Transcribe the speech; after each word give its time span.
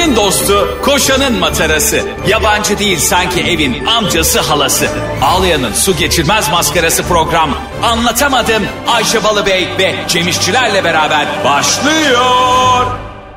Ayşe'nin 0.00 0.16
dostu, 0.16 0.78
koşanın 0.82 1.38
matarası. 1.38 2.00
Yabancı 2.28 2.78
değil 2.78 2.98
sanki 2.98 3.40
evin 3.40 3.86
amcası 3.86 4.40
halası. 4.40 4.86
Ağlayan'ın 5.22 5.72
su 5.72 5.96
geçirmez 5.96 6.50
maskarası 6.50 7.02
program. 7.02 7.50
Anlatamadım 7.82 8.62
Ayşe 8.88 9.24
Balıbey 9.24 9.68
ve 9.78 9.94
Cemişçilerle 10.08 10.84
beraber 10.84 11.26
başlıyor. 11.44 12.86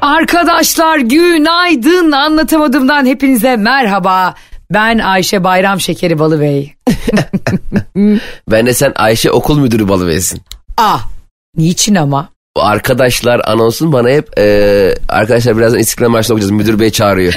Arkadaşlar 0.01 0.97
günaydın 0.97 2.11
anlatamadığımdan 2.11 3.05
hepinize 3.05 3.55
merhaba. 3.55 4.33
Ben 4.71 4.99
Ayşe 4.99 5.43
Bayram 5.43 5.79
Şekeri 5.79 6.19
Balıbey. 6.19 6.73
Ben 8.51 8.65
de 8.65 8.73
sen 8.73 8.93
Ayşe 8.95 9.31
okul 9.31 9.59
müdürü 9.59 9.89
balıversin. 9.89 10.41
Ah 10.77 11.07
niçin 11.57 11.95
ama? 11.95 12.32
Arkadaşlar 12.55 13.41
anonsun 13.43 13.93
bana 13.93 14.09
hep 14.09 14.39
e, 14.39 14.95
arkadaşlar 15.09 15.57
birazdan 15.57 15.79
İstiklal 15.79 16.09
Marşı'nı 16.09 16.33
okuyacağız. 16.33 16.51
Müdür 16.51 16.79
bey 16.79 16.89
çağırıyor. 16.89 17.33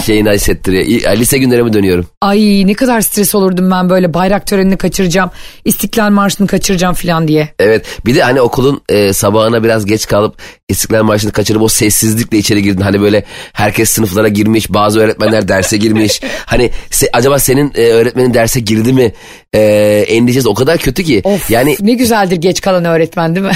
Şeyini 0.00 0.30
hissettiriyor. 0.30 1.16
Lise 1.16 1.38
günlerime 1.38 1.72
dönüyorum. 1.72 2.06
Ay 2.20 2.66
ne 2.66 2.74
kadar 2.74 3.00
stres 3.00 3.34
olurdum 3.34 3.70
ben 3.70 3.90
böyle 3.90 4.14
bayrak 4.14 4.46
törenini 4.46 4.76
kaçıracağım. 4.76 5.30
İstiklal 5.64 6.10
Marşı'nı 6.10 6.46
kaçıracağım 6.46 6.94
falan 6.94 7.28
diye. 7.28 7.48
Evet 7.58 7.86
bir 8.06 8.14
de 8.14 8.22
hani 8.22 8.40
okulun 8.40 8.82
e, 8.88 9.12
sabahına 9.12 9.64
biraz 9.64 9.86
geç 9.86 10.06
kalıp 10.06 10.34
İstiklal 10.68 11.02
Marşı'nı 11.02 11.32
kaçırıp 11.32 11.62
o 11.62 11.68
sessizlikle 11.68 12.38
içeri 12.38 12.62
girdin. 12.62 12.80
Hani 12.80 13.00
böyle 13.00 13.24
herkes 13.52 13.90
sınıflara 13.90 14.28
girmiş 14.28 14.72
bazı 14.72 15.00
öğretmenler 15.00 15.48
derse 15.48 15.76
girmiş. 15.76 16.20
Hani 16.46 16.70
se- 16.90 17.08
acaba 17.12 17.38
senin 17.38 17.72
e, 17.74 17.80
öğretmenin 17.88 18.34
derse 18.34 18.60
girdi 18.60 18.92
mi 18.92 19.12
e, 19.54 19.60
endişesi 20.08 20.48
o 20.48 20.54
kadar 20.54 20.78
kötü 20.78 21.04
ki. 21.04 21.20
Of 21.24 21.50
Yani 21.50 21.76
ne 21.80 21.92
güzeldir 21.94 22.36
geç 22.36 22.60
kalan 22.60 22.84
öğretmen 22.84 23.36
değil 23.36 23.46
mi? 23.46 23.52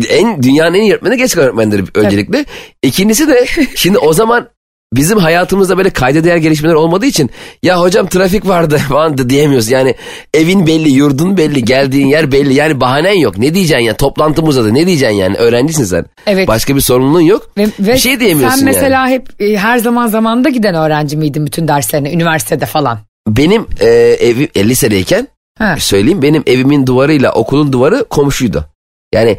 en 0.08 0.42
dünyanın 0.42 0.74
en 0.74 0.80
iyi 0.82 0.92
öğretmeni 0.92 1.16
geç 1.16 1.34
kalan 1.34 1.46
öğretmendir 1.48 1.84
öncelikle. 1.94 2.44
İkincisi 2.82 3.28
de 3.28 3.46
şimdi 3.76 3.98
o 3.98 4.12
zaman 4.12 4.48
bizim 4.96 5.18
hayatımızda 5.18 5.78
böyle 5.78 5.90
kayda 5.90 6.24
değer 6.24 6.36
gelişmeler 6.36 6.74
olmadığı 6.74 7.06
için 7.06 7.30
ya 7.62 7.80
hocam 7.80 8.06
trafik 8.06 8.48
vardı 8.48 8.78
falan 8.88 9.18
da 9.18 9.30
diyemiyoruz. 9.30 9.70
Yani 9.70 9.94
evin 10.34 10.66
belli, 10.66 10.90
yurdun 10.90 11.36
belli, 11.36 11.64
geldiğin 11.64 12.06
yer 12.06 12.32
belli. 12.32 12.54
Yani 12.54 12.80
bahanen 12.80 13.12
yok. 13.18 13.38
Ne 13.38 13.54
diyeceksin 13.54 13.84
ya? 13.84 13.96
Toplantım 13.96 14.48
uzadı. 14.48 14.74
Ne 14.74 14.86
diyeceksin 14.86 15.16
yani? 15.16 15.36
Öğrencisin 15.36 15.84
sen. 15.84 16.04
Evet. 16.26 16.48
Başka 16.48 16.76
bir 16.76 16.80
sorumluluğun 16.80 17.20
yok. 17.20 17.50
Ve, 17.58 17.66
ve 17.80 17.92
bir 17.92 17.98
şey 17.98 18.20
diyemiyorsun 18.20 18.58
Sen 18.58 18.66
yani. 18.66 18.74
mesela 18.74 19.08
hep 19.08 19.28
e, 19.42 19.56
her 19.56 19.78
zaman 19.78 20.06
zamanda 20.08 20.48
giden 20.48 20.74
öğrenci 20.74 21.16
miydin 21.16 21.46
bütün 21.46 21.68
derslerine 21.68 22.12
üniversitede 22.12 22.66
falan? 22.66 22.98
Benim 23.28 23.66
e, 23.80 23.86
evi 24.20 24.48
e, 24.54 24.68
lisedeyken 24.68 25.28
Ha. 25.58 25.76
söyleyeyim 25.78 26.22
benim 26.22 26.42
evimin 26.46 26.86
duvarıyla 26.86 27.32
okulun 27.32 27.72
duvarı 27.72 28.04
komşuydu. 28.04 28.64
Yani 29.14 29.38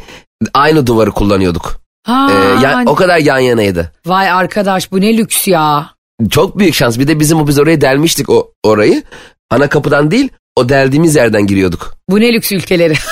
aynı 0.54 0.86
duvarı 0.86 1.10
kullanıyorduk. 1.10 1.80
Ha, 2.06 2.28
E, 2.32 2.34
ya- 2.64 2.82
o 2.86 2.94
kadar 2.94 3.18
yan 3.18 3.38
yanaydı. 3.38 3.92
Vay 4.06 4.30
arkadaş 4.30 4.92
bu 4.92 5.00
ne 5.00 5.16
lüks 5.16 5.48
ya. 5.48 5.90
Çok 6.30 6.58
büyük 6.58 6.74
şans. 6.74 6.98
Bir 6.98 7.08
de 7.08 7.20
bizim 7.20 7.40
o 7.40 7.46
biz 7.46 7.58
oraya 7.58 7.80
delmiştik 7.80 8.30
o 8.30 8.52
orayı. 8.64 9.02
Ana 9.50 9.68
kapıdan 9.68 10.10
değil, 10.10 10.28
o 10.56 10.68
deldiğimiz 10.68 11.16
yerden 11.16 11.46
giriyorduk. 11.46 11.94
Bu 12.10 12.20
ne 12.20 12.32
lüks 12.32 12.52
ülkeleri. 12.52 12.94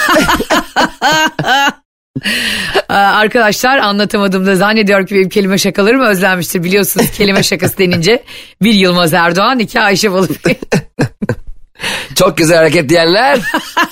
Aa, 2.89 2.95
Arkadaşlar 2.95 3.79
anlatamadığımda 3.79 4.57
zannediyorum 4.57 5.07
ki 5.07 5.15
benim 5.15 5.29
kelime 5.29 5.59
şakalarım 5.59 6.01
özlenmiştir. 6.01 6.65
Biliyorsunuz 6.65 7.11
kelime 7.11 7.43
şakası 7.43 7.79
denince 7.79 8.23
bir 8.63 8.73
Yılmaz 8.75 9.15
Erdoğan 9.15 9.59
iki 9.59 9.81
Ayşe 9.81 10.13
Balıbey. 10.13 10.59
Çok 12.15 12.37
güzel 12.37 12.57
hareket 12.57 12.89
diyenler. 12.89 13.39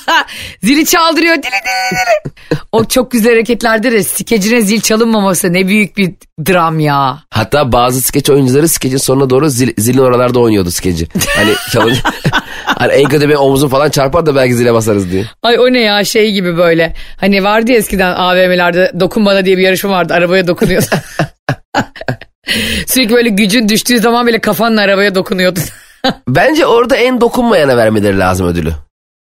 Zili 0.62 0.86
çaldırıyor 0.86 1.34
dili 1.34 1.42
dili 1.42 1.90
dili. 1.90 2.32
O 2.72 2.84
çok 2.84 3.10
güzel 3.10 3.32
hareketlerde 3.32 3.92
de 3.92 4.02
skecine 4.02 4.60
zil 4.62 4.80
çalınmaması 4.80 5.52
ne 5.52 5.66
büyük 5.66 5.96
bir 5.96 6.12
dram 6.48 6.80
ya. 6.80 7.18
Hatta 7.30 7.72
bazı 7.72 8.00
skeç 8.02 8.30
oyuncuları 8.30 8.68
skecin 8.68 8.96
sonuna 8.96 9.30
doğru 9.30 9.48
zil, 9.48 9.72
zilin 9.78 9.98
oralarda 9.98 10.40
oynuyordu 10.40 10.70
skeci. 10.70 11.08
Hani 11.36 11.50
çalınca. 11.72 12.00
hani 12.64 12.92
en 12.92 13.08
kötü 13.08 13.28
bir 13.28 13.34
omuzun 13.34 13.68
falan 13.68 13.90
çarpar 13.90 14.26
da 14.26 14.34
belki 14.34 14.54
zile 14.54 14.74
basarız 14.74 15.12
diye. 15.12 15.24
Ay 15.42 15.58
o 15.58 15.72
ne 15.72 15.80
ya 15.80 16.04
şey 16.04 16.32
gibi 16.32 16.56
böyle. 16.56 16.94
Hani 17.20 17.44
vardı 17.44 17.70
ya 17.70 17.76
eskiden 17.76 18.12
AVM'lerde 18.12 18.92
dokun 19.00 19.26
bana 19.26 19.44
diye 19.44 19.56
bir 19.56 19.62
yarışma 19.62 19.90
vardı. 19.90 20.14
Arabaya 20.14 20.46
dokunuyordu. 20.46 20.86
Sürekli 22.86 23.14
böyle 23.14 23.28
gücün 23.28 23.68
düştüğü 23.68 23.98
zaman 23.98 24.26
bile 24.26 24.38
kafanla 24.38 24.80
arabaya 24.80 25.14
dokunuyordu. 25.14 25.60
Bence 26.28 26.66
orada 26.66 26.96
en 26.96 27.20
dokunmayana 27.20 27.76
vermeleri 27.76 28.18
lazım 28.18 28.46
ödülü. 28.46 28.72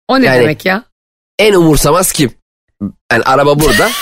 o 0.07 0.21
ne 0.21 0.25
Yani- 0.25 0.39
demek 0.41 0.65
ya? 0.65 0.83
En 1.39 1.53
umursamaz 1.53 2.11
kim? 2.11 2.31
Yani 3.11 3.23
araba 3.25 3.59
burada. 3.59 3.89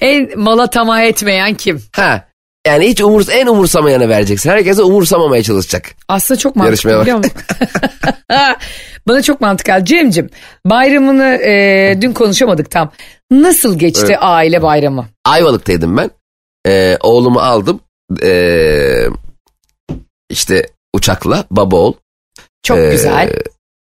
En 0.00 0.38
mala 0.38 0.66
tamah 0.70 1.02
etmeyen 1.02 1.54
kim? 1.54 1.82
ha. 1.96 2.24
Yani 2.66 2.88
hiç 2.88 3.00
umurs 3.00 3.28
en 3.28 3.46
umursamayana 3.46 4.08
vereceksin. 4.08 4.50
Herkese 4.50 4.82
umursamamaya 4.82 5.42
çalışacak. 5.42 5.90
Aslında 6.08 6.38
çok 6.38 6.56
Yarışmaya 6.56 6.96
mantıklı 6.96 6.98
bak. 6.98 7.02
biliyor 7.02 7.18
musun? 7.18 7.32
Bana 9.08 9.22
çok 9.22 9.40
mantıklı. 9.40 9.72
geldi. 9.72 9.84
Cem'cim 9.86 10.30
bayramını 10.66 11.24
e, 11.34 11.98
dün 12.00 12.12
konuşamadık 12.12 12.70
tam. 12.70 12.92
Nasıl 13.30 13.78
geçti 13.78 14.04
Evet. 14.06 14.18
aile 14.20 14.62
bayramı? 14.62 15.06
Ayvalık'taydım 15.24 15.96
ben. 15.96 16.10
Ee, 16.66 16.96
oğlumu 17.00 17.40
aldım. 17.40 17.80
Ee, 18.22 19.06
işte 20.30 20.66
uçakla 20.94 21.44
baba 21.50 21.76
oğul. 21.76 21.92
Çok 22.62 22.78
Ee, 22.78 22.90
güzel. 22.90 23.32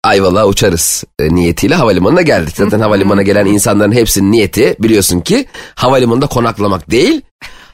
Ayvalık'a 0.04 0.46
uçarız 0.46 1.04
e, 1.18 1.34
niyetiyle 1.34 1.74
havalimanına 1.74 2.22
geldik. 2.22 2.54
Zaten 2.56 2.80
havalimanına 2.80 3.22
gelen 3.22 3.46
insanların 3.46 3.92
hepsinin 3.92 4.32
niyeti 4.32 4.76
biliyorsun 4.80 5.20
ki 5.20 5.46
havalimanında 5.74 6.26
konaklamak 6.26 6.90
değil. 6.90 7.20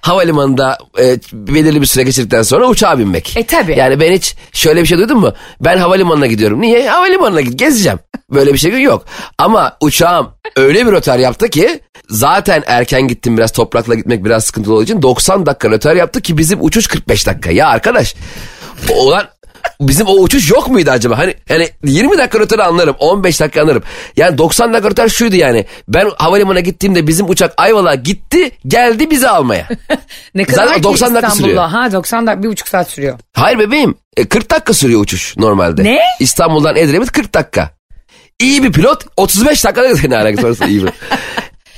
Havalimanında 0.01 0.79
e, 0.99 1.17
belirli 1.33 1.81
bir 1.81 1.87
süre 1.87 2.03
geçirdikten 2.03 2.43
sonra 2.43 2.67
uçağa 2.69 2.99
binmek. 2.99 3.37
E 3.37 3.47
tabi. 3.47 3.75
Yani 3.79 4.01
ben 4.01 4.13
hiç 4.13 4.35
şöyle 4.53 4.83
bir 4.83 4.87
şey 4.87 4.99
duydun 4.99 5.19
mu? 5.19 5.33
Ben 5.61 5.77
havalimanına 5.79 6.27
gidiyorum. 6.27 6.61
Niye? 6.61 6.89
Havalimanına 6.89 7.41
git 7.41 7.59
gezeceğim. 7.59 7.99
Böyle 8.31 8.53
bir 8.53 8.59
şey 8.59 8.83
yok. 8.83 9.05
Ama 9.39 9.77
uçağım 9.81 10.31
öyle 10.57 10.87
bir 10.87 10.93
rötar 10.93 11.19
yaptı 11.19 11.49
ki 11.49 11.81
zaten 12.09 12.63
erken 12.67 13.09
gittim 13.09 13.37
biraz 13.39 13.53
toprakla 13.53 13.95
gitmek 13.95 14.25
biraz 14.25 14.45
sıkıntılı 14.45 14.75
olduğu 14.75 14.83
için 14.83 15.03
90 15.03 15.47
dakika 15.47 15.71
rötar 15.71 15.95
yaptı 15.97 16.21
ki 16.21 16.39
bizim 16.39 16.59
uçuş 16.63 16.87
45 16.87 17.27
dakika. 17.27 17.51
Ya 17.51 17.69
arkadaş 17.69 18.15
olan 18.91 19.29
bizim 19.81 20.07
o 20.07 20.13
uçuş 20.13 20.51
yok 20.51 20.69
muydu 20.69 20.91
acaba? 20.91 21.19
Hani 21.19 21.35
yani 21.49 21.69
20 21.85 22.19
dakika 22.19 22.39
rötarı 22.41 22.65
anlarım 22.65 22.97
15 22.99 23.41
dakika 23.41 23.63
anlarım. 23.63 23.83
Yani 24.17 24.39
90 24.39 24.73
dakika 24.73 24.91
rötar 24.91 25.09
şuydu 25.09 25.37
yani. 25.37 25.67
Ben 25.89 26.11
havalimanına 26.17 26.61
gittiğimde 26.61 27.07
bizim 27.07 27.31
uçak 27.31 27.55
Ayvalık'a 27.57 27.95
gitti 27.95 28.51
geldi 28.67 29.11
bizi 29.11 29.29
almaya. 29.29 29.69
ne 30.35 30.45
kadar 30.45 30.65
zaten 30.67 30.77
ki 30.79 30.85
90 30.85 31.15
dakika 31.15 31.31
sürüyor. 31.31 31.69
Ha 31.69 31.93
90 31.93 32.27
dakika 32.27 32.43
bir 32.43 32.49
buçuk 32.49 32.69
saat 32.69 32.91
sürüyor. 32.91 33.19
Hayır 33.33 33.59
bebeğim. 33.59 33.95
E, 34.17 34.25
40 34.25 34.51
dakika 34.51 34.75
sürüyor 34.75 35.01
uçuş 35.01 35.37
normalde. 35.37 35.85
Ne? 35.85 35.99
İstanbul'dan 36.21 36.77
Edremit 36.77 37.13
40 37.13 37.35
dakika. 37.35 37.71
İyi 38.41 38.63
bir 38.63 38.73
pilot 38.73 39.05
35 39.17 39.65
dakikada 39.65 40.09
ne 40.09 40.17
alakası 40.17 40.49
varsa 40.49 40.67
iyi 40.67 40.83
bir. 40.83 40.91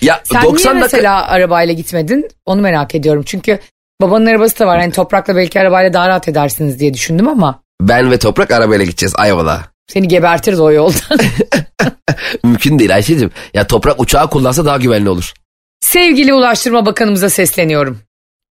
Ya 0.03 0.21
Sen 0.25 0.43
90 0.43 0.73
niye 0.73 0.83
dakika 0.83 0.97
mesela 0.97 1.27
arabayla 1.27 1.75
gitmedin? 1.75 2.29
Onu 2.47 2.61
merak 2.61 2.95
ediyorum. 2.95 3.23
Çünkü 3.27 3.59
babanın 4.00 4.27
arabası 4.27 4.59
da 4.59 4.66
var. 4.66 4.81
Hani 4.81 4.93
toprakla 4.93 5.37
belki 5.37 5.60
arabayla 5.60 5.93
daha 5.93 6.09
rahat 6.09 6.28
edersiniz 6.28 6.78
diye 6.81 6.94
düşündüm 6.94 7.28
ama 7.28 7.62
ben 7.81 8.10
ve 8.10 8.19
Toprak 8.19 8.50
arabayla 8.50 8.84
gideceğiz 8.84 9.15
Ayvalık'a. 9.19 9.65
seni 9.93 10.09
gebertiriz 10.09 10.60
o 10.60 10.71
yoldan. 10.72 11.19
Mümkün 12.44 12.78
değil 12.78 12.94
Ayşe'cim. 12.94 13.31
Ya 13.55 13.66
Toprak 13.66 14.00
uçağı 14.00 14.31
kullansa 14.31 14.65
daha 14.65 14.77
güvenli 14.77 15.09
olur. 15.09 15.32
Sevgili 15.81 16.34
Ulaştırma 16.34 16.87
Bakanımıza 16.87 17.31
sesleniyorum. 17.31 17.99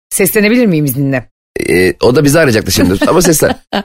Seslenebilir 0.10 0.66
miyim 0.66 0.86
izninle? 0.86 1.30
E, 1.70 1.94
o 2.02 2.16
da 2.16 2.24
bizi 2.24 2.40
arayacaktı 2.40 2.72
şimdi 2.72 3.06
ama 3.08 3.22
seslen. 3.22 3.56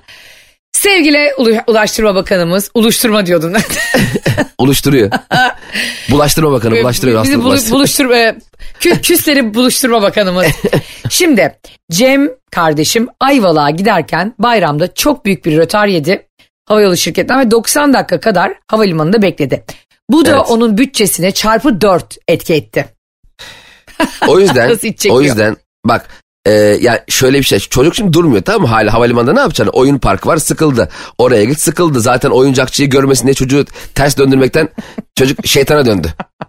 Sevgili 0.72 1.18
Ulu- 1.38 1.62
Ulaştırma 1.66 2.14
Bakanımız, 2.14 2.70
uluşturma 2.74 3.26
diyordun. 3.26 3.54
Oluşturuyor. 4.58 5.10
Bulaştırma 6.10 6.52
bakanı 6.52 6.82
bulaştırıyor. 6.82 7.22
Bizi 7.22 7.32
Aslında 7.32 7.44
bulu- 7.44 7.50
bulaştırıyor. 7.50 7.78
buluşturma, 7.78 8.14
kü- 8.80 9.00
küsleri 9.02 9.54
buluşturma 9.54 10.02
bakanımız. 10.02 10.46
Şimdi 11.10 11.58
Cem 11.90 12.28
kardeşim 12.50 13.08
Ayvalık'a 13.20 13.70
giderken 13.70 14.34
bayramda 14.38 14.94
çok 14.94 15.24
büyük 15.24 15.44
bir 15.44 15.56
rötar 15.56 15.86
yedi. 15.86 16.26
Havayolu 16.68 16.96
şirketinden 16.96 17.40
ve 17.46 17.50
90 17.50 17.94
dakika 17.94 18.20
kadar 18.20 18.52
havalimanında 18.68 19.22
bekledi. 19.22 19.64
Bu 20.10 20.24
da 20.24 20.30
Evet. 20.30 20.46
onun 20.48 20.78
bütçesine 20.78 21.32
çarpı 21.32 21.80
4 21.80 22.16
etki 22.28 22.54
etti. 22.54 22.86
O 24.28 24.40
yüzden 24.40 24.78
o 25.10 25.20
yüzden 25.22 25.56
bak 25.84 26.08
e, 26.46 26.50
yani 26.80 26.98
şöyle 27.08 27.38
bir 27.38 27.42
şey 27.42 27.58
çocuk 27.58 27.94
şimdi 27.94 28.12
durmuyor 28.12 28.42
tamam 28.42 28.62
mı? 28.62 28.68
Hala 28.68 28.92
havalimanında 28.92 29.32
ne 29.32 29.40
yapacaksın? 29.40 29.78
Oyun 29.78 29.98
parkı 29.98 30.28
var 30.28 30.36
sıkıldı. 30.36 30.88
Oraya 31.18 31.44
git 31.44 31.60
sıkıldı. 31.60 32.00
Zaten 32.00 32.30
oyuncakçıyı 32.30 32.90
görmesin 32.90 33.24
diye 33.24 33.34
çocuğu 33.34 33.64
ters 33.94 34.18
döndürmekten 34.18 34.68
çocuk 35.18 35.46
şeytana 35.46 35.86
döndü. 35.86 36.08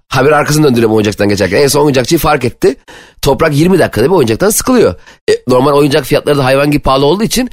Haber 0.09 0.31
arkasını 0.31 0.63
döndürüyor 0.67 0.89
bu 0.89 0.95
oyuncaktan 0.95 1.29
geçerken. 1.29 1.61
En 1.61 1.67
son 1.67 1.83
oyuncakçıyı 1.83 2.19
fark 2.19 2.45
etti. 2.45 2.75
Toprak 3.21 3.55
20 3.55 3.79
dakikada 3.79 4.05
bir 4.05 4.15
oyuncaktan? 4.15 4.49
Sıkılıyor. 4.49 4.95
E, 5.29 5.33
normal 5.47 5.73
oyuncak 5.73 6.05
fiyatları 6.05 6.37
da 6.37 6.45
hayvan 6.45 6.71
gibi 6.71 6.81
pahalı 6.81 7.05
olduğu 7.05 7.23
için 7.23 7.49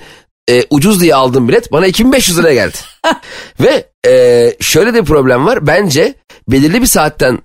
e, 0.51 0.65
ucuz 0.71 1.01
diye 1.01 1.15
aldığım 1.15 1.49
bilet 1.49 1.73
bana 1.73 1.87
2500 1.87 2.39
liraya 2.39 2.55
geldi. 2.55 2.77
Ve 3.61 3.87
e, 4.07 4.57
şöyle 4.61 4.95
de 4.95 5.01
bir 5.01 5.07
problem 5.07 5.47
var. 5.47 5.67
Bence 5.67 6.15
belirli 6.49 6.83
bir 6.83 6.87
saatten 6.87 7.39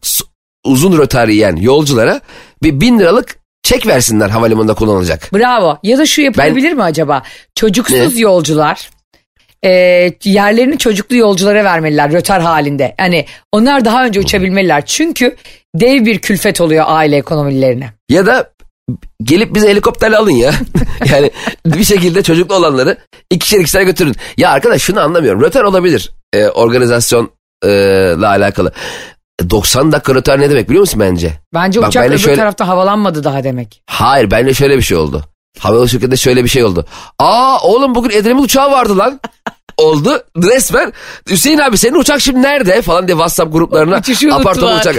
uzun 0.65 0.97
rötar 0.97 1.27
yiyen 1.27 1.55
yolculara 1.55 2.21
bir 2.63 2.81
bin 2.81 2.99
liralık 2.99 3.44
çek 3.65 3.87
versinler 3.87 4.29
havalimanında 4.29 4.73
kullanılacak. 4.73 5.33
Bravo. 5.33 5.77
Ya 5.83 5.97
da 5.97 6.05
şu 6.05 6.21
yapılabilir 6.21 6.73
mi 6.73 6.83
acaba? 6.83 7.23
Çocuksuz 7.55 8.15
Ne? 8.15 8.21
yolcular 8.21 8.89
e, 9.65 9.69
yerlerini 10.23 10.77
çocuklu 10.77 11.15
yolculara 11.15 11.63
vermeliler 11.63 12.11
rötar 12.11 12.41
halinde. 12.41 12.95
Yani 12.99 13.25
onlar 13.51 13.85
daha 13.85 14.05
önce 14.05 14.19
uçabilmeliler. 14.19 14.85
Çünkü 14.85 15.35
dev 15.75 16.05
bir 16.05 16.19
külfet 16.19 16.61
oluyor 16.61 16.85
aile 16.87 17.17
ekonomilerine. 17.17 17.89
Ya 18.09 18.25
da 18.25 18.49
gelip 19.23 19.55
bizi 19.55 19.67
helikopterle 19.67 20.17
alın 20.17 20.31
ya. 20.31 20.51
yani 21.11 21.31
bir 21.65 21.83
şekilde 21.83 22.23
çocuklu 22.23 22.55
olanları 22.55 22.97
ikişer 23.31 23.59
ikişer 23.59 23.81
götürün. 23.81 24.15
Ya 24.37 24.49
arkadaş 24.49 24.81
şunu 24.81 24.99
anlamıyorum. 24.99 25.41
Rötar 25.41 25.63
olabilir 25.63 26.11
e, 26.33 26.47
organizasyonla 26.47 27.29
alakalı. 28.29 28.71
90 29.49 29.91
dakika 29.91 30.15
rötar 30.15 30.39
ne 30.39 30.49
demek 30.49 30.69
biliyor 30.69 30.81
musun 30.81 30.99
bence? 30.99 31.33
Bence 31.53 31.81
Bak, 31.81 31.89
uçak 31.89 32.09
öbür 32.09 32.17
şöyle- 32.17 32.35
tarafta 32.41 32.67
havalanmadı 32.67 33.23
daha 33.23 33.43
demek. 33.43 33.81
Hayır 33.89 34.31
bence 34.31 34.53
şöyle 34.53 34.77
bir 34.77 34.81
şey 34.81 34.97
oldu. 34.97 35.23
Havayolu 35.59 35.89
şirketinde 35.89 36.17
şöyle 36.17 36.43
bir 36.43 36.49
şey 36.49 36.63
oldu. 36.63 36.85
Aa 37.19 37.59
oğlum 37.63 37.95
bugün 37.95 38.09
Edremit 38.09 38.43
uçağı 38.43 38.71
vardı 38.71 38.97
lan. 38.97 39.19
oldu 39.77 40.23
resmen. 40.37 40.93
Hüseyin 41.29 41.57
abi 41.57 41.77
senin 41.77 41.95
uçak 41.95 42.21
şimdi 42.21 42.41
nerede 42.41 42.81
falan 42.81 43.07
diye 43.07 43.15
WhatsApp 43.15 43.53
gruplarına 43.53 44.01
apartman 44.35 44.79
uçak. 44.79 44.95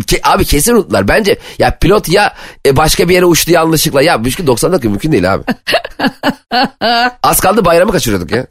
Ke- 0.00 0.20
abi 0.28 0.44
kesin 0.44 0.74
unuttular. 0.74 1.08
Bence 1.08 1.38
ya 1.58 1.78
pilot 1.78 2.08
ya 2.08 2.34
e, 2.66 2.76
başka 2.76 3.08
bir 3.08 3.14
yere 3.14 3.24
uçtu 3.24 3.50
yanlışlıkla. 3.52 4.02
Ya 4.02 4.18
mümkün 4.18 4.46
90 4.46 4.72
dakika 4.72 4.88
mümkün 4.88 5.12
değil 5.12 5.34
abi. 5.34 5.44
Az 7.22 7.40
kaldı 7.40 7.64
bayramı 7.64 7.92
kaçırıyorduk 7.92 8.30
ya. 8.30 8.46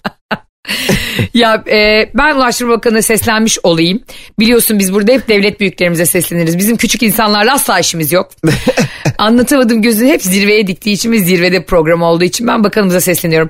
Ya 1.33 1.63
e, 1.71 2.09
ben 2.13 2.35
Ulaştırma 2.35 2.71
Bakanı'na 2.73 3.01
seslenmiş 3.01 3.59
olayım. 3.63 3.99
Biliyorsun 4.39 4.79
biz 4.79 4.93
burada 4.93 5.11
hep 5.11 5.27
devlet 5.27 5.59
büyüklerimize 5.59 6.05
sesleniriz. 6.05 6.57
Bizim 6.57 6.77
küçük 6.77 7.03
insanlarla 7.03 7.53
asla 7.53 7.79
işimiz 7.79 8.11
yok. 8.11 8.31
Anlatamadım 9.17 9.81
gözünü 9.81 10.09
hep 10.09 10.21
zirveye 10.21 10.67
diktiği 10.67 10.91
için 10.91 11.11
ve 11.11 11.19
zirvede 11.19 11.65
program 11.65 12.01
olduğu 12.01 12.23
için 12.23 12.47
ben 12.47 12.63
bakanımıza 12.63 13.01
sesleniyorum. 13.01 13.49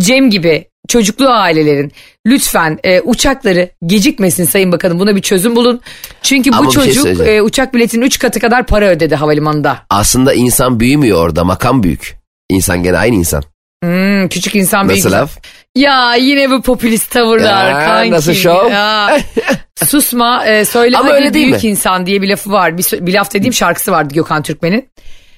Cem 0.00 0.30
gibi 0.30 0.64
çocuklu 0.88 1.28
ailelerin 1.28 1.92
lütfen 2.26 2.78
e, 2.84 3.00
uçakları 3.00 3.70
gecikmesin 3.86 4.44
Sayın 4.44 4.72
Bakanım 4.72 4.98
buna 4.98 5.16
bir 5.16 5.22
çözüm 5.22 5.56
bulun. 5.56 5.80
Çünkü 6.22 6.52
bu 6.52 6.56
Ama 6.56 6.68
bir 6.68 6.74
şey 6.74 6.84
çocuk 6.84 7.02
söyleyeceğim. 7.02 7.38
e, 7.38 7.42
uçak 7.42 7.74
biletinin 7.74 8.06
3 8.06 8.18
katı 8.18 8.40
kadar 8.40 8.66
para 8.66 8.88
ödedi 8.88 9.14
havalimanında. 9.14 9.78
Aslında 9.90 10.34
insan 10.34 10.80
büyümüyor 10.80 11.24
orada 11.24 11.44
makam 11.44 11.82
büyük. 11.82 12.16
İnsan 12.50 12.82
gene 12.82 12.96
aynı 12.98 13.14
insan. 13.14 13.42
Hmm, 13.84 14.28
küçük 14.28 14.54
insan 14.54 14.88
büyük. 14.88 15.04
Nasıl 15.04 15.16
laf? 15.16 15.38
Ya 15.74 16.14
yine 16.14 16.50
bu 16.50 16.62
popülist 16.62 17.10
tavırlar 17.10 17.70
Ya, 17.70 17.86
kanki. 17.86 18.10
nasıl 18.10 18.34
şov? 18.34 18.70
Ya. 18.70 19.18
Susma 19.86 20.46
e, 20.46 20.64
söyle 20.64 20.96
Ama 20.98 21.08
hadi 21.08 21.14
öyle 21.14 21.34
değil 21.34 21.46
büyük 21.46 21.62
mi? 21.64 21.70
insan 21.70 22.06
diye 22.06 22.22
bir 22.22 22.28
lafı 22.28 22.50
var. 22.52 22.78
Bir, 22.78 23.06
bir 23.06 23.14
laf 23.14 23.34
dediğim 23.34 23.52
şarkısı 23.54 23.92
vardı 23.92 24.14
Gökhan 24.14 24.42
Türkmen'in. 24.42 24.88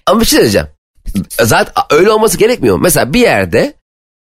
Ama 0.06 0.20
bir 0.20 0.26
şey 0.26 0.40
diyeceğim. 0.40 0.66
Zaten 1.30 1.84
öyle 1.90 2.10
olması 2.10 2.38
gerekmiyor. 2.38 2.78
Mesela 2.80 3.12
bir 3.12 3.20
yerde 3.20 3.74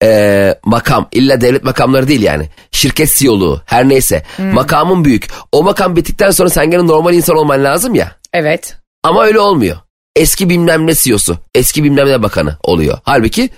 e, 0.02 0.54
makam 0.64 1.08
illa 1.12 1.40
devlet 1.40 1.64
makamları 1.64 2.08
değil 2.08 2.22
yani. 2.22 2.48
Şirket 2.72 3.14
CEO'luğu 3.14 3.62
her 3.66 3.88
neyse. 3.88 4.22
Makamın 4.38 5.04
büyük. 5.04 5.28
O 5.52 5.62
makam 5.62 5.96
bittikten 5.96 6.30
sonra 6.30 6.50
sen 6.50 6.70
gene 6.70 6.86
normal 6.86 7.14
insan 7.14 7.36
olman 7.36 7.64
lazım 7.64 7.94
ya. 7.94 8.12
Evet. 8.32 8.76
Ama 9.02 9.24
öyle 9.24 9.38
olmuyor. 9.40 9.76
Eski 10.16 10.48
bilmem 10.48 10.86
ne 10.86 10.94
CEO'su. 10.94 11.38
Eski 11.54 11.84
bilmem 11.84 12.08
ne 12.08 12.22
bakanı 12.22 12.56
oluyor. 12.62 12.98
Halbuki 13.02 13.50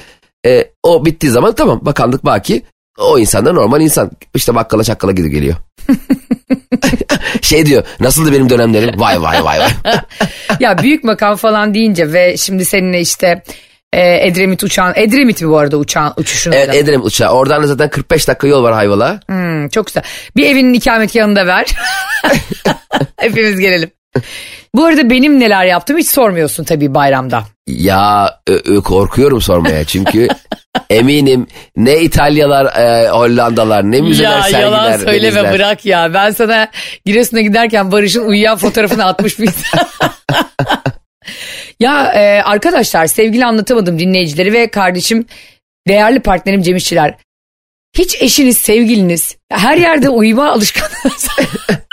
e, 0.47 0.71
o 0.83 1.05
bittiği 1.05 1.33
zaman 1.33 1.55
tamam 1.55 1.81
bakanlık 1.83 2.25
baki. 2.25 2.63
O 2.99 3.19
insan 3.19 3.47
da 3.47 3.53
normal 3.53 3.81
insan. 3.81 4.11
İşte 4.35 4.55
bakkala 4.55 4.85
çakkala 4.85 5.13
gidip 5.13 5.33
geliyor. 5.33 5.57
şey 7.43 7.67
diyor 7.67 7.85
nasıldı 8.01 8.33
benim 8.33 8.51
dönemlerim? 8.51 9.01
Vay 9.01 9.23
vay 9.23 9.45
vay 9.45 9.61
vay. 9.61 9.71
Ya 10.61 10.79
büyük 10.79 11.05
makam 11.05 11.37
falan 11.37 11.75
deyince 11.75 12.13
ve 12.13 12.37
şimdi 12.37 12.65
seninle 12.65 13.01
işte 13.01 13.43
e, 13.93 14.27
Edremit 14.27 14.63
uçağın 14.63 14.93
Edremit 14.97 15.43
mi 15.43 15.49
bu 15.49 15.59
arada 15.59 15.77
uçağın 15.77 16.13
uçuşunu 16.17 16.55
evet? 16.55 16.75
Edremit 16.75 17.07
uçağı. 17.07 17.33
Oradan 17.33 17.63
da 17.63 17.67
zaten 17.67 17.91
45 17.91 18.29
dakika 18.29 18.47
yol 18.47 18.63
var 18.63 18.75
Hayvala. 18.75 19.21
Hmm, 19.27 19.69
çok 19.69 19.87
güzel. 19.87 20.03
Bir 20.37 20.47
evinin 20.47 20.75
ikametgahını 20.75 21.37
da 21.37 21.47
ver. 21.47 21.67
Hepimiz 23.17 23.61
gelelim. 23.61 23.91
Bu 24.75 24.85
arada 24.85 25.11
benim 25.11 25.41
neler 25.41 25.65
yaptım 25.65 25.99
hiç 25.99 26.07
sormuyorsun 26.07 26.65
tabii 26.65 26.95
bayramda. 26.95 27.45
Ya 27.69 28.31
korkuyorum 28.85 29.41
sormaya 29.41 29.85
çünkü 29.85 30.29
eminim 30.91 31.47
ne 31.77 32.01
İtalyalar, 32.01 32.67
e, 32.77 33.09
Hollandalar, 33.09 33.91
ne 33.91 34.01
müzeler, 34.01 34.31
ya 34.31 34.43
sergiler, 34.43 34.61
yalan 34.61 34.97
söyleme 34.97 35.35
denizler. 35.35 35.55
bırak 35.55 35.87
ya. 35.87 36.15
Ben 36.15 36.31
sana 36.31 36.69
Giresun'a 37.05 37.41
giderken 37.41 37.93
Barış'ın 37.93 38.29
uyuyan 38.29 38.57
fotoğrafını 38.57 39.05
atmış 39.05 39.39
bir 39.39 39.51
Ya 41.81 42.13
e, 42.13 42.43
arkadaşlar 42.43 43.07
sevgili 43.07 43.45
anlatamadım 43.45 43.99
dinleyicileri 43.99 44.53
ve 44.53 44.71
kardeşim 44.71 45.27
değerli 45.89 46.21
partnerim 46.21 46.63
Cem 46.63 46.77
İşçiler. 46.77 47.15
Hiç 47.99 48.23
eşiniz, 48.23 48.59
sevgiliniz 48.59 49.37
her 49.51 49.77
yerde 49.77 50.09
uyuma 50.09 50.51
alışkanlığınız. 50.51 51.29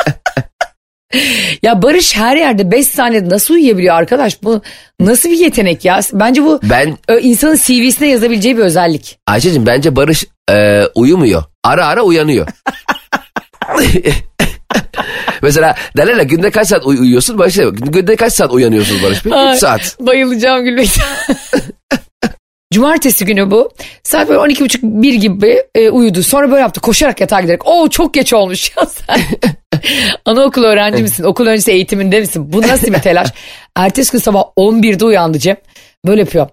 ya 1.63 1.81
Barış 1.81 2.15
her 2.15 2.37
yerde 2.37 2.71
5 2.71 2.87
saniyede 2.87 3.29
nasıl 3.29 3.53
uyuyabiliyor 3.53 3.95
arkadaş? 3.95 4.43
Bu 4.43 4.61
nasıl 4.99 5.29
bir 5.29 5.37
yetenek 5.37 5.85
ya? 5.85 5.99
Bence 6.13 6.43
bu 6.43 6.59
Ben 6.63 6.97
insanın 7.21 7.55
CV'sine 7.55 8.07
yazabileceği 8.07 8.57
bir 8.57 8.63
özellik. 8.63 9.17
Ayşe'cim 9.27 9.65
bence 9.65 9.95
Barış 9.95 10.25
e, 10.51 10.83
uyumuyor. 10.95 11.43
Ara 11.63 11.87
ara 11.87 12.01
uyanıyor. 12.01 12.47
Mesela 15.41 15.75
derler 15.97 16.15
ya 16.15 16.23
günde 16.23 16.51
kaç 16.51 16.67
saat 16.67 16.85
uy- 16.85 16.99
uyuyorsun? 16.99 17.37
Barış 17.37 17.55
günde 17.73 18.15
kaç 18.15 18.33
saat 18.33 18.51
uyanıyorsun 18.51 19.03
Barış 19.03 19.25
Bey? 19.25 19.33
Ay, 19.33 19.53
3 19.53 19.59
saat. 19.59 19.97
Bayılacağım 19.99 20.63
gülmekten. 20.63 21.05
Cumartesi 22.71 23.25
günü 23.25 23.51
bu. 23.51 23.71
Saat 24.03 24.29
böyle 24.29 24.39
12.30-1 24.39 25.15
gibi 25.15 25.63
e, 25.75 25.89
uyudu. 25.89 26.23
Sonra 26.23 26.51
böyle 26.51 26.61
yaptı 26.61 26.81
koşarak 26.81 27.21
yatağa 27.21 27.41
giderek. 27.41 27.67
Oo 27.67 27.89
çok 27.89 28.13
geç 28.13 28.33
olmuş 28.33 28.71
ya 28.77 28.85
sen. 28.85 29.21
Anaokulu 30.25 30.65
öğrenci 30.65 31.03
misin? 31.03 31.23
Okul 31.23 31.47
öncesi 31.47 31.71
eğitiminde 31.71 32.19
misin? 32.19 32.53
Bu 32.53 32.61
nasıl 32.61 32.87
bir 32.87 32.99
telaş? 32.99 33.29
Ertesi 33.75 34.11
gün 34.11 34.19
sabah 34.19 34.43
11'de 34.57 35.05
uyandı 35.05 35.39
Cem. 35.39 35.57
Böyle 36.07 36.21
yapıyor. 36.21 36.47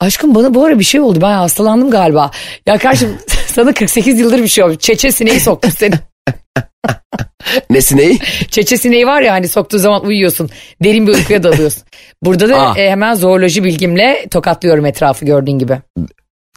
Aşkım 0.00 0.34
bana 0.34 0.54
bu 0.54 0.64
ara 0.64 0.78
bir 0.78 0.84
şey 0.84 1.00
oldu. 1.00 1.18
Ben 1.20 1.32
hastalandım 1.32 1.90
galiba. 1.90 2.30
Ya 2.66 2.78
kardeşim 2.78 3.18
sana 3.46 3.72
48 3.72 4.20
yıldır 4.20 4.42
bir 4.42 4.48
şey 4.48 4.64
oldu. 4.64 4.76
Çeçe 4.76 5.12
sineği 5.12 5.40
sokmuş 5.40 5.74
seni. 5.74 5.94
Ne 7.70 7.80
sineği? 7.80 8.18
Çeçe 8.50 8.76
sineği 8.76 9.06
var 9.06 9.22
ya 9.22 9.32
hani 9.32 9.48
soktuğu 9.48 9.78
zaman 9.78 10.04
uyuyorsun. 10.04 10.50
Derin 10.84 11.06
bir 11.06 11.12
uykuya 11.14 11.42
dalıyorsun. 11.42 11.82
Burada 12.22 12.48
da 12.48 12.56
Ah. 12.70 12.76
e, 12.78 12.90
hemen 12.90 13.14
zooloji 13.14 13.64
bilgimle 13.64 14.26
tokatlıyorum 14.30 14.86
etrafı 14.86 15.24
gördüğün 15.24 15.58
gibi. 15.58 15.78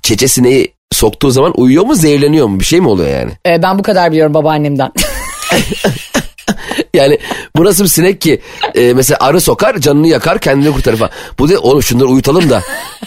Çeçe 0.04 0.28
sineği 0.28 0.74
soktuğu 0.92 1.32
zaman 1.32 1.54
uyuyor 1.60 1.84
mu 1.86 1.96
zehirleniyor 1.96 2.48
mu? 2.48 2.60
Bir 2.60 2.66
şey 2.66 2.82
mi 2.82 2.88
oluyor 2.88 3.10
yani? 3.10 3.32
E, 3.48 3.64
ben 3.64 3.80
bu 3.80 3.84
kadar 3.84 4.12
biliyorum 4.12 4.34
babaannemden. 4.34 4.92
Yani 6.94 7.20
bu 7.58 7.66
nasıl 7.66 7.84
bir 7.84 7.90
sinek 7.90 8.22
ki? 8.22 8.42
E, 8.76 8.94
mesela 8.94 9.18
arı 9.22 9.42
sokar 9.42 9.78
canını 9.78 10.08
yakar 10.08 10.40
kendini 10.40 10.74
kurtarır 10.74 10.98
falan. 10.98 11.12
Bu 11.40 11.50
da 11.50 11.60
oğlum 11.60 11.84
şunları 11.84 12.08
uyutalım 12.08 12.50
da 12.50 12.62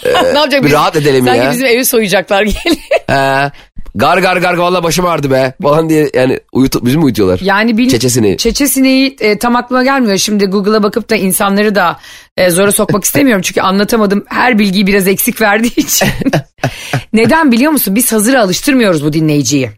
e, 0.05 0.13
ne 0.33 0.37
yapacak? 0.39 0.61
bir 0.61 0.65
Biz- 0.65 0.73
rahat 0.73 0.95
edelim 0.95 1.25
Sanki 1.25 1.39
ya. 1.39 1.51
bizim 1.51 1.65
evi 1.65 1.85
soyacaklar 1.85 2.43
geliyor. 2.43 3.51
Gar 3.95 4.17
gar 4.17 4.37
gar 4.37 4.53
valla 4.53 4.83
başım 4.83 5.05
ağrıdı 5.05 5.31
be 5.31 5.53
falan 5.61 5.89
diye 5.89 6.09
yani 6.13 6.39
uyutu, 6.53 6.85
bizi 6.85 6.97
mi 6.97 7.03
uyutuyorlar? 7.03 7.39
Yani 7.43 7.77
bil, 7.77 7.89
Çeçe 7.89 8.09
sineği. 8.09 8.37
Çeçe 8.37 8.67
sineği 8.67 9.15
e, 9.19 9.37
tam 9.39 9.55
aklıma 9.55 9.83
gelmiyor. 9.83 10.17
Şimdi 10.17 10.45
Google'a 10.45 10.83
bakıp 10.83 11.09
da 11.09 11.15
insanları 11.15 11.75
da 11.75 11.99
e, 12.37 12.49
zora 12.49 12.71
sokmak 12.71 13.03
istemiyorum. 13.09 13.41
Çünkü 13.41 13.61
anlatamadım 13.61 14.25
her 14.27 14.59
bilgiyi 14.59 14.87
biraz 14.87 15.07
eksik 15.07 15.41
verdiği 15.41 15.75
için. 15.79 16.07
Neden 17.13 17.51
biliyor 17.51 17.71
musun? 17.71 17.95
Biz 17.95 18.11
hazır 18.11 18.33
alıştırmıyoruz 18.33 19.03
bu 19.05 19.13
dinleyiciyi. 19.13 19.71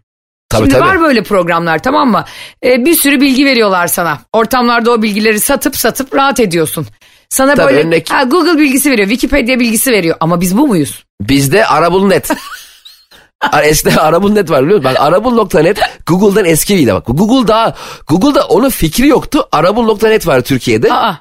Tabii 0.49 0.61
Şimdi 0.63 0.73
tabii. 0.73 0.87
var 0.89 0.99
böyle 1.01 1.23
programlar 1.23 1.83
tamam 1.83 2.11
mı? 2.11 2.25
E, 2.65 2.85
bir 2.85 2.93
sürü 2.95 3.21
bilgi 3.21 3.45
veriyorlar 3.45 3.87
sana. 3.87 4.19
Ortamlarda 4.33 4.91
o 4.91 5.01
bilgileri 5.01 5.39
satıp 5.39 5.77
satıp 5.77 6.15
rahat 6.15 6.39
ediyorsun. 6.39 6.87
Sana 7.29 7.55
Tabii, 7.55 7.73
böyle 7.73 7.87
örnek- 7.87 8.09
ha, 8.11 8.23
Google 8.23 8.57
bilgisi 8.59 8.91
veriyor, 8.91 9.07
Wikipedia 9.09 9.59
bilgisi 9.59 9.91
veriyor. 9.91 10.17
Ama 10.19 10.41
biz 10.41 10.57
bu 10.57 10.67
muyuz? 10.67 11.03
Bizde 11.21 11.65
Arabul.net. 11.65 12.29
Ar- 13.51 13.63
Eskiden 13.63 13.95
Arabul.net 13.97 14.49
var 14.49 14.63
biliyor 14.63 14.77
musun? 14.77 14.91
Bak 14.95 15.01
Arabul.net 15.01 15.79
Google'dan 16.05 16.45
eski 16.45 16.87
de 16.87 16.93
bak. 16.93 17.03
Google 17.07 17.47
daha 17.47 17.75
Google'da 18.07 18.45
onun 18.47 18.69
fikri 18.69 19.07
yoktu. 19.07 19.47
Arabul.net 19.51 20.27
var 20.27 20.41
Türkiye'de. 20.41 20.93
Aa, 20.93 21.19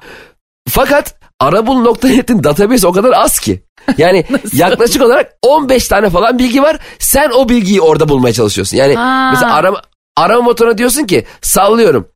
Fakat 0.69 1.15
Arabul.net'in 1.39 2.43
database 2.43 2.87
o 2.87 2.91
kadar 2.91 3.11
az 3.11 3.39
ki. 3.39 3.63
Yani 3.97 4.25
yaklaşık 4.53 5.01
olarak 5.01 5.33
15 5.41 5.87
tane 5.87 6.09
falan 6.09 6.39
bilgi 6.39 6.61
var. 6.61 6.77
Sen 6.99 7.29
o 7.29 7.49
bilgiyi 7.49 7.81
orada 7.81 8.09
bulmaya 8.09 8.33
çalışıyorsun. 8.33 8.77
Yani 8.77 8.95
Ha. 8.95 9.29
mesela 9.33 9.53
arama, 9.53 9.81
arama 10.17 10.41
motoruna 10.41 10.77
diyorsun 10.77 11.05
ki 11.05 11.25
sallıyorum. 11.41 12.07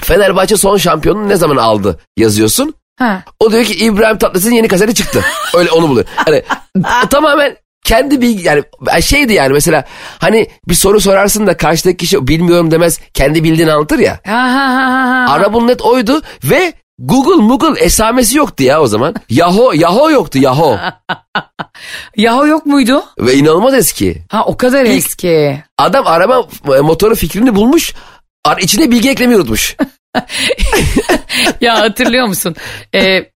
Fenerbahçe 0.00 0.56
son 0.56 0.76
şampiyonunu 0.76 1.28
ne 1.28 1.36
zaman 1.36 1.56
aldı 1.56 2.00
yazıyorsun. 2.16 2.74
ha. 2.98 3.22
O 3.40 3.52
diyor 3.52 3.64
ki 3.64 3.74
İbrahim 3.84 4.18
Tatlıses'in 4.18 4.54
yeni 4.54 4.68
kaseti 4.68 4.94
çıktı. 4.94 5.24
Öyle 5.54 5.70
onu 5.70 5.88
buluyor. 5.88 6.06
Hani 6.16 6.42
tamamen 7.10 7.56
kendi 7.88 8.20
bilgi 8.20 8.46
yani 8.46 8.64
şeydi 9.02 9.32
yani 9.32 9.52
mesela 9.52 9.84
hani 10.18 10.46
bir 10.68 10.74
soru 10.74 11.00
sorarsın 11.00 11.46
da 11.46 11.56
karşıdaki 11.56 11.96
kişi 11.96 12.28
bilmiyorum 12.28 12.70
demez 12.70 13.00
kendi 13.14 13.44
bildiğini 13.44 13.72
anlatır 13.72 13.98
ya. 13.98 14.20
Arabul 15.28 15.64
net 15.64 15.82
oydu 15.82 16.22
ve 16.44 16.72
Google 16.98 17.46
Google 17.46 17.80
esamesi 17.80 18.38
yoktu 18.38 18.64
ya 18.64 18.80
o 18.82 18.86
zaman. 18.86 19.14
Yahoo 19.28 19.72
Yahoo 19.72 20.10
yoktu 20.10 20.38
Yahoo. 20.38 20.78
Yahoo 22.16 22.46
yok 22.46 22.66
muydu? 22.66 23.04
Ve 23.18 23.34
inanılmaz 23.34 23.74
eski. 23.74 24.22
Ha 24.30 24.44
o 24.46 24.56
kadar 24.56 24.84
eski. 24.84 25.62
Adam 25.78 26.06
araba 26.06 26.48
e, 26.76 26.80
motoru 26.80 27.14
fikrini 27.14 27.54
bulmuş. 27.54 27.94
içine 28.60 28.90
bilgi 28.90 29.10
eklemeyi 29.10 29.38
unutmuş. 29.38 29.76
ya 31.60 31.80
hatırlıyor 31.80 32.26
musun? 32.26 32.56
Ee, 32.94 33.30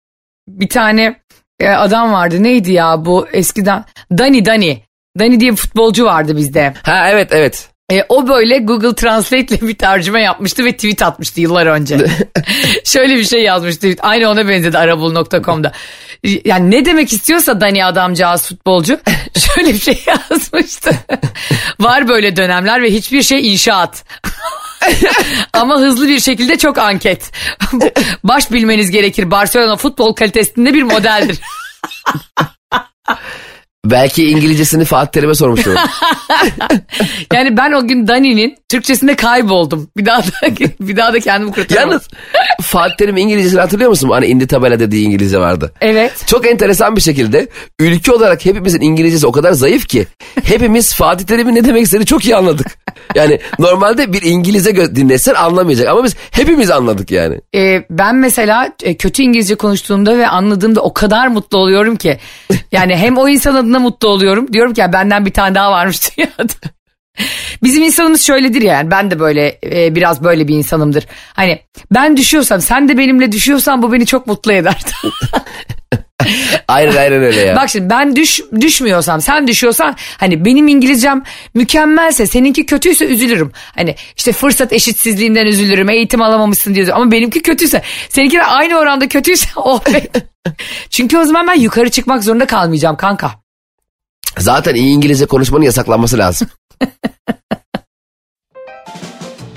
bir 0.47 0.69
tane 0.69 1.03
e, 1.03 1.20
adam 1.69 2.11
vardı. 2.11 2.43
Neydi 2.43 2.71
ya 2.71 3.05
bu 3.05 3.27
eskiden? 3.33 3.85
Dani 4.17 4.45
Dani. 4.45 4.81
Dani 5.19 5.39
diye 5.39 5.51
bir 5.51 5.57
futbolcu 5.57 6.05
vardı 6.05 6.37
bizde. 6.37 6.73
Ha 6.83 7.09
evet 7.09 7.27
evet. 7.31 7.71
E, 7.91 8.05
o 8.09 8.27
böyle 8.27 8.57
Google 8.57 8.95
Translate 8.95 9.55
ile 9.55 9.67
bir 9.67 9.75
tercüme 9.75 10.21
yapmıştı 10.21 10.65
ve 10.65 10.71
tweet 10.71 11.01
atmıştı 11.01 11.41
yıllar 11.41 11.65
önce. 11.65 11.97
Şöyle 12.83 13.15
bir 13.15 13.23
şey 13.23 13.43
yazmıştı. 13.43 13.95
Aynı 13.99 14.29
ona 14.29 14.47
benzedi 14.47 14.77
arabul.com'da. 14.77 15.71
Yani 16.45 16.71
ne 16.71 16.85
demek 16.85 17.13
istiyorsa 17.13 17.61
Dani 17.61 17.85
adamcağız 17.85 18.47
futbolcu 18.47 18.99
şöyle 19.37 19.73
bir 19.73 19.79
şey 19.79 20.03
yazmıştı. 20.07 20.91
Var 21.79 22.07
böyle 22.07 22.35
dönemler 22.35 22.81
ve 22.81 22.91
hiçbir 22.91 23.23
şey 23.23 23.53
inşaat. 23.53 24.03
Ama 25.53 25.79
hızlı 25.79 26.07
bir 26.07 26.19
şekilde 26.19 26.57
çok 26.57 26.77
anket. 26.77 27.31
Baş 28.23 28.51
bilmeniz 28.51 28.91
gerekir. 28.91 29.31
Barcelona 29.31 29.75
futbol 29.75 30.15
kalitesinde 30.15 30.73
bir 30.73 30.83
modeldir. 30.83 31.39
Belki 33.85 34.29
İngilizcesini 34.29 34.85
Fatih 34.85 35.11
Terim'e 35.11 35.35
sormuştur. 35.35 35.75
Yani 37.33 37.57
ben 37.57 37.71
o 37.71 37.87
gün 37.87 38.07
Dani'nin 38.07 38.57
Türkçesinde 38.69 39.15
kayboldum. 39.15 39.89
Bir 39.97 40.05
daha 40.05 40.21
da 40.21 40.31
bir 40.79 40.97
daha 40.97 41.13
da 41.13 41.19
kendimi 41.19 41.51
kurtaramadım. 41.51 41.91
Yalnız 41.91 42.07
Fatih 42.61 42.95
Terim 42.95 43.17
İngilizcesini 43.17 43.59
hatırlıyor 43.59 43.89
musun? 43.89 44.09
Hani 44.09 44.25
indi 44.25 44.47
tabela 44.47 44.79
dediği 44.79 45.05
İngilizce 45.05 45.39
vardı. 45.39 45.73
Evet. 45.81 46.23
Çok 46.27 46.47
enteresan 46.47 46.95
bir 46.95 47.01
şekilde 47.01 47.47
ülke 47.79 48.11
olarak 48.11 48.45
hepimizin 48.45 48.81
İngilizcesi 48.81 49.27
o 49.27 49.31
kadar 49.31 49.51
zayıf 49.51 49.87
ki 49.87 50.07
hepimiz 50.43 50.93
Fatih 50.95 51.25
Terim'in 51.25 51.55
ne 51.55 51.63
demek 51.65 51.83
istediğini 51.83 52.05
çok 52.05 52.25
iyi 52.25 52.35
anladık. 52.35 52.67
Yani 53.15 53.39
normalde 53.59 54.13
bir 54.13 54.21
İngilizce 54.21 54.95
dinlesen 54.95 55.33
anlamayacak 55.33 55.87
ama 55.87 56.03
biz 56.03 56.15
hepimiz 56.31 56.71
anladık 56.71 57.11
yani. 57.11 57.41
Ee, 57.55 57.83
ben 57.89 58.15
mesela 58.15 58.69
e, 58.83 58.97
kötü 58.97 59.23
İngilizce 59.23 59.55
konuştuğumda 59.55 60.17
ve 60.17 60.27
anladığımda 60.27 60.81
o 60.81 60.93
kadar 60.93 61.27
mutlu 61.27 61.57
oluyorum 61.57 61.95
ki. 61.95 62.17
Yani 62.71 62.95
hem 62.95 63.17
o 63.17 63.29
insan 63.29 63.55
adına 63.71 63.79
mutlu 63.79 64.07
oluyorum. 64.07 64.53
Diyorum 64.53 64.73
ki 64.73 64.81
ya 64.81 64.93
benden 64.93 65.25
bir 65.25 65.33
tane 65.33 65.55
daha 65.55 65.71
varmış 65.71 65.99
dünyada. 66.17 66.53
Bizim 67.63 67.83
insanımız 67.83 68.21
şöyledir 68.23 68.61
yani 68.61 68.91
ben 68.91 69.11
de 69.11 69.19
böyle 69.19 69.59
e, 69.63 69.95
biraz 69.95 70.23
böyle 70.23 70.47
bir 70.47 70.55
insanımdır. 70.55 71.05
Hani 71.33 71.59
ben 71.91 72.17
düşüyorsam 72.17 72.61
sen 72.61 72.89
de 72.89 72.97
benimle 72.97 73.31
düşüyorsan 73.31 73.81
bu 73.81 73.93
beni 73.93 74.05
çok 74.05 74.27
mutlu 74.27 74.53
eder. 74.53 74.77
Aynen 76.67 76.95
aynen 76.95 77.23
öyle 77.23 77.41
ya. 77.41 77.55
Bak 77.55 77.69
şimdi 77.69 77.89
ben 77.89 78.15
düş 78.15 78.41
düşmüyorsam 78.61 79.21
sen 79.21 79.47
düşüyorsan 79.47 79.95
hani 80.17 80.45
benim 80.45 80.67
İngilizcem 80.67 81.23
mükemmelse 81.53 82.25
seninki 82.25 82.65
kötüyse 82.65 83.05
üzülürüm. 83.05 83.51
Hani 83.75 83.95
işte 84.17 84.31
fırsat 84.31 84.73
eşitsizliğinden 84.73 85.45
üzülürüm 85.45 85.89
eğitim 85.89 86.21
alamamışsın 86.21 86.75
diyor 86.75 86.87
ama 86.93 87.11
benimki 87.11 87.41
kötüyse 87.41 87.81
seninki 88.09 88.37
de 88.37 88.43
aynı 88.43 88.77
oranda 88.77 89.07
kötüyse 89.07 89.49
oh 89.55 89.93
be. 89.93 90.07
Çünkü 90.89 91.17
o 91.17 91.23
zaman 91.23 91.47
ben 91.47 91.59
yukarı 91.59 91.89
çıkmak 91.89 92.23
zorunda 92.23 92.45
kalmayacağım 92.45 92.95
kanka. 92.95 93.40
Zaten 94.37 94.75
iyi 94.75 94.95
İngilizce 94.95 95.25
konuşmanın 95.25 95.63
yasaklanması 95.63 96.17
lazım. 96.17 96.47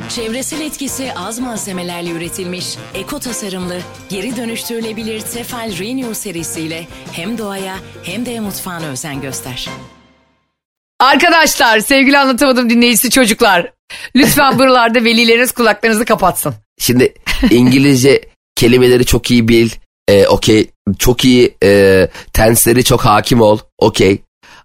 Çevresel 0.08 0.60
etkisi 0.60 1.12
az 1.16 1.38
malzemelerle 1.38 2.10
üretilmiş, 2.10 2.66
eko 2.94 3.18
tasarımlı, 3.18 3.78
geri 4.08 4.36
dönüştürülebilir 4.36 5.20
Tefal 5.20 5.78
Renew 5.78 6.14
serisiyle 6.14 6.86
hem 7.12 7.38
doğaya 7.38 7.76
hem 8.02 8.26
de 8.26 8.40
mutfağına 8.40 8.86
özen 8.86 9.20
göster. 9.20 9.68
Arkadaşlar 11.00 11.78
sevgili 11.78 12.18
anlatamadım 12.18 12.70
dinleyicisi 12.70 13.10
çocuklar. 13.10 13.72
Lütfen 14.16 14.58
buralarda 14.58 15.04
velileriniz 15.04 15.52
kulaklarınızı 15.52 16.04
kapatsın. 16.04 16.54
Şimdi 16.78 17.14
İngilizce 17.50 18.28
kelimeleri 18.56 19.04
çok 19.06 19.30
iyi 19.30 19.48
bil. 19.48 19.70
E, 20.08 20.26
okey. 20.26 20.70
Çok 20.98 21.24
iyi 21.24 21.56
e, 21.62 22.08
tensleri 22.32 22.84
çok 22.84 23.04
hakim 23.04 23.40
ol. 23.40 23.58
Okey. 23.78 24.22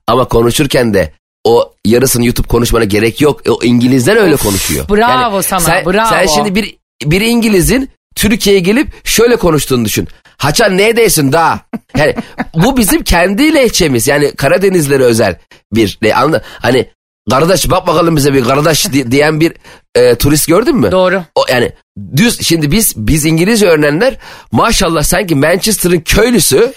Ama 0.10 0.26
konuşurken 0.28 0.94
de 0.94 1.14
o 1.44 1.74
yarısını 1.86 2.26
YouTube 2.26 2.48
konuşmana 2.48 2.84
gerek 2.84 3.22
yok. 3.22 3.42
O 3.50 3.60
İngilizler 3.64 4.16
öyle 4.16 4.36
konuşuyor. 4.36 4.90
bravo 4.90 5.42
sana, 5.42 5.60
sen, 5.60 5.86
bravo. 5.86 6.10
Sen 6.10 6.26
şimdi 6.26 6.56
bir, 6.56 6.78
bir 7.04 7.22
İngiliz'in 7.22 7.90
Türkiye'ye 8.16 8.62
gelip 8.62 9.08
şöyle 9.08 9.36
konuştuğunu 9.36 9.86
düşün. 9.86 10.08
Haçan 10.38 10.78
ne 10.78 10.96
değilsin 10.98 11.32
da? 11.34 11.60
Yani 11.98 12.16
bu 12.56 12.78
bizim 12.78 13.04
kendi 13.04 13.54
lehçemiz. 13.54 14.08
Yani 14.08 14.32
Karadenizlere 14.36 15.04
özel 15.04 15.36
bir 15.74 15.98
ne 16.02 16.16
anla 16.16 16.42
hani 16.46 16.90
kardeş 17.30 17.70
bak 17.72 17.88
bakalım 17.88 18.16
bize 18.16 18.34
bir 18.34 18.44
kardeş 18.44 18.94
di- 18.94 19.12
diyen 19.12 19.40
bir 19.40 19.54
e, 19.96 20.16
turist 20.16 20.48
gördün 20.48 20.76
mü? 20.76 20.92
Doğru. 20.92 21.24
O 21.36 21.46
yani 21.52 21.72
düz 22.18 22.42
şimdi 22.42 22.72
biz 22.72 22.94
biz 22.98 23.26
İngilizce 23.26 23.68
öğrenenler 23.68 24.18
maşallah 24.52 25.04
sanki 25.04 25.36
Manchester'ın 25.36 26.00
köylüsü 26.00 26.74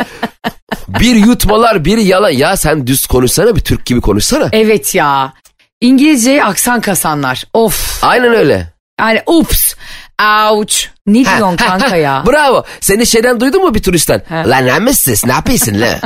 bir 0.88 1.14
yutmalar 1.14 1.84
bir 1.84 1.98
yalan 1.98 2.30
ya 2.30 2.56
sen 2.56 2.86
düz 2.86 3.06
konuşsana 3.06 3.56
bir 3.56 3.60
Türk 3.60 3.86
gibi 3.86 4.00
konuşsana. 4.00 4.48
Evet 4.52 4.94
ya. 4.94 5.32
İngilizceye 5.80 6.44
aksan 6.44 6.80
kasanlar. 6.80 7.44
Of. 7.54 8.04
Aynen 8.04 8.34
öyle. 8.34 8.72
Yani 9.00 9.22
ups. 9.26 9.74
Ouch. 10.50 10.74
Ne 11.06 11.24
diyorsun 11.24 11.56
kanka 11.56 11.96
ya? 11.96 12.24
Bravo. 12.26 12.64
Seni 12.80 13.06
şeyden 13.06 13.40
duydun 13.40 13.62
mu 13.64 13.74
bir 13.74 13.82
turistten? 13.82 14.22
Ha. 14.28 14.42
Lan 14.46 14.66
ne 14.66 15.32
yapıyorsun 15.32 15.80
lan? 15.80 15.94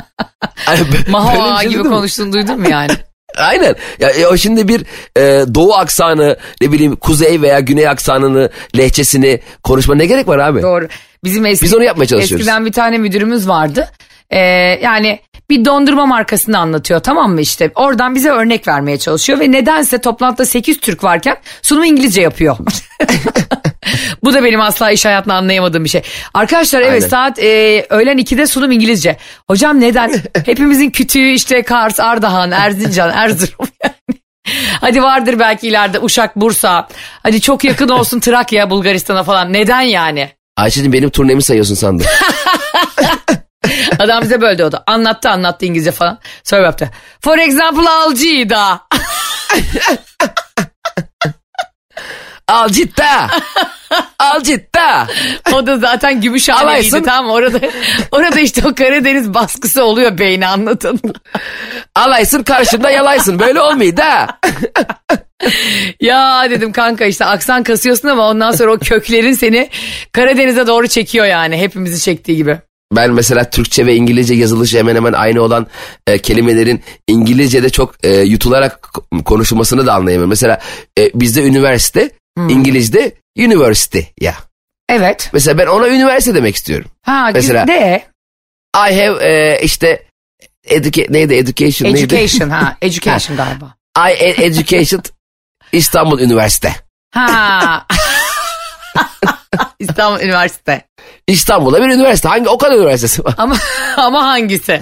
Hani 0.54 0.80
b- 0.80 0.92
böyle 0.92 1.10
Maha 1.10 1.54
bir 1.56 1.60
şey 1.60 1.70
gibi 1.70 1.88
konuştuğunu 1.88 2.32
duydun 2.32 2.60
mu 2.60 2.68
yani? 2.68 2.92
Aynen. 3.36 3.74
Ya, 3.98 4.28
o 4.28 4.36
şimdi 4.36 4.68
bir 4.68 4.80
e, 5.16 5.54
doğu 5.54 5.74
aksanı 5.74 6.36
ne 6.60 6.72
bileyim 6.72 6.96
kuzey 6.96 7.42
veya 7.42 7.60
güney 7.60 7.88
aksanını 7.88 8.50
lehçesini 8.76 9.40
konuşma 9.62 9.94
ne 9.94 10.06
gerek 10.06 10.28
var 10.28 10.38
abi? 10.38 10.62
Doğru. 10.62 10.88
Bizim 11.24 11.46
eski, 11.46 11.64
Biz 11.64 11.74
onu 11.74 11.84
yapmaya 11.84 12.06
çalışıyoruz. 12.06 12.46
Eskiden 12.46 12.66
bir 12.66 12.72
tane 12.72 12.98
müdürümüz 12.98 13.48
vardı. 13.48 13.90
Ee, 14.30 14.38
yani 14.82 15.20
bir 15.50 15.64
dondurma 15.64 16.06
markasını 16.06 16.58
anlatıyor 16.58 17.00
tamam 17.00 17.32
mı 17.32 17.40
işte. 17.40 17.70
Oradan 17.74 18.14
bize 18.14 18.30
örnek 18.30 18.68
vermeye 18.68 18.98
çalışıyor 18.98 19.40
ve 19.40 19.52
nedense 19.52 19.98
toplantıda 20.00 20.44
8 20.44 20.80
Türk 20.80 21.04
varken 21.04 21.36
sunumu 21.62 21.86
İngilizce 21.86 22.20
yapıyor. 22.20 22.56
Bu 24.24 24.34
da 24.34 24.44
benim 24.44 24.60
asla 24.60 24.90
iş 24.90 25.04
hayatında 25.04 25.34
anlayamadığım 25.34 25.84
bir 25.84 25.88
şey. 25.88 26.02
Arkadaşlar 26.34 26.80
evet 26.80 26.92
Aynen. 26.92 27.08
saat 27.08 27.38
e, 27.38 27.86
öğlen 27.90 28.18
2'de 28.18 28.46
sunum 28.46 28.72
İngilizce. 28.72 29.16
Hocam 29.46 29.80
neden? 29.80 30.12
Hepimizin 30.44 30.90
kütüğü 30.90 31.30
işte 31.30 31.62
Kars, 31.62 32.00
Ardahan, 32.00 32.50
Erzincan, 32.50 33.10
Erzurum 33.14 33.68
yani. 33.84 34.20
Hadi 34.80 35.02
vardır 35.02 35.38
belki 35.38 35.68
ileride 35.68 35.98
Uşak, 35.98 36.36
Bursa. 36.36 36.88
Hadi 37.22 37.40
çok 37.40 37.64
yakın 37.64 37.88
olsun 37.88 38.20
Trakya, 38.20 38.70
Bulgaristan'a 38.70 39.22
falan. 39.22 39.52
Neden 39.52 39.80
yani? 39.80 40.30
Ayşe'cim 40.56 40.92
benim 40.92 41.10
turnemi 41.10 41.42
sayıyorsun 41.42 41.74
sandım. 41.74 42.06
Adam 43.98 44.22
bize 44.22 44.40
böyle 44.40 44.58
diyordu. 44.58 44.82
Anlattı 44.86 45.30
anlattı 45.30 45.66
İngilizce 45.66 45.92
falan. 45.92 46.18
Sonra 46.44 46.62
yaptı. 46.62 46.90
For 47.20 47.38
example 47.38 47.88
Alcida. 47.88 48.80
Al 52.48 52.68
citta. 52.68 53.28
Al 54.18 54.42
citta. 54.42 55.06
O 55.52 55.66
da 55.66 55.78
zaten 55.78 56.20
Gümüşhane'ydi 56.20 56.64
Alaysın. 56.64 57.02
tamam? 57.02 57.30
Orada, 57.30 57.60
orada 58.12 58.40
işte 58.40 58.62
o 58.68 58.74
Karadeniz 58.74 59.34
baskısı 59.34 59.84
oluyor 59.84 60.18
beyni 60.18 60.46
anlatın. 60.46 61.00
Alaysın 61.94 62.42
karşımda 62.42 62.90
yalaysın. 62.90 63.38
Böyle 63.38 63.60
olmuyor 63.60 63.96
da. 63.96 64.38
ya 66.00 66.50
dedim 66.50 66.72
kanka 66.72 67.04
işte 67.04 67.24
aksan 67.24 67.62
kasıyorsun 67.62 68.08
ama 68.08 68.28
ondan 68.28 68.50
sonra 68.50 68.72
o 68.72 68.78
köklerin 68.78 69.32
seni 69.32 69.70
Karadeniz'e 70.12 70.66
doğru 70.66 70.88
çekiyor 70.88 71.26
yani. 71.26 71.56
Hepimizi 71.56 72.00
çektiği 72.02 72.36
gibi. 72.36 72.58
Ben 72.96 73.10
mesela 73.10 73.50
Türkçe 73.50 73.86
ve 73.86 73.94
İngilizce 73.94 74.34
yazılışı 74.34 74.78
hemen 74.78 74.96
hemen 74.96 75.12
aynı 75.12 75.42
olan 75.42 75.66
e, 76.06 76.18
kelimelerin 76.18 76.82
İngilizce'de 77.08 77.70
çok 77.70 77.94
e, 78.04 78.16
yutularak 78.16 78.88
konuşulmasını 79.24 79.86
da 79.86 79.94
anlayamıyorum. 79.94 80.28
Mesela 80.28 80.60
e, 80.98 81.10
bizde 81.14 81.42
üniversite, 81.42 82.10
İngilizce 82.36 83.12
university 83.38 84.00
ya. 84.20 84.34
Evet. 84.88 85.30
Mesela 85.32 85.58
ben 85.58 85.66
ona 85.66 85.88
üniversite 85.88 86.34
demek 86.34 86.56
istiyorum. 86.56 86.90
Ha 87.02 87.30
Mesela- 87.34 87.68
de 87.68 88.04
I 88.76 88.78
have 89.00 89.24
e, 89.24 89.60
işte 89.62 90.02
educa- 90.68 91.12
neydi 91.12 91.34
education 91.34 91.92
neydi? 91.94 92.14
education 92.14 92.50
ha 92.50 92.76
education 92.82 93.36
galiba. 93.36 93.74
I 93.98 94.12
e- 94.12 94.44
education 94.44 95.02
İstanbul 95.72 96.20
Üniversite. 96.20 96.72
Ha. 97.14 97.86
İstanbul 99.78 100.20
Üniversite. 100.20 100.82
İstanbul'da 101.26 101.82
bir 101.82 101.88
üniversite. 101.88 102.28
Hangi 102.28 102.48
o 102.48 102.58
kadar 102.58 102.76
üniversitesi 102.76 103.24
var? 103.24 103.34
Ama 103.38 103.56
ama 103.96 104.24
hangisi? 104.26 104.80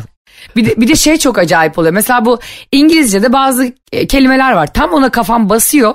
Bir 0.56 0.66
de, 0.66 0.80
bir 0.80 0.88
de 0.88 0.96
şey 0.96 1.16
çok 1.18 1.38
acayip 1.38 1.78
oluyor. 1.78 1.94
Mesela 1.94 2.25
bu 2.25 2.40
İngilizce'de 2.73 3.32
bazı 3.32 3.73
e, 3.92 4.06
kelimeler 4.06 4.52
var. 4.52 4.73
Tam 4.73 4.92
ona 4.92 5.11
kafam 5.11 5.49
basıyor. 5.49 5.94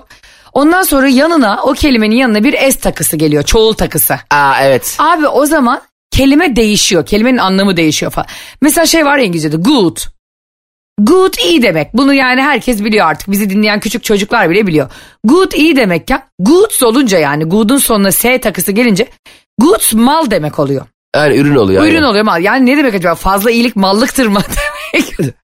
Ondan 0.54 0.84
sonra 0.84 1.08
yanına 1.08 1.60
o 1.64 1.74
kelimenin 1.74 2.16
yanına 2.16 2.44
bir 2.44 2.54
es 2.54 2.76
takısı 2.76 3.18
geliyor. 3.18 3.44
Çoğul 3.44 3.74
takısı. 3.74 4.16
Aa 4.32 4.54
evet. 4.62 4.96
Abi 5.00 5.28
o 5.28 5.46
zaman 5.46 5.82
kelime 6.12 6.56
değişiyor. 6.56 7.06
Kelimenin 7.06 7.38
anlamı 7.38 7.78
değişiyor 7.78 8.12
falan. 8.12 8.28
Mesela 8.62 8.86
şey 8.86 9.06
var 9.06 9.18
ya 9.18 9.24
İngilizce'de 9.26 9.58
good. 9.58 9.98
Good 11.02 11.34
iyi 11.46 11.62
demek. 11.62 11.94
Bunu 11.94 12.14
yani 12.14 12.42
herkes 12.42 12.84
biliyor 12.84 13.08
artık. 13.08 13.32
Bizi 13.32 13.50
dinleyen 13.50 13.80
küçük 13.80 14.04
çocuklar 14.04 14.50
bile 14.50 14.68
biliyor. 14.68 14.92
Good 15.24 15.52
iyi 15.52 15.76
demekken 15.76 16.24
goods 16.40 16.84
olunca 16.84 17.20
yani 17.20 17.44
good'un 17.44 17.78
sonuna 17.78 18.12
S 18.12 18.42
takısı 18.42 18.72
gelince 18.72 19.08
goods 19.62 19.94
mal 19.94 20.32
demek 20.32 20.60
oluyor. 20.60 20.86
Yani 21.16 21.36
ürün 21.36 21.56
oluyor. 21.56 21.84
Ürün 21.84 21.96
aynen. 21.96 22.08
oluyor 22.08 22.26
mal. 22.26 22.44
Yani 22.44 22.66
ne 22.66 22.78
demek 22.78 22.94
acaba? 22.96 23.16
Fazla 23.16 23.52
iyilik 23.52 23.76
mallıktır 23.76 24.26
mı 24.28 24.40
demek? 24.94 25.36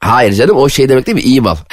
Hayır 0.00 0.32
canım 0.32 0.56
o 0.56 0.68
şey 0.68 0.88
demek 0.88 1.06
değil 1.06 1.14
mi? 1.16 1.22
İyi 1.22 1.40
mal. 1.40 1.56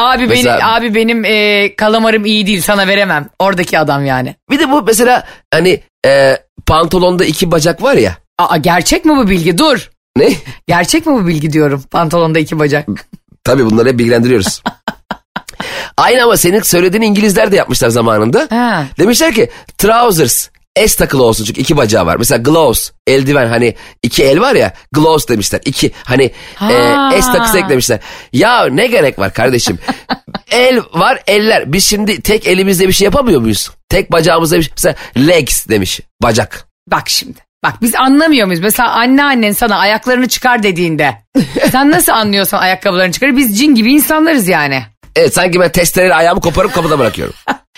abi 0.00 0.26
Mesela- 0.26 0.58
benim 0.58 0.66
abi 0.68 0.94
benim 0.94 1.24
e, 1.24 1.74
kalamarım 1.76 2.24
iyi 2.24 2.46
değil 2.46 2.60
sana 2.62 2.86
veremem. 2.88 3.28
Oradaki 3.38 3.78
adam 3.78 4.06
yani. 4.06 4.34
Bir 4.50 4.58
de 4.58 4.70
bu 4.70 4.82
mesela 4.82 5.26
hani 5.52 5.80
e, 6.06 6.36
pantolonda 6.66 7.24
iki 7.24 7.50
bacak 7.50 7.82
var 7.82 7.94
ya. 7.94 8.16
Aa 8.38 8.56
gerçek 8.56 9.04
mi 9.04 9.16
bu 9.16 9.28
bilgi? 9.28 9.58
Dur. 9.58 9.90
Ne? 10.16 10.28
Gerçek 10.66 11.06
mi 11.06 11.12
bu 11.12 11.26
bilgi 11.26 11.52
diyorum. 11.52 11.82
Pantolonda 11.90 12.38
iki 12.38 12.58
bacak. 12.58 12.88
Tabii 13.44 13.64
bunları 13.66 13.88
hep 13.88 13.98
bilgilendiriyoruz. 13.98 14.62
Aynı 15.96 16.22
ama 16.24 16.36
senin 16.36 16.60
söylediğin 16.62 17.02
İngilizler 17.02 17.52
de 17.52 17.56
yapmışlar 17.56 17.88
zamanında. 17.88 18.46
Ha. 18.50 18.84
Demişler 18.98 19.34
ki 19.34 19.50
trousers 19.78 20.48
S 20.78 20.96
takılı 20.96 21.22
olsun 21.22 21.44
çünkü 21.44 21.60
iki 21.60 21.76
bacağı 21.76 22.06
var. 22.06 22.16
Mesela 22.16 22.42
gloves 22.42 22.92
eldiven 23.06 23.46
hani 23.46 23.74
iki 24.02 24.24
el 24.24 24.40
var 24.40 24.54
ya 24.54 24.74
gloves 24.92 25.28
demişler. 25.28 25.60
İki 25.64 25.90
hani 26.04 26.30
Ha. 26.54 27.10
e, 27.14 27.22
S 27.22 27.32
takısı 27.32 27.58
eklemişler. 27.58 28.00
Ya 28.32 28.66
ne 28.66 28.86
gerek 28.86 29.18
var 29.18 29.32
kardeşim? 29.32 29.78
el 30.50 30.80
var 30.92 31.22
eller. 31.26 31.72
Biz 31.72 31.84
şimdi 31.84 32.20
tek 32.20 32.46
elimizle 32.46 32.88
bir 32.88 32.92
şey 32.92 33.04
yapamıyor 33.04 33.40
muyuz? 33.40 33.70
Tek 33.88 34.12
bacağımızla 34.12 34.56
bir 34.58 34.62
şey. 34.62 34.72
Mesela 34.76 34.94
legs 35.16 35.68
demiş 35.68 36.00
bacak. 36.22 36.66
Bak 36.90 37.08
şimdi. 37.08 37.38
Bak 37.64 37.74
biz 37.82 37.94
anlamıyor 37.94 38.46
muyuz? 38.46 38.60
Mesela 38.60 38.90
anneannen 38.90 39.52
sana 39.52 39.78
ayaklarını 39.78 40.28
çıkar 40.28 40.62
dediğinde. 40.62 41.14
sen 41.72 41.90
nasıl 41.90 42.12
anlıyorsun 42.12 42.56
ayakkabılarını 42.56 43.12
çıkarır? 43.12 43.36
Biz 43.36 43.58
cin 43.58 43.74
gibi 43.74 43.92
insanlarız 43.92 44.48
yani. 44.48 44.82
Evet 45.16 45.34
sanki 45.34 45.60
ben 45.60 45.72
testereyle 45.72 46.14
ayağımı 46.14 46.40
koparıp 46.40 46.74
kapıda 46.74 46.98
bırakıyorum. 46.98 47.34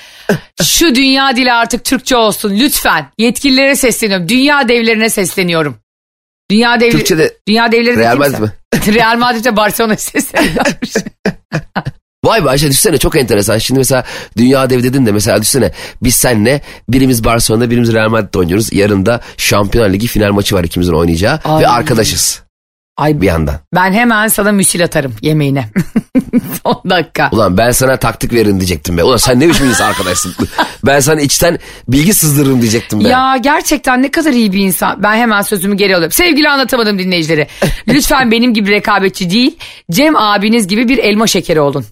Şu 0.62 0.94
dünya 0.94 1.36
dili 1.36 1.52
artık 1.52 1.84
Türkçe 1.84 2.16
olsun 2.16 2.58
lütfen. 2.60 3.06
Yetkililere 3.18 3.76
sesleniyorum. 3.76 4.28
Dünya 4.28 4.68
devlerine 4.68 5.10
sesleniyorum. 5.10 5.76
Dünya 6.50 6.80
devleri... 6.80 6.90
Türkçe'de 6.90 7.36
Dünya 7.48 7.72
devleri 7.72 7.96
Real? 7.96 8.16
Madrid 8.16 8.48
Real 8.94 9.18
Madrid'e 9.18 9.56
Barcelona 9.56 9.96
sesleniyormuş. 9.96 10.90
Vay 12.24 12.44
be 12.44 12.50
Ayşe 12.50 12.68
düşünsene 12.68 12.98
çok 12.98 13.16
enteresan. 13.16 13.58
Şimdi 13.58 13.78
mesela 13.78 14.04
dünya 14.36 14.70
dev 14.70 14.82
dedin 14.82 15.06
de 15.06 15.12
mesela 15.12 15.40
düşünsene 15.40 15.72
biz 16.02 16.14
senle 16.14 16.60
birimiz 16.88 17.24
Barcelona'da 17.24 17.70
birimiz 17.70 17.92
Real 17.92 18.08
Madrid'de 18.08 18.38
oynuyoruz. 18.38 18.72
Yarın 18.72 19.06
da 19.06 19.20
Şampiyonlar 19.36 19.92
Ligi 19.92 20.06
final 20.06 20.32
maçı 20.32 20.54
var 20.54 20.64
ikimizin 20.64 20.92
oynayacağı 20.92 21.40
Ay. 21.44 21.62
ve 21.62 21.68
arkadaşız 21.68 22.42
Ay 22.96 23.20
bir 23.20 23.26
yandan. 23.26 23.54
ben 23.74 23.92
hemen 23.92 24.28
sana 24.28 24.52
müsil 24.52 24.84
atarım 24.84 25.14
yemeğine. 25.22 25.68
10 26.64 26.90
dakika. 26.90 27.28
Ulan 27.32 27.58
ben 27.58 27.70
sana 27.70 27.96
taktik 27.96 28.32
verin 28.32 28.60
diyecektim 28.60 28.98
be. 28.98 29.02
Ulan 29.04 29.16
sen 29.16 29.40
ne 29.40 29.48
biçim 29.48 29.66
insan 29.68 29.88
arkadaşsın. 29.88 30.34
ben 30.86 31.00
sana 31.00 31.20
içten 31.20 31.58
bilgi 31.88 32.14
sızdırırım 32.14 32.60
diyecektim 32.60 33.04
be. 33.04 33.08
Ya 33.08 33.36
gerçekten 33.36 34.02
ne 34.02 34.10
kadar 34.10 34.32
iyi 34.32 34.52
bir 34.52 34.58
insan. 34.60 35.02
Ben 35.02 35.14
hemen 35.16 35.42
sözümü 35.42 35.76
geri 35.76 35.96
alıyorum. 35.96 36.12
Sevgili 36.12 36.48
anlatamadım 36.48 36.98
dinleyicileri. 36.98 37.46
Lütfen 37.88 38.30
benim 38.30 38.54
gibi 38.54 38.70
rekabetçi 38.70 39.30
değil, 39.30 39.56
Cem 39.90 40.16
abiniz 40.16 40.66
gibi 40.68 40.88
bir 40.88 40.98
elma 40.98 41.26
şekeri 41.26 41.60
olun. 41.60 41.84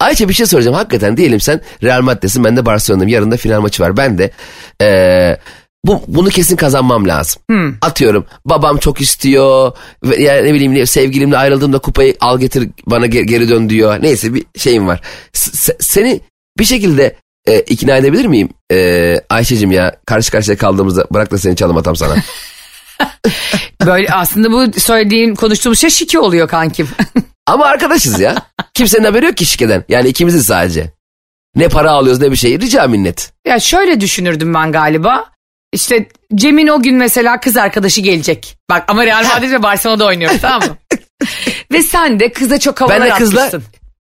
Ayça 0.00 0.28
bir 0.28 0.34
şey 0.34 0.46
soracağım. 0.46 0.76
Hakikaten 0.76 1.16
diyelim 1.16 1.40
sen 1.40 1.60
Real 1.82 2.02
Madrid'desin 2.02 2.44
ben 2.44 2.56
de 2.56 2.66
Barcelona'dayım. 2.66 3.14
Yarın 3.14 3.30
da 3.30 3.36
final 3.36 3.60
maçı 3.60 3.82
var. 3.82 3.96
Ben 3.96 4.18
de 4.18 4.30
eee, 4.80 5.38
bu, 5.84 6.02
bunu 6.08 6.28
kesin 6.28 6.56
kazanmam 6.56 7.08
lazım. 7.08 7.42
Atıyorum 7.82 8.26
babam 8.44 8.78
çok 8.78 9.00
istiyor. 9.00 9.72
Yani 10.18 10.44
ne 10.48 10.54
bileyim 10.54 10.86
sevgilimle 10.86 11.36
ayrıldığımda 11.38 11.78
kupayı 11.78 12.16
al 12.20 12.38
getir 12.40 12.68
bana 12.86 13.06
ge- 13.06 13.24
geri 13.24 13.48
dön 13.48 13.68
diyor. 13.70 14.02
Neyse 14.02 14.34
bir 14.34 14.44
şeyim 14.56 14.86
var. 14.86 15.00
S- 15.32 15.72
se- 15.72 15.76
seni 15.80 16.20
bir 16.58 16.64
şekilde 16.64 17.16
e, 17.48 17.60
ikna 17.60 17.96
edebilir 17.96 18.24
miyim? 18.26 18.48
E, 18.72 19.16
Ayşe'cim 19.30 19.72
ya 19.72 19.96
karşı 20.06 20.30
karşıya 20.32 20.56
kaldığımızda 20.56 21.06
bırak 21.10 21.30
da 21.30 21.38
seni 21.38 21.56
çalım 21.56 21.76
atam 21.76 21.96
sana. 21.96 22.16
Böyle 23.86 24.08
aslında 24.12 24.52
bu 24.52 24.80
söylediğim 24.80 25.34
konuştuğumuz 25.34 25.78
şey 25.78 25.90
şiki 25.90 26.18
oluyor 26.18 26.48
kankim. 26.48 26.88
Ama 27.46 27.64
arkadaşız 27.66 28.20
ya. 28.20 28.34
Kimsenin 28.74 29.04
haberi 29.04 29.26
yok 29.26 29.36
ki 29.36 29.44
şirkeden. 29.44 29.84
Yani 29.88 30.08
ikimiziz 30.08 30.46
sadece. 30.46 30.92
Ne 31.56 31.68
para 31.68 31.90
alıyoruz 31.90 32.20
ne 32.22 32.30
bir 32.30 32.36
şey. 32.36 32.60
Rica 32.60 32.86
minnet. 32.88 33.32
ya 33.46 33.60
şöyle 33.60 34.00
düşünürdüm 34.00 34.54
ben 34.54 34.72
galiba. 34.72 35.24
İşte 35.72 36.08
Cem'in 36.34 36.68
o 36.68 36.82
gün 36.82 36.96
mesela 36.96 37.40
kız 37.40 37.56
arkadaşı 37.56 38.00
gelecek. 38.00 38.56
Bak 38.70 38.84
ama 38.88 39.06
Real 39.06 39.24
Madrid 39.24 39.52
ve 39.52 39.62
Barcelona'da 39.62 40.04
oynuyoruz 40.04 40.40
tamam 40.40 40.68
mı? 40.68 40.76
ve 41.72 41.82
sen 41.82 42.20
de 42.20 42.32
kıza 42.32 42.58
çok 42.58 42.80
havalar 42.80 43.00
Ben 43.00 43.06
de 43.06 43.14
kızla 43.14 43.44
atmışsın. 43.44 43.70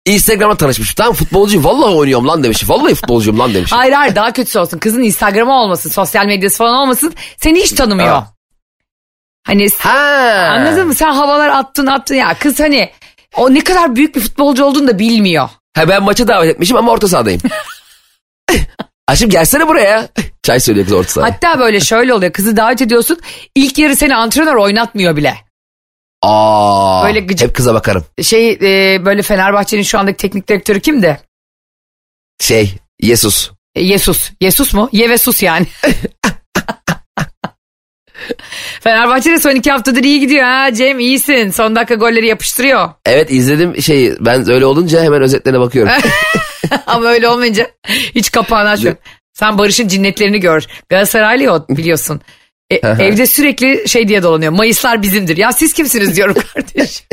Instagram'a 0.06 0.56
tanışmışım. 0.56 0.96
Tamam 0.98 1.14
futbolcuyum. 1.14 1.66
Vallahi 1.66 1.96
oynuyorum 1.96 2.28
lan 2.28 2.44
demiş. 2.44 2.70
Vallahi 2.70 2.96
futbolcuyum 2.96 3.40
lan 3.40 3.54
demiş. 3.54 3.72
Hayır 3.72 3.94
hayır 3.94 4.16
daha 4.16 4.32
kötüsü 4.34 4.60
olsun. 4.60 4.80
Kızın 4.80 5.02
Instagram'ı 5.02 5.54
olmasın, 5.54 5.90
sosyal 5.90 6.26
medyası 6.26 6.58
falan 6.58 6.76
olmasın. 6.76 7.14
Seni 7.38 7.60
hiç 7.60 7.72
tanımıyor. 7.72 8.10
Ha. 8.10 8.34
Hani 9.44 9.68
Ha. 9.80 10.50
anladın 10.60 10.88
mı? 10.88 10.96
Sen 10.96 11.12
havalar 11.12 11.50
attın 11.50 11.88
attın 11.88 12.16
ya. 12.16 12.34
Kız 12.40 12.60
hani 12.60 12.92
o 13.38 13.54
ne 13.54 13.64
kadar 13.64 13.96
büyük 13.96 14.16
bir 14.16 14.22
futbolcu 14.22 14.66
olduğunu 14.66 14.88
da 14.88 15.00
bilmiyor. 15.00 15.50
Ha 15.76 15.90
ben 15.90 16.04
maça 16.04 16.28
davet 16.28 16.50
etmişim 16.50 16.78
ama 16.78 16.92
orta 16.92 17.08
sahadayım. 17.08 17.42
Aşkım 19.08 19.30
gelsene 19.30 19.68
buraya. 19.68 20.10
Çay 20.44 20.60
söylüyor 20.60 20.86
kız 20.86 20.94
orta. 20.94 21.24
Hatta 21.24 21.60
böyle 21.60 21.80
şöyle 21.80 22.14
oluyor. 22.14 22.32
Kızı 22.34 22.58
davet 22.58 22.82
ediyorsun. 22.82 23.20
İlk 23.56 23.78
yarı 23.78 23.96
seni 23.96 24.16
antrenör 24.16 24.56
oynatmıyor 24.56 25.16
bile. 25.16 25.36
Aa, 26.22 27.04
Böyle 27.06 27.20
gıcık- 27.20 27.42
Hep 27.48 27.56
kıza 27.56 27.74
bakarım. 27.74 28.06
Şey 28.22 28.50
e, 28.52 29.06
böyle 29.06 29.22
Fenerbahçe'nin 29.22 29.84
şu 29.84 30.00
andaki 30.00 30.18
teknik 30.18 30.48
direktörü 30.50 30.80
kimdi? 30.80 31.20
Şey 32.42 32.74
Yesus. 33.02 33.52
E, 33.76 33.82
Yesus. 33.84 34.32
Yesus 34.42 34.74
mu? 34.74 34.90
Ye 34.92 35.10
ve 35.10 35.18
sus 35.18 35.44
yani. 35.44 35.68
Fenerbahçe 38.82 39.32
de 39.32 39.40
son 39.40 39.52
iki 39.56 39.72
haftadır 39.72 40.04
iyi 40.04 40.20
gidiyor 40.20 40.44
ha 40.46 40.74
Cem 40.74 41.00
iyisin. 41.00 41.52
Son 41.52 41.76
dakika 41.76 41.96
golleri 41.96 42.28
yapıştırıyor. 42.28 42.90
Evet 43.06 43.32
izledim 43.32 43.82
şeyi. 43.82 44.16
Ben 44.20 44.50
öyle 44.52 44.66
olunca 44.66 45.04
hemen 45.04 45.22
özetlerine 45.22 45.60
bakıyorum. 45.60 45.94
Ama 46.88 47.06
öyle 47.08 47.28
olmayınca 47.28 47.72
hiç 48.16 48.32
kapağını 48.32 48.70
açmıyor. 48.70 48.96
Sen 49.34 49.58
Barış'ın 49.58 49.88
cinnetlerini 49.88 50.40
gör. 50.40 50.64
Galatasaraylı 50.90 51.54
o 51.54 51.66
biliyorsun. 51.70 52.22
E, 52.70 52.76
evde 52.76 53.28
sürekli 53.28 53.90
şey 53.90 54.08
diye 54.08 54.24
dolanıyor. 54.24 54.52
Mayıslar 54.52 55.02
bizimdir. 55.02 55.38
Ya 55.38 55.52
siz 55.52 55.74
kimsiniz 55.74 56.16
diyorum 56.16 56.36
kardeş. 56.54 57.04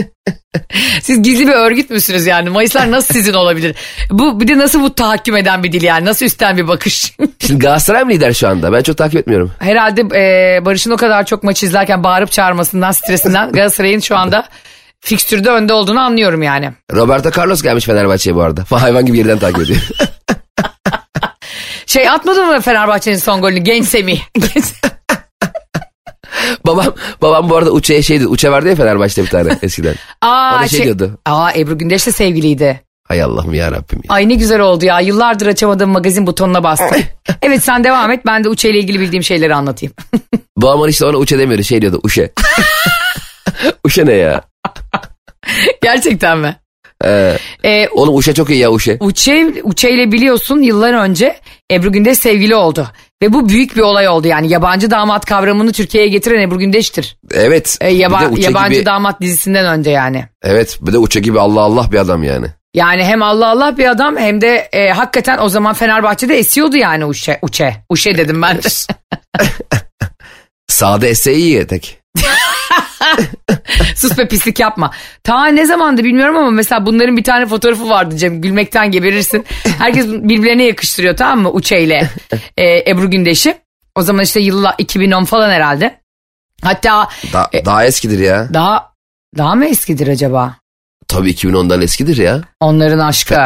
siz 1.03 1.23
gizli 1.23 1.47
bir 1.47 1.53
örgüt 1.53 1.91
müsünüz 1.91 2.27
yani? 2.27 2.51
Mayıslar 2.51 2.91
nasıl 2.91 3.15
sizin 3.15 3.33
olabilir? 3.35 3.77
Bu 4.11 4.41
bir 4.41 4.49
de 4.49 4.59
nasıl 4.59 4.83
bu 4.83 4.95
tahakküm 4.95 5.37
eden 5.37 5.63
bir 5.63 5.73
dil 5.73 5.83
yani? 5.83 6.05
Nasıl 6.05 6.27
üstten 6.27 6.57
bir 6.57 6.69
bakış? 6.69 7.13
Şimdi 7.47 7.59
Galatasaray 7.59 8.05
mı 8.05 8.11
lider 8.11 8.33
şu 8.33 8.49
anda? 8.49 8.73
Ben 8.73 8.83
çok 8.83 8.97
takip 8.97 9.21
etmiyorum. 9.21 9.53
Herhalde 9.59 10.01
e, 10.01 10.65
Barış'ın 10.65 10.91
o 10.91 10.97
kadar 10.97 11.27
çok 11.27 11.43
maç 11.43 11.63
izlerken 11.63 12.05
bağırıp 12.05 12.33
çağırmasından, 12.33 12.93
stresinden 12.93 13.53
Galatasaray'ın 13.53 14.01
şu 14.01 14.17
anda 14.17 14.49
fikstürde 15.01 15.51
önde 15.51 15.73
olduğunu 15.73 16.01
anlıyorum 16.01 16.43
yani. 16.43 16.71
Roberto 16.93 17.41
Carlos 17.41 17.63
gelmiş 17.63 17.85
Fenerbahçe'ye 17.85 18.37
bu 18.37 18.43
arada. 18.43 18.65
Hayvan 18.71 19.07
gibi 19.07 19.19
yerden 19.19 19.39
takip 19.39 19.61
ediyor. 19.61 19.81
Şey 21.91 22.09
atmadı 22.09 22.47
mı 22.47 22.61
Fenerbahçe'nin 22.61 23.17
son 23.17 23.41
golünü? 23.41 23.59
Genç 23.65 23.87
Semih. 23.87 24.21
babam 26.67 26.95
babam 27.23 27.51
bu 27.51 27.57
arada 27.57 27.71
Uçe'ye 27.71 28.03
şeydi. 28.03 28.27
Uçe 28.27 28.51
vardı 28.51 28.69
ya 28.69 28.75
Fenerbahçe'de 28.77 29.27
bir 29.27 29.31
tane 29.31 29.59
eskiden. 29.63 29.95
Aa, 30.23 30.57
O 30.59 30.61
da 30.63 30.69
şey 30.69 30.85
diyordu. 30.85 31.19
Aa 31.27 31.53
Ebru 31.53 31.79
Gündeş 31.79 32.07
de 32.07 32.13
sevgiliydi. 32.13 32.81
Hay 33.09 33.23
Allah'ım 33.23 33.55
ya 33.55 33.73
Rabbim 33.73 33.99
ya. 34.05 34.15
Ay 34.15 34.29
ne 34.29 34.35
güzel 34.35 34.61
oldu 34.61 34.85
ya. 34.85 35.01
Yıllardır 35.01 35.47
açamadığım 35.47 35.91
magazin 35.91 36.27
butonuna 36.27 36.63
bastım. 36.63 37.03
evet 37.43 37.65
sen 37.65 37.85
devam 37.85 38.11
et. 38.11 38.27
Ben 38.27 38.45
de 38.45 38.49
Uçe 38.49 38.71
ile 38.71 38.79
ilgili 38.79 39.01
bildiğim 39.01 39.23
şeyleri 39.23 39.55
anlatayım. 39.55 39.95
Babam 40.57 40.89
işte 40.89 41.07
ona 41.07 41.17
Uçe 41.17 41.39
demiyordu. 41.39 41.65
Şey 41.65 41.83
diyordu 41.83 42.01
Uşe. 42.03 42.33
Uşe 43.85 44.07
ne 44.07 44.13
ya? 44.13 44.41
Gerçekten 45.83 46.39
mi? 46.39 46.57
Ee, 47.05 47.37
Ee, 47.65 47.89
oğlum 47.93 48.17
Uşe 48.17 48.35
çok 48.35 48.51
iyi 48.51 48.59
ya 48.59 48.71
Uşe. 48.73 48.97
Uçe, 49.01 49.53
Uçe 49.63 49.91
ile 49.91 50.13
biliyorsun 50.13 50.63
yıllar 50.63 50.93
önce 50.95 51.37
Ebru 51.71 51.93
Gündeş 51.93 52.19
sevgili 52.19 52.55
oldu. 52.55 52.89
Ve 53.23 53.33
bu 53.33 53.49
büyük 53.49 53.77
bir 53.77 53.81
olay 53.81 54.09
oldu 54.09 54.29
yani. 54.29 54.49
Yabancı 54.53 54.91
damat 54.91 55.25
kavramını 55.25 55.73
Türkiye'ye 55.73 56.09
getiren 56.11 56.41
Ebru 56.41 56.59
Gündeş'tir. 56.59 57.17
Evet. 57.35 57.79
De 57.83 57.87
yaba- 57.87 58.41
yabancı 58.41 58.75
gibi, 58.75 58.87
damat 58.87 59.21
dizisinden 59.21 59.67
önce 59.67 59.91
yani. 59.91 60.25
Evet 60.43 60.79
bir 60.83 60.93
de 60.93 60.99
Uçe 60.99 61.21
gibi 61.21 61.41
Allah 61.41 61.61
Allah 61.61 61.93
bir 61.93 61.99
adam 61.99 62.23
yani. 62.23 62.47
Yani 62.75 63.05
hem 63.05 63.23
Allah 63.23 63.49
Allah 63.49 63.79
bir 63.79 63.91
adam 63.91 64.17
hem 64.17 64.41
de 64.41 64.69
e, 64.73 64.91
hakikaten 64.91 65.39
o 65.39 65.49
zaman 65.49 65.75
Fenerbahçe'de 65.75 66.39
esiyordu 66.39 66.77
yani 66.77 67.05
Uçe. 67.05 67.39
Uçe, 67.43 67.77
Uçe 67.91 68.19
dedim 68.19 68.43
ben 68.43 68.59
de. 68.59 68.69
Sağda 70.69 71.07
esse 71.07 71.35
iyi 71.35 71.67
tek. 71.67 71.99
Sus 73.97 74.19
be 74.19 74.29
pislik 74.29 74.61
yapma. 74.61 74.91
Ta 75.25 75.47
ne 75.47 75.67
zamandı 75.67 76.05
bilmiyorum 76.05 76.37
ama 76.37 76.51
mesela 76.51 76.87
bunların 76.87 77.17
bir 77.17 77.25
tane 77.25 77.47
fotoğrafı 77.47 77.89
vardı 77.89 78.17
Cem. 78.17 78.41
Gülmekten 78.41 78.91
geberirsin. 78.91 79.45
Herkes 79.79 80.07
birbirlerine 80.07 80.65
yakıştırıyor 80.65 81.17
tamam 81.17 81.41
mı? 81.41 81.51
Uçe 81.51 81.81
ile 81.81 82.11
e, 82.57 82.91
Ebru 82.91 83.11
Gündeş'i. 83.11 83.59
O 83.95 84.03
zaman 84.03 84.23
işte 84.25 84.41
yılla 84.41 84.75
2010 84.79 85.25
falan 85.25 85.51
herhalde. 85.51 86.01
Hatta 86.63 87.09
Da- 87.33 87.49
E- 87.53 87.65
daha 87.65 87.85
eskidir 87.85 88.19
ya. 88.19 88.49
daha 88.55 88.91
daha 89.39 89.55
mı 89.55 89.65
eskidir 89.67 90.09
acaba? 90.09 90.57
Tabii 91.09 91.31
2010'dan 91.31 91.81
eskidir 91.83 92.17
ya. 92.17 92.41
Onların 92.61 92.99
aşkı. 92.99 93.39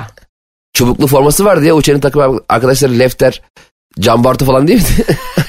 Çubuklu 0.72 1.06
forması 1.06 1.44
vardı 1.44 1.64
ya 1.64 1.74
Uçen'in 1.74 2.00
takım 2.00 2.40
arkadaşları 2.48 2.98
Lefter, 2.98 3.42
Can 4.00 4.24
Bartu 4.24 4.44
falan 4.44 4.68
değil 4.68 4.82
miydi? 4.82 5.16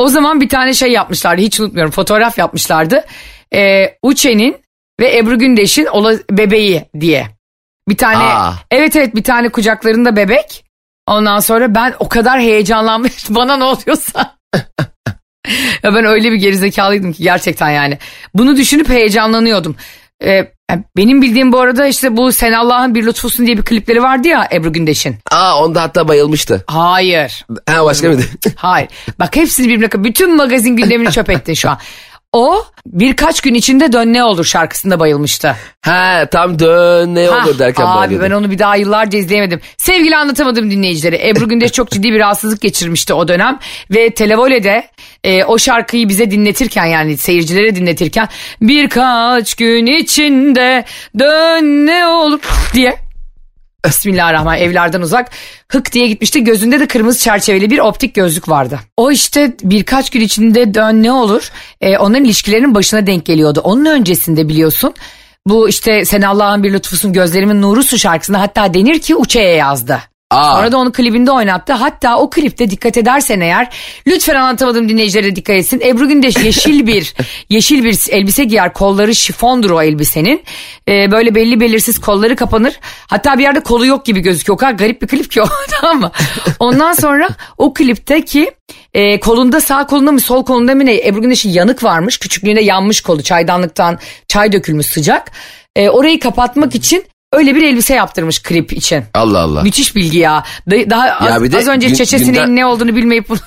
O 0.00 0.08
zaman 0.08 0.40
bir 0.40 0.48
tane 0.48 0.74
şey 0.74 0.92
yapmışlardı 0.92 1.42
hiç 1.42 1.60
unutmuyorum 1.60 1.92
fotoğraf 1.92 2.38
yapmışlardı. 2.38 3.04
Ee, 3.54 3.96
Uçe'nin 4.02 4.56
ve 5.00 5.16
Ebru 5.16 5.38
Gündeş'in 5.38 5.86
ola, 5.86 6.14
bebeği 6.30 6.84
diye. 7.00 7.28
Bir 7.88 7.96
tane 7.96 8.16
Aa. 8.16 8.52
evet 8.70 8.96
evet 8.96 9.14
bir 9.14 9.24
tane 9.24 9.48
kucaklarında 9.48 10.16
bebek. 10.16 10.64
Ondan 11.06 11.40
sonra 11.40 11.74
ben 11.74 11.94
o 11.98 12.08
kadar 12.08 12.40
heyecanlanmıştım 12.40 13.36
bana 13.36 13.56
ne 13.56 13.64
oluyorsa. 13.64 14.36
ya 15.82 15.94
ben 15.94 16.04
öyle 16.04 16.32
bir 16.32 16.36
gerizekalıydım 16.36 17.12
ki 17.12 17.22
gerçekten 17.22 17.70
yani. 17.70 17.98
Bunu 18.34 18.56
düşünüp 18.56 18.88
heyecanlanıyordum. 18.88 19.76
Yani 20.24 20.84
benim 20.96 21.22
bildiğim 21.22 21.52
bu 21.52 21.60
arada 21.60 21.86
işte 21.86 22.16
bu 22.16 22.32
Sen 22.32 22.52
Allah'ın 22.52 22.94
bir 22.94 23.06
lütfusun 23.06 23.46
diye 23.46 23.56
bir 23.56 23.62
klipleri 23.62 24.02
vardı 24.02 24.28
ya 24.28 24.48
Ebru 24.52 24.72
Gündeş'in. 24.72 25.16
Aa 25.30 25.64
onda 25.64 25.82
hatta 25.82 26.08
bayılmıştı. 26.08 26.64
Hayır. 26.66 27.46
Ha 27.68 27.84
başka 27.84 28.08
mıydı? 28.08 28.22
Hayır. 28.56 28.88
Bak 29.18 29.36
hepsini 29.36 29.68
birbirine 29.68 30.04
bütün 30.04 30.36
magazin 30.36 30.76
gündemini 30.76 31.12
çöp 31.12 31.30
ettin 31.30 31.54
şu 31.54 31.70
an. 31.70 31.78
O 32.32 32.64
birkaç 32.86 33.40
gün 33.40 33.54
içinde 33.54 33.92
dön 33.92 34.12
ne 34.12 34.24
olur 34.24 34.44
şarkısında 34.44 35.00
bayılmıştı. 35.00 35.56
ha 35.82 36.26
tam 36.30 36.58
dön 36.58 37.14
ne 37.14 37.30
olur 37.30 37.58
derken 37.58 37.84
Abi 37.86 37.98
bayılıyordu. 37.98 38.24
ben 38.24 38.30
onu 38.30 38.50
bir 38.50 38.58
daha 38.58 38.76
yıllarca 38.76 39.18
izleyemedim. 39.18 39.60
Sevgili 39.76 40.16
anlatamadım 40.16 40.70
dinleyicileri. 40.70 41.28
Ebru 41.28 41.48
Gündeş 41.48 41.72
çok 41.72 41.90
ciddi 41.90 42.12
bir 42.12 42.18
rahatsızlık 42.20 42.60
geçirmişti 42.60 43.14
o 43.14 43.28
dönem. 43.28 43.58
Ve 43.90 44.10
Televole'de 44.10 44.88
e, 45.24 45.44
o 45.44 45.58
şarkıyı 45.58 46.08
bize 46.08 46.30
dinletirken 46.30 46.86
yani 46.86 47.16
seyircilere 47.16 47.76
dinletirken 47.76 48.28
birkaç 48.60 49.54
gün 49.54 49.86
içinde 49.86 50.84
dön 51.18 51.86
ne 51.86 52.06
olur 52.06 52.40
diye 52.74 52.96
Bismillahirrahmanirrahim 53.86 54.70
evlerden 54.70 55.00
uzak 55.00 55.30
hık 55.68 55.92
diye 55.92 56.08
gitmişti 56.08 56.44
gözünde 56.44 56.80
de 56.80 56.86
kırmızı 56.86 57.20
çerçeveli 57.20 57.70
bir 57.70 57.78
optik 57.78 58.14
gözlük 58.14 58.48
vardı. 58.48 58.80
O 58.96 59.10
işte 59.10 59.56
birkaç 59.62 60.10
gün 60.10 60.20
içinde 60.20 60.74
dön 60.74 61.02
ne 61.02 61.12
olur 61.12 61.50
e, 61.80 61.98
onların 61.98 62.24
ilişkilerinin 62.24 62.74
başına 62.74 63.06
denk 63.06 63.26
geliyordu. 63.26 63.60
Onun 63.64 63.84
öncesinde 63.84 64.48
biliyorsun 64.48 64.94
bu 65.46 65.68
işte 65.68 66.04
sen 66.04 66.22
Allah'ın 66.22 66.62
bir 66.62 66.72
lütfusun 66.72 67.12
gözlerimin 67.12 67.62
nurusu 67.62 67.98
şarkısında 67.98 68.40
hatta 68.40 68.74
denir 68.74 68.98
ki 68.98 69.16
Uçe'ye 69.16 69.54
yazdı. 69.54 69.98
Aa. 70.30 70.54
Sonra 70.56 70.72
da 70.72 70.78
onu 70.78 70.92
klibinde 70.92 71.30
oynattı. 71.30 71.72
Hatta 71.72 72.18
o 72.18 72.30
klipte 72.30 72.70
dikkat 72.70 72.96
edersen 72.96 73.40
eğer 73.40 73.68
lütfen 74.06 74.34
anlatamadım 74.34 74.88
dinleyicilere 74.88 75.36
dikkat 75.36 75.56
etsin. 75.56 75.80
Ebru 75.84 76.08
Gündeş 76.08 76.36
yeşil 76.44 76.86
bir 76.86 77.14
yeşil 77.48 77.84
bir 77.84 77.98
elbise 78.10 78.44
giyer. 78.44 78.72
Kolları 78.72 79.14
şifondur 79.14 79.70
o 79.70 79.82
elbisenin. 79.82 80.42
Ee, 80.88 81.10
böyle 81.10 81.34
belli 81.34 81.60
belirsiz 81.60 81.98
kolları 82.00 82.36
kapanır. 82.36 82.80
Hatta 83.06 83.38
bir 83.38 83.42
yerde 83.42 83.60
kolu 83.60 83.86
yok 83.86 84.04
gibi 84.04 84.20
gözüküyor. 84.20 84.54
O 84.54 84.58
kadar 84.58 84.72
garip 84.72 85.02
bir 85.02 85.06
klip 85.06 85.30
ki 85.30 85.42
o 85.42 85.46
tamam 85.80 86.00
mı? 86.00 86.10
Ondan 86.58 86.92
sonra 86.92 87.28
o 87.58 87.74
klipteki 87.74 88.50
e, 88.94 89.20
kolunda 89.20 89.60
sağ 89.60 89.86
kolunda 89.86 90.12
mı 90.12 90.20
sol 90.20 90.44
kolunda 90.44 90.74
mı 90.74 90.86
ne 90.86 91.06
Ebru 91.06 91.22
Gündeş'in 91.22 91.50
yanık 91.50 91.84
varmış. 91.84 92.18
Küçüklüğünde 92.18 92.60
yanmış 92.60 93.00
kolu 93.00 93.22
çaydanlıktan 93.22 93.98
çay 94.28 94.52
dökülmüş 94.52 94.86
sıcak. 94.86 95.30
E, 95.76 95.88
orayı 95.88 96.20
kapatmak 96.20 96.74
için 96.74 97.04
öyle 97.32 97.54
bir 97.54 97.62
elbise 97.62 97.94
yaptırmış 97.94 98.42
klip 98.42 98.72
için. 98.72 99.04
Allah 99.14 99.38
Allah. 99.38 99.62
Müthiş 99.62 99.96
bilgi 99.96 100.18
ya. 100.18 100.44
Da- 100.70 100.90
Daha 100.90 101.08
az, 101.10 101.42
bir 101.42 101.52
de 101.52 101.58
az 101.58 101.68
önce 101.68 101.88
gün- 101.88 101.94
çeçesinin 101.94 102.32
günden- 102.32 102.56
ne 102.56 102.66
olduğunu 102.66 102.96
bilmeyip 102.96 103.28
bunu... 103.28 103.38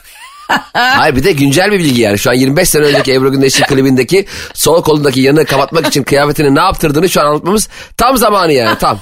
Hayır 0.74 1.16
bir 1.16 1.24
de 1.24 1.32
güncel 1.32 1.72
bir 1.72 1.80
bilgi 1.80 2.02
yani. 2.02 2.20
Şu 2.20 2.30
an 2.30 2.34
25 2.34 2.70
sene 2.70 2.84
önceki 2.86 3.14
Ebru 3.14 3.32
Gündeş'in 3.32 3.64
klibindeki 3.68 4.26
sol 4.54 4.84
kolundaki 4.84 5.22
yanı 5.22 5.46
kapatmak 5.46 5.88
için 5.88 6.04
kıyafetini 6.04 6.56
ne 6.56 6.60
yaptırdığını 6.60 7.10
şu 7.10 7.22
an 7.22 7.26
anlatmamız 7.26 7.70
tam 7.98 8.18
zamanı 8.18 8.54
yani 8.54 8.78
tam. 8.78 9.00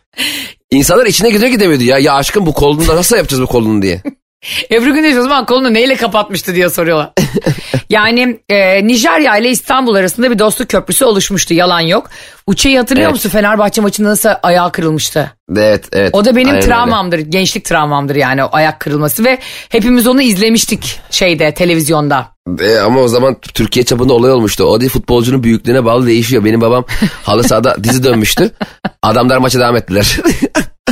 İnsanlar 0.70 1.06
içine 1.06 1.30
gidiyor 1.30 1.50
gidemiyordu 1.50 1.84
ya. 1.84 1.98
Ya 1.98 2.14
aşkım 2.14 2.46
bu 2.46 2.52
kolunu 2.54 2.88
da 2.88 2.96
nasıl 2.96 3.16
yapacağız 3.16 3.42
bu 3.42 3.46
kolunu 3.46 3.82
diye. 3.82 4.02
Ebru 4.70 4.94
Gündeş 4.94 5.16
o 5.16 5.22
zaman 5.22 5.46
kolunu 5.46 5.74
neyle 5.74 5.96
kapatmıştı 5.96 6.54
diye 6.54 6.70
soruyorlar. 6.70 7.10
yani 7.90 8.40
e, 8.48 8.86
Nijerya 8.86 9.36
ile 9.36 9.50
İstanbul 9.50 9.94
arasında 9.94 10.30
bir 10.30 10.38
dostluk 10.38 10.68
köprüsü 10.68 11.04
oluşmuştu 11.04 11.54
yalan 11.54 11.80
yok. 11.80 12.10
Uçe'yi 12.46 12.78
hatırlıyor 12.78 13.06
Evet. 13.06 13.14
musun 13.14 13.30
Fenerbahçe 13.30 13.80
maçında 13.80 14.08
nasıl 14.08 14.28
ayağı 14.42 14.72
kırılmıştı? 14.72 15.32
Evet 15.56 15.84
evet. 15.92 16.10
O 16.12 16.24
da 16.24 16.36
benim 16.36 16.48
Aynen 16.48 16.56
öyle. 16.62 16.66
travmamdır 16.66 17.18
gençlik 17.18 17.64
travmamdır 17.64 18.14
yani 18.14 18.44
o 18.44 18.48
ayak 18.52 18.80
kırılması 18.80 19.24
ve 19.24 19.38
hepimiz 19.68 20.06
onu 20.06 20.22
izlemiştik 20.22 21.00
şeyde 21.10 21.54
televizyonda. 21.54 22.26
E, 22.60 22.78
ama 22.78 23.00
o 23.00 23.08
zaman 23.08 23.36
Türkiye 23.40 23.84
çapında 23.84 24.12
olay 24.12 24.32
olmuştu. 24.32 24.64
O 24.64 24.80
değil 24.80 24.92
futbolcunun 24.92 25.42
büyüklüğüne 25.42 25.84
bağlı 25.84 26.06
değişiyor. 26.06 26.44
Benim 26.44 26.60
babam 26.60 26.84
halı 27.22 27.44
sahada 27.44 27.84
dizi 27.84 28.04
dönmüştü. 28.04 28.50
Adamlar 29.02 29.38
maça 29.38 29.60
devam 29.60 29.76
ettiler. 29.76 30.16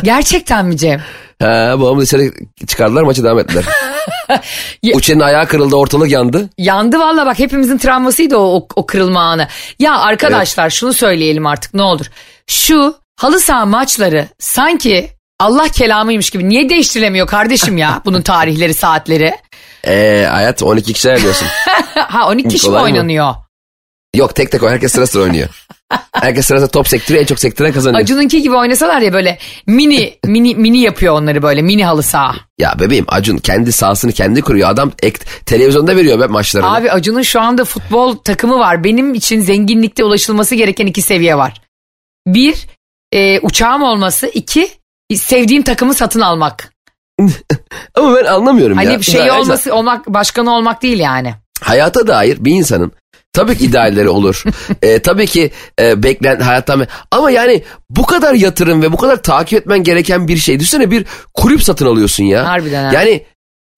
Gerçekten 0.02 0.66
mi 0.66 0.76
Cem? 0.76 1.02
ha, 1.42 1.74
babamı 1.80 2.00
dışarı 2.00 2.22
çıkardılar 2.66 3.02
maça 3.02 3.24
devam 3.24 3.38
ettiler. 3.38 3.64
Uçen'in 4.94 5.20
ayağı 5.20 5.46
kırıldı 5.46 5.76
ortalık 5.76 6.10
yandı. 6.10 6.50
Yandı 6.58 6.98
valla 6.98 7.26
bak 7.26 7.38
hepimizin 7.38 7.78
travmasıydı 7.78 8.36
o, 8.36 8.56
o, 8.56 8.66
o 8.76 8.86
kırılma 8.86 9.20
anı. 9.20 9.48
Ya 9.78 9.98
arkadaşlar 9.98 10.70
şunu 10.70 10.92
söyleyelim 10.92 11.46
artık 11.46 11.74
ne 11.74 11.82
olur. 11.82 12.06
Şu 12.46 12.96
halı 13.16 13.40
saha 13.40 13.66
maçları 13.66 14.28
sanki 14.38 15.10
Allah 15.40 15.68
kelamıymış 15.68 16.30
gibi 16.30 16.48
niye 16.48 16.68
değiştirilemiyor 16.68 17.26
kardeşim 17.26 17.78
ya 17.78 18.02
bunun 18.04 18.22
tarihleri 18.22 18.74
saatleri. 18.74 19.34
E, 19.86 20.26
hayat 20.30 20.62
12 20.62 20.92
kişi 20.92 21.08
ayarlıyorsun. 21.08 21.48
ha 21.94 22.28
12 22.28 22.48
kişi 22.48 22.66
mi 22.66 22.76
Kolay 22.76 22.92
mı? 22.92 23.47
Yok 24.16 24.34
tek 24.34 24.50
tek 24.50 24.62
o 24.62 24.68
herkes 24.70 24.92
sıra 24.92 25.06
sıra 25.06 25.22
oynuyor. 25.22 25.48
Herkes 26.12 26.46
sırasında 26.46 26.70
top 26.70 26.88
sektiriyor 26.88 27.22
en 27.22 27.26
çok 27.26 27.38
sektiren 27.38 27.72
kazanıyor. 27.72 28.02
Acun'unki 28.02 28.42
gibi 28.42 28.56
oynasalar 28.56 29.00
ya 29.00 29.12
böyle 29.12 29.38
mini 29.66 30.18
mini 30.24 30.54
mini 30.54 30.80
yapıyor 30.80 31.14
onları 31.14 31.42
böyle 31.42 31.62
mini 31.62 31.84
halı 31.84 32.02
saha. 32.02 32.36
Ya 32.58 32.74
bebeğim 32.80 33.04
Acun 33.08 33.36
kendi 33.36 33.72
sahasını 33.72 34.12
kendi 34.12 34.42
kuruyor. 34.42 34.70
Adam 34.70 34.92
ek, 35.02 35.18
televizyonda 35.46 35.96
veriyor 35.96 36.20
be 36.20 36.26
maçlarını. 36.26 36.74
Abi 36.74 36.90
Acun'un 36.90 37.22
şu 37.22 37.40
anda 37.40 37.64
futbol 37.64 38.16
takımı 38.16 38.58
var. 38.58 38.84
Benim 38.84 39.14
için 39.14 39.40
zenginlikte 39.40 40.04
ulaşılması 40.04 40.54
gereken 40.54 40.86
iki 40.86 41.02
seviye 41.02 41.38
var. 41.38 41.60
Bir, 42.26 42.66
e, 43.12 43.40
uçağım 43.40 43.82
olması. 43.82 44.26
iki 44.26 44.68
sevdiğim 45.14 45.62
takımı 45.62 45.94
satın 45.94 46.20
almak. 46.20 46.72
Ama 47.94 48.16
ben 48.16 48.24
anlamıyorum 48.24 48.76
Hani 48.76 48.92
ya. 48.92 48.98
bir 48.98 49.04
şey 49.04 49.30
olması, 49.30 49.74
olmak, 49.74 50.06
başkanı 50.06 50.54
olmak 50.54 50.82
değil 50.82 50.98
yani. 50.98 51.34
Hayata 51.60 52.06
dair 52.06 52.44
bir 52.44 52.52
insanın 52.52 52.92
tabii 53.32 53.58
ki 53.58 53.64
idealleri 53.64 54.08
olur. 54.08 54.44
Ee, 54.82 54.98
tabii 55.02 55.26
ki 55.26 55.50
e, 55.80 56.02
beklen 56.02 56.40
hayattan 56.40 56.86
ama 57.10 57.30
yani 57.30 57.62
bu 57.90 58.06
kadar 58.06 58.34
yatırım 58.34 58.82
ve 58.82 58.92
bu 58.92 58.96
kadar 58.96 59.22
takip 59.22 59.58
etmen 59.58 59.82
gereken 59.82 60.28
bir 60.28 60.36
şey. 60.36 60.60
Düşünsene 60.60 60.90
bir 60.90 61.06
kulüp 61.34 61.62
satın 61.62 61.86
alıyorsun 61.86 62.24
ya. 62.24 62.46
Harbiden 62.46 62.84
ha. 62.84 62.90
Yani 62.94 63.24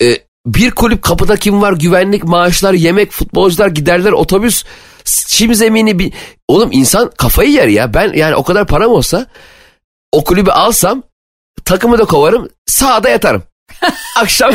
e, 0.02 0.18
bir 0.46 0.70
kulüp 0.70 1.02
kapıda 1.02 1.36
kim 1.36 1.62
var? 1.62 1.72
Güvenlik, 1.72 2.24
maaşlar, 2.24 2.72
yemek, 2.72 3.10
futbolcular, 3.10 3.68
giderler, 3.68 4.12
otobüs, 4.12 4.64
çim 5.04 5.54
zemini. 5.54 5.98
Bir... 5.98 6.12
Oğlum 6.48 6.68
insan 6.72 7.10
kafayı 7.18 7.50
yer 7.50 7.68
ya. 7.68 7.94
Ben 7.94 8.12
yani 8.12 8.34
o 8.34 8.42
kadar 8.42 8.66
param 8.66 8.90
olsa 8.90 9.26
o 10.12 10.24
kulübü 10.24 10.50
alsam 10.50 11.02
takımı 11.64 11.98
da 11.98 12.04
kovarım 12.04 12.48
sahada 12.66 13.08
yatarım. 13.08 13.42
Akşam 14.16 14.52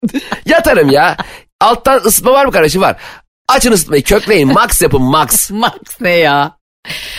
yatarım 0.46 0.90
ya. 0.90 1.16
Alttan 1.60 2.00
ısıtma 2.04 2.32
var 2.32 2.44
mı 2.46 2.52
kardeşim? 2.52 2.82
Var. 2.82 2.96
Açın 3.48 3.72
ısıtmayı 3.72 4.02
kökleyin. 4.02 4.52
Max 4.52 4.82
yapın 4.82 5.02
max. 5.02 5.50
Max 5.50 5.72
ne 6.00 6.10
ya? 6.10 6.58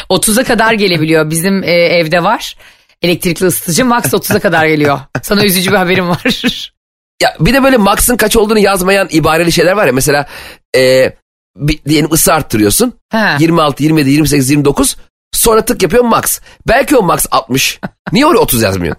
30'a 0.09 0.43
kadar 0.43 0.73
gelebiliyor. 0.73 1.29
Bizim 1.29 1.63
e, 1.63 1.71
evde 1.71 2.23
var. 2.23 2.57
Elektrikli 3.01 3.45
ısıtıcı 3.45 3.85
max 3.85 4.05
30'a 4.05 4.39
kadar 4.39 4.65
geliyor. 4.65 4.99
Sana 5.21 5.45
üzücü 5.45 5.71
bir 5.71 5.77
haberim 5.77 6.09
var. 6.09 6.43
Ya 7.21 7.35
bir 7.39 7.53
de 7.53 7.63
böyle 7.63 7.77
max'ın 7.77 8.17
kaç 8.17 8.37
olduğunu 8.37 8.59
yazmayan 8.59 9.07
ibareli 9.11 9.51
şeyler 9.51 9.71
var 9.71 9.87
ya. 9.87 9.93
Mesela 9.93 10.27
e, 10.75 11.13
bir, 11.55 11.83
diyelim 11.83 12.11
ısı 12.11 12.33
arttırıyorsun. 12.33 12.93
Ha. 13.11 13.37
26, 13.39 13.83
27, 13.83 14.09
28, 14.09 14.49
29. 14.49 14.95
Sonra 15.33 15.65
tık 15.65 15.83
yapıyor 15.83 16.03
max. 16.03 16.39
Belki 16.67 16.97
o 16.97 17.03
max 17.03 17.25
60. 17.31 17.79
Niye 18.11 18.25
oraya 18.25 18.37
30 18.37 18.61
yazmıyor? 18.61 18.95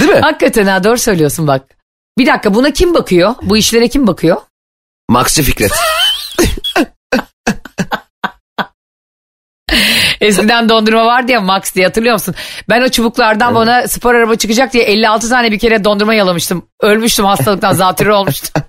Değil 0.00 0.10
mi? 0.10 0.20
Hakikaten 0.20 0.66
ha 0.66 0.84
doğru 0.84 0.98
söylüyorsun 0.98 1.46
bak. 1.46 1.62
Bir 2.18 2.26
dakika 2.26 2.54
buna 2.54 2.70
kim 2.70 2.94
bakıyor? 2.94 3.34
Bu 3.42 3.56
işlere 3.56 3.88
kim 3.88 4.06
bakıyor? 4.06 4.36
Maxçı 5.12 5.42
Fikret. 5.42 5.72
Eskiden 10.20 10.68
dondurma 10.68 11.06
vardı 11.06 11.32
ya 11.32 11.40
Max 11.40 11.74
diye 11.74 11.86
hatırlıyor 11.86 12.12
musun? 12.12 12.34
Ben 12.68 12.82
o 12.82 12.88
çubuklardan 12.88 13.54
bana 13.54 13.88
spor 13.88 14.14
araba 14.14 14.34
çıkacak 14.34 14.72
diye 14.72 14.84
56 14.84 15.28
tane 15.28 15.52
bir 15.52 15.58
kere 15.58 15.84
dondurma 15.84 16.14
yalamıştım. 16.14 16.66
Ölmüştüm 16.80 17.24
hastalıktan 17.24 17.72
zatürre 17.72 18.12
olmuştum. 18.12 18.62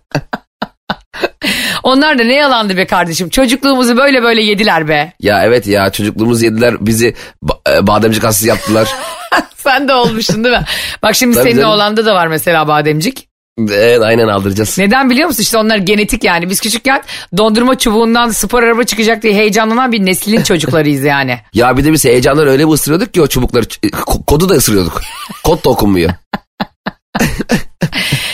Onlar 1.84 2.20
da 2.20 2.24
ne 2.24 2.34
yalandı 2.34 2.78
be 2.78 2.88
kardeşim. 2.88 3.30
Çocukluğumuzu 3.30 3.98
böyle 3.98 4.24
böyle 4.24 4.42
yediler 4.44 4.88
be. 4.88 5.14
Ya 5.20 5.44
evet 5.44 5.68
ya 5.68 5.92
çocukluğumuz 5.92 6.42
yediler 6.42 6.76
bizi 6.86 7.16
ba- 7.44 7.78
e, 7.78 7.88
bademcik 7.88 8.24
hastası 8.24 8.48
yaptılar. 8.48 8.88
Sen 9.56 9.88
de 9.88 9.94
olmuştun 9.94 10.44
değil 10.44 10.58
mi? 10.58 10.66
Bak 11.04 11.16
şimdi 11.16 11.36
Tabii 11.36 11.50
senin 11.50 11.62
canım. 11.62 11.74
oğlanda 11.74 12.06
da 12.06 12.16
var 12.16 12.28
mesela 12.28 12.68
bademcik. 12.68 13.28
Evet 13.60 14.02
aynen 14.02 14.28
aldıracağız. 14.28 14.78
Neden 14.78 15.10
biliyor 15.10 15.28
musun? 15.28 15.42
İşte 15.42 15.58
onlar 15.58 15.78
genetik 15.78 16.24
yani. 16.24 16.50
Biz 16.50 16.60
küçükken 16.60 17.02
dondurma 17.38 17.78
çubuğundan 17.78 18.30
spor 18.30 18.64
araba 18.64 18.84
çıkacak 18.84 19.24
diye 19.24 19.34
heyecanlanan 19.34 19.92
bir 19.92 20.06
neslin 20.06 20.42
çocuklarıyız 20.44 21.04
yani. 21.04 21.40
Ya 21.54 21.78
bir 21.78 21.86
de 21.86 21.94
biz 21.94 22.06
heyecandan 22.06 22.48
öyle 22.48 22.68
bir 22.68 22.74
ısırıyorduk 22.74 23.14
ki 23.14 23.22
o 23.22 23.28
çubukları 23.28 23.66
ko- 23.66 24.26
kodu 24.26 24.50
da 24.50 24.54
ısırıyorduk. 24.54 25.02
Kod 25.44 25.66
da 25.66 25.70
okunmuyor. 25.70 26.10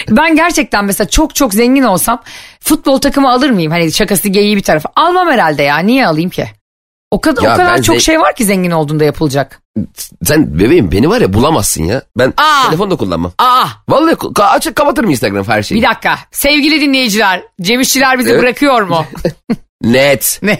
Ben 0.09 0.35
gerçekten 0.35 0.85
mesela 0.85 1.09
çok 1.09 1.35
çok 1.35 1.53
zengin 1.53 1.83
olsam 1.83 2.23
futbol 2.59 2.97
takımı 2.97 3.31
alır 3.31 3.49
mıyım? 3.49 3.71
Hani 3.71 3.91
şakası 3.91 4.29
geyiği 4.29 4.55
bir 4.57 4.63
tarafa. 4.63 4.89
Almam 4.95 5.27
herhalde 5.27 5.63
ya. 5.63 5.77
Niye 5.77 6.07
alayım 6.07 6.29
ki? 6.29 6.47
O 7.11 7.21
kadar 7.21 7.41
Ya 7.43 7.53
o 7.53 7.57
kadar 7.57 7.81
çok 7.81 8.01
şey 8.01 8.19
var 8.19 8.35
ki 8.35 8.45
zengin 8.45 8.71
olduğunda 8.71 9.03
yapılacak. 9.03 9.61
Sen 10.23 10.59
bebeğim 10.59 10.91
beni 10.91 11.09
var 11.09 11.21
ya 11.21 11.33
bulamazsın 11.33 11.83
ya. 11.83 12.01
Ben 12.17 12.33
Aa! 12.37 12.65
telefon 12.65 12.91
da 12.91 12.95
kullanmam. 12.95 13.31
Aa 13.37 13.65
Vallahi 13.89 14.15
açık 14.37 14.75
kapatırım 14.75 15.09
Instagram 15.09 15.47
her 15.47 15.63
şeyi. 15.63 15.81
bir 15.81 15.87
dakika. 15.87 16.19
Sevgili 16.31 16.81
dinleyiciler, 16.81 17.43
Cem 17.61 17.81
İşçiler 17.81 18.19
bizi 18.19 18.29
Evet. 18.29 18.41
bırakıyor 18.41 18.81
mu? 18.81 19.05
Net. 19.83 20.39
ne? 20.43 20.59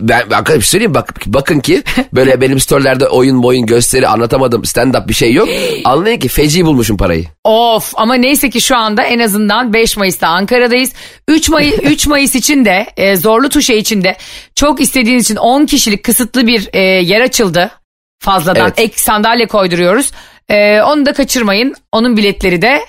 Ben, 0.00 0.30
ben 0.30 0.44
bir 0.44 0.50
şey 0.50 0.60
söyleyeyim 0.60 0.94
bak 0.94 1.14
bakın 1.26 1.60
ki 1.60 1.82
böyle 2.12 2.40
benim 2.40 2.60
storylerde 2.60 3.08
oyun 3.08 3.42
boyun 3.42 3.66
gösteri 3.66 4.08
anlatamadım 4.08 4.64
stand 4.64 4.94
up 4.94 5.08
bir 5.08 5.14
şey 5.14 5.32
yok. 5.32 5.48
Anlayın 5.84 6.18
ki 6.18 6.28
feci 6.28 6.66
bulmuşum 6.66 6.96
parayı. 6.96 7.24
Of 7.44 7.92
ama 7.96 8.14
neyse 8.14 8.50
ki 8.50 8.60
şu 8.60 8.76
anda 8.76 9.02
en 9.02 9.18
azından 9.18 9.72
5 9.72 9.96
Mayıs'ta 9.96 10.28
Ankara'dayız. 10.28 10.92
3 11.28 11.48
Mayıs 11.48 11.74
3 11.82 12.06
Mayıs 12.06 12.34
için 12.34 12.64
de 12.64 12.86
e, 12.96 13.16
Zorlu 13.16 13.48
Tuşe 13.48 13.76
için 13.76 14.04
de 14.04 14.16
çok 14.54 14.80
istediğiniz 14.80 15.24
için 15.24 15.36
10 15.36 15.66
kişilik 15.66 16.04
kısıtlı 16.04 16.46
bir 16.46 16.68
e, 16.72 16.80
yer 16.80 17.20
açıldı. 17.20 17.70
Fazladan 18.18 18.62
Evet. 18.62 18.74
ek 18.78 18.92
sandalye 18.96 19.46
koyduruyoruz. 19.46 20.10
E, 20.48 20.80
onu 20.82 21.06
da 21.06 21.12
kaçırmayın. 21.12 21.74
Onun 21.92 22.16
biletleri 22.16 22.62
de 22.62 22.80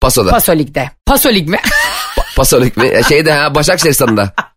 Paso'da. 0.00 0.30
Pasolik'te. 0.30 0.90
Pasolik 1.06 1.48
mi? 1.48 1.58
Pasolik 2.36 2.76
mi? 2.76 2.90
Şeyde 3.08 3.32
ha 3.32 3.54
Başakşehir 3.54 3.92
stadında. 3.92 4.32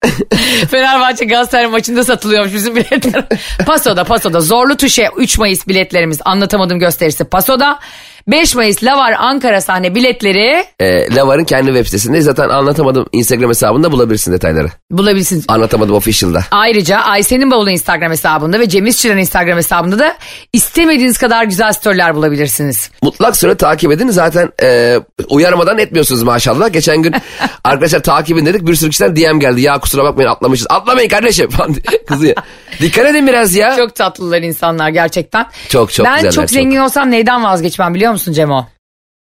Fenerbahçe 0.70 1.24
Galatasaray 1.24 1.66
maçında 1.66 2.04
satılıyormuş 2.04 2.54
bizim 2.54 2.76
biletler. 2.76 3.24
Paso'da 3.66 4.04
Paso'da 4.04 4.40
Zorlu 4.40 4.76
Tuşe 4.76 5.08
3 5.16 5.38
Mayıs 5.38 5.68
biletlerimiz 5.68 6.18
anlatamadım 6.24 6.78
gösterisi 6.78 7.24
Paso'da. 7.24 7.78
5 8.28 8.54
Mayıs 8.54 8.84
Lavar 8.84 9.12
Ankara 9.18 9.60
sahne 9.60 9.94
biletleri 9.94 10.64
Ee, 10.80 11.14
Lavar'ın 11.14 11.44
kendi 11.44 11.66
web 11.66 11.84
sitesinde 11.86 12.20
zaten 12.20 12.48
anlatamadım 12.48 13.06
Instagram 13.12 13.50
hesabında 13.50 13.92
bulabilirsin 13.92 14.32
detayları. 14.32 14.68
bulabilirsiniz. 14.90 15.44
Anlatamadım 15.48 15.94
official'da. 15.94 16.44
Ayrıca 16.50 16.98
Ayşe'nin 16.98 17.50
bavulu 17.50 17.70
Instagram 17.70 18.10
hesabında 18.12 18.60
ve 18.60 18.68
Cem 18.68 18.86
İşçilerin 18.86 19.18
Instagram 19.18 19.56
hesabında 19.58 19.98
da 19.98 20.16
istemediğiniz 20.52 21.18
kadar 21.18 21.44
güzel 21.44 21.72
storyler 21.72 22.14
bulabilirsiniz. 22.14 22.90
Mutlak 23.02 23.36
süre 23.36 23.54
takip 23.54 23.92
edin. 23.92 24.08
Zaten 24.08 24.50
e, 24.62 24.98
uyarmadan 25.28 25.78
etmiyorsunuz 25.78 26.22
maşallah. 26.22 26.72
Geçen 26.72 27.02
gün 27.02 27.14
arkadaşlar 27.64 28.00
takip 28.00 28.36
edin 28.36 28.46
dedik. 28.46 28.66
Bir 28.66 28.74
sürü 28.74 28.90
kişiden 28.90 29.16
DM 29.16 29.40
geldi. 29.40 29.60
Ya 29.60 29.78
kusura 29.78 30.04
bakmayın 30.04 30.28
atlamışız. 30.30 30.66
Atlamayın 30.70 31.08
kardeşim 31.08 31.50
falan 31.50 31.74
kızıyor. 32.08 32.34
Dikkat 32.80 33.06
edin 33.06 33.26
biraz 33.26 33.54
ya. 33.54 33.76
Çok 33.76 33.94
tatlılar 33.94 34.42
insanlar 34.42 34.88
gerçekten. 34.88 35.46
Çok, 35.68 35.92
çok 35.92 36.06
ben 36.06 36.14
güzeller, 36.14 36.32
çok 36.32 36.42
çok. 36.42 36.50
zengin 36.50 36.76
olsam 36.76 37.10
neyden 37.10 37.44
vazgeçmem 37.44 37.94
biliyor 37.94 38.09
musun 38.10 38.32
Cemo? 38.32 38.68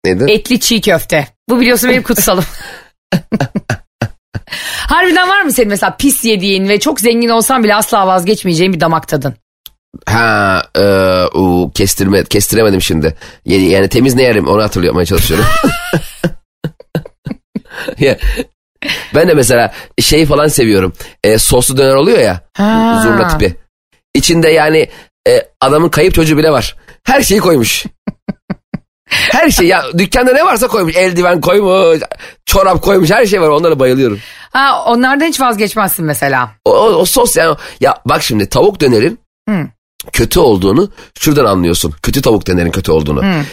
Neydi? 0.04 0.24
Etli 0.28 0.60
çiğ 0.60 0.80
köfte. 0.80 1.28
Bu 1.48 1.60
biliyorsun 1.60 1.90
benim 1.90 2.02
kutsalım. 2.02 2.44
Harbiden 4.88 5.28
var 5.28 5.42
mı 5.42 5.52
senin 5.52 5.68
mesela 5.68 5.96
pis 5.96 6.24
yediğin 6.24 6.68
ve 6.68 6.80
çok 6.80 7.00
zengin 7.00 7.28
olsan 7.28 7.64
bile 7.64 7.74
asla 7.74 8.06
vazgeçmeyeceğin 8.06 8.72
bir 8.72 8.80
damak 8.80 9.08
tadın? 9.08 9.34
Ha, 10.06 10.62
e, 10.74 10.82
uu, 11.38 11.70
kestirme, 11.74 12.24
kestiremedim 12.24 12.82
şimdi. 12.82 13.16
Yani, 13.44 13.64
yani 13.64 13.88
temiz 13.88 14.14
ne 14.14 14.22
yerim 14.22 14.48
onu 14.48 14.62
hatırlamaya 14.62 15.06
çalışıyorum. 15.06 15.46
Ya, 17.98 18.18
ben 19.14 19.28
de 19.28 19.34
mesela 19.34 19.74
şey 20.00 20.26
falan 20.26 20.48
seviyorum. 20.48 20.92
E, 21.24 21.38
soslu 21.38 21.76
döner 21.76 21.94
oluyor 21.94 22.18
ya. 22.18 22.40
Ha. 22.56 23.00
Zurna 23.02 23.28
tipi. 23.28 23.56
İçinde 24.14 24.48
yani 24.48 24.88
e, 25.28 25.42
adamın 25.60 25.88
kayıp 25.88 26.14
çocuğu 26.14 26.38
bile 26.38 26.50
var. 26.50 26.76
Her 27.04 27.22
şeyi 27.22 27.40
koymuş. 27.40 27.84
Her 29.10 29.50
şey 29.50 29.66
ya 29.66 29.84
dükkanda 29.98 30.32
ne 30.32 30.44
varsa 30.44 30.68
koymuş. 30.68 30.96
Eldiven 30.96 31.40
koymuş, 31.40 32.00
çorap 32.46 32.82
koymuş 32.82 33.10
her 33.10 33.26
şey 33.26 33.40
var 33.40 33.48
onlara 33.48 33.78
bayılıyorum. 33.78 34.18
Ha, 34.52 34.84
onlardan 34.86 35.26
hiç 35.26 35.40
vazgeçmezsin 35.40 36.04
mesela. 36.04 36.50
O, 36.64 36.72
o, 36.72 36.86
o 36.86 37.04
sos 37.04 37.36
yani 37.36 37.56
ya 37.80 37.98
bak 38.06 38.22
şimdi 38.22 38.48
tavuk 38.48 38.80
dönerin 38.80 39.18
Hı. 39.48 39.66
kötü 40.12 40.40
olduğunu 40.40 40.90
şuradan 41.18 41.44
anlıyorsun. 41.44 41.94
Kötü 42.02 42.22
tavuk 42.22 42.46
dönerin 42.46 42.70
kötü 42.70 42.92
olduğunu. 42.92 43.22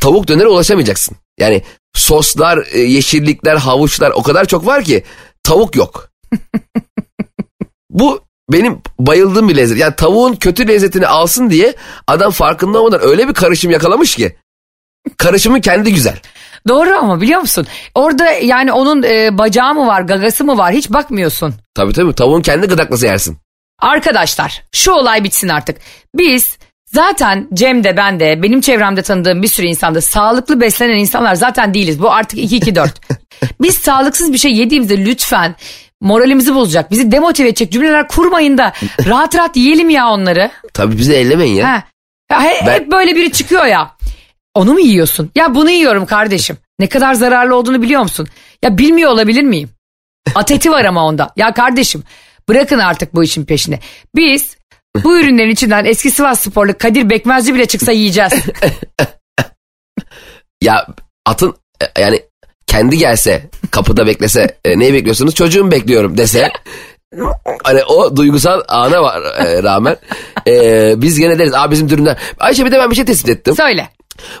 tavuk 0.00 0.28
dönere 0.28 0.48
ulaşamayacaksın. 0.48 1.16
Yani 1.38 1.62
soslar, 1.94 2.66
e, 2.72 2.78
yeşillikler, 2.80 3.56
havuçlar 3.56 4.10
o 4.10 4.22
kadar 4.22 4.44
çok 4.44 4.66
var 4.66 4.84
ki 4.84 5.04
tavuk 5.42 5.76
yok. 5.76 6.10
Bu 7.90 8.20
benim 8.52 8.82
bayıldığım 8.98 9.48
bir 9.48 9.56
lezzet. 9.56 9.78
Yani 9.78 9.96
tavuğun 9.96 10.34
kötü 10.34 10.68
lezzetini 10.68 11.06
alsın 11.06 11.50
diye 11.50 11.74
adam 12.06 12.30
farkında 12.30 12.78
olmadan 12.78 13.00
öyle 13.02 13.28
bir 13.28 13.34
karışım 13.34 13.70
yakalamış 13.70 14.16
ki. 14.16 14.36
Karışımın 15.18 15.60
kendi 15.60 15.94
güzel. 15.94 16.16
Doğru 16.68 16.96
ama 16.98 17.20
biliyor 17.20 17.40
musun? 17.40 17.66
Orada 17.94 18.30
yani 18.30 18.72
onun 18.72 19.02
e, 19.02 19.38
bacağı 19.38 19.74
mı 19.74 19.86
var, 19.86 20.00
gagası 20.02 20.44
mı 20.44 20.58
var 20.58 20.72
hiç 20.72 20.90
bakmıyorsun. 20.90 21.54
Tabii 21.74 21.92
tabii 21.92 22.14
tavuğun 22.14 22.42
kendi 22.42 22.66
gıdaklası 22.66 23.06
yersin. 23.06 23.38
Arkadaşlar 23.78 24.62
şu 24.72 24.92
olay 24.92 25.24
bitsin 25.24 25.48
artık. 25.48 25.76
Biz 26.14 26.58
zaten 26.86 27.48
Cem 27.54 27.84
de 27.84 27.96
ben 27.96 28.20
de 28.20 28.42
benim 28.42 28.60
çevremde 28.60 29.02
tanıdığım 29.02 29.42
bir 29.42 29.48
sürü 29.48 29.66
insanda 29.66 30.00
sağlıklı 30.00 30.60
beslenen 30.60 30.96
insanlar 30.98 31.34
zaten 31.34 31.74
değiliz. 31.74 32.02
Bu 32.02 32.10
artık 32.12 32.38
2-2-4. 32.38 32.88
Biz 33.60 33.74
sağlıksız 33.78 34.32
bir 34.32 34.38
şey 34.38 34.52
yediğimizde 34.52 35.04
lütfen 35.04 35.54
moralimizi 36.00 36.54
bozacak, 36.54 36.90
bizi 36.90 37.12
demotive 37.12 37.48
edecek 37.48 37.72
cümleler 37.72 38.08
kurmayın 38.08 38.58
da 38.58 38.72
rahat 39.06 39.34
rahat 39.36 39.56
yiyelim 39.56 39.90
ya 39.90 40.08
onları. 40.08 40.50
Tabii 40.74 40.98
bizi 40.98 41.12
ellemeyin 41.14 41.54
ya. 41.54 41.82
Ya 42.30 42.42
he- 42.42 42.66
Ben- 42.66 42.72
Hep 42.72 42.92
böyle 42.92 43.16
biri 43.16 43.32
çıkıyor 43.32 43.66
ya. 43.66 43.90
Onu 44.54 44.72
mu 44.72 44.80
yiyorsun? 44.80 45.30
Ya 45.34 45.54
bunu 45.54 45.70
yiyorum 45.70 46.06
kardeşim. 46.06 46.56
Ne 46.78 46.88
kadar 46.88 47.14
zararlı 47.14 47.56
olduğunu 47.56 47.82
biliyor 47.82 48.02
musun? 48.02 48.28
Ya 48.62 48.78
bilmiyor 48.78 49.10
olabilir 49.10 49.42
miyim? 49.42 49.70
Ateti 50.34 50.70
var 50.70 50.84
ama 50.84 51.06
onda. 51.06 51.30
Ya 51.36 51.54
kardeşim 51.54 52.02
bırakın 52.48 52.78
artık 52.78 53.14
bu 53.14 53.24
işin 53.24 53.44
peşine. 53.44 53.80
Biz 54.16 54.56
bu 55.04 55.18
ürünlerin 55.18 55.50
içinden 55.50 55.84
eski 55.84 56.10
Sivas 56.10 56.40
sporlu 56.40 56.78
Kadir 56.78 57.10
Bekmezci 57.10 57.54
bile 57.54 57.66
çıksa 57.66 57.92
yiyeceğiz. 57.92 58.32
Ya 60.62 60.86
atın 61.26 61.54
e, 61.80 62.00
yani 62.00 62.22
kendi 62.66 62.98
gelse 62.98 63.50
kapıda 63.70 64.06
beklese 64.06 64.58
e, 64.64 64.78
neyi 64.78 64.94
bekliyorsunuz 64.94 65.34
çocuğumu 65.34 65.70
bekliyorum 65.70 66.18
dese 66.18 66.52
hani 67.64 67.84
o 67.84 68.16
duygusal 68.16 68.60
ana 68.68 69.02
var 69.02 69.22
e, 69.46 69.62
rağmen 69.62 69.96
e, 70.46 70.94
biz 71.02 71.18
gene 71.18 71.38
deriz 71.38 71.54
abi 71.54 71.72
bizim 71.72 71.88
dürümler 71.90 72.16
Ayşe 72.38 72.66
bir 72.66 72.72
de 72.72 72.78
ben 72.78 72.90
bir 72.90 72.96
şey 72.96 73.04
tespit 73.04 73.28
ettim 73.28 73.56
Söyle. 73.56 73.88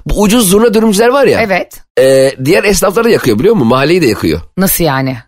bu 0.06 0.22
ucuz 0.22 0.48
zurna 0.50 0.74
dürümcüler 0.74 1.08
var 1.08 1.26
ya 1.26 1.40
Evet. 1.42 1.80
e, 1.98 2.32
diğer 2.44 2.64
esnafları 2.64 3.04
da 3.04 3.10
yakıyor 3.10 3.38
biliyor 3.38 3.54
musun 3.54 3.68
mahalleyi 3.68 4.02
de 4.02 4.06
yakıyor 4.06 4.40
Nasıl 4.56 4.84
yani? 4.84 5.18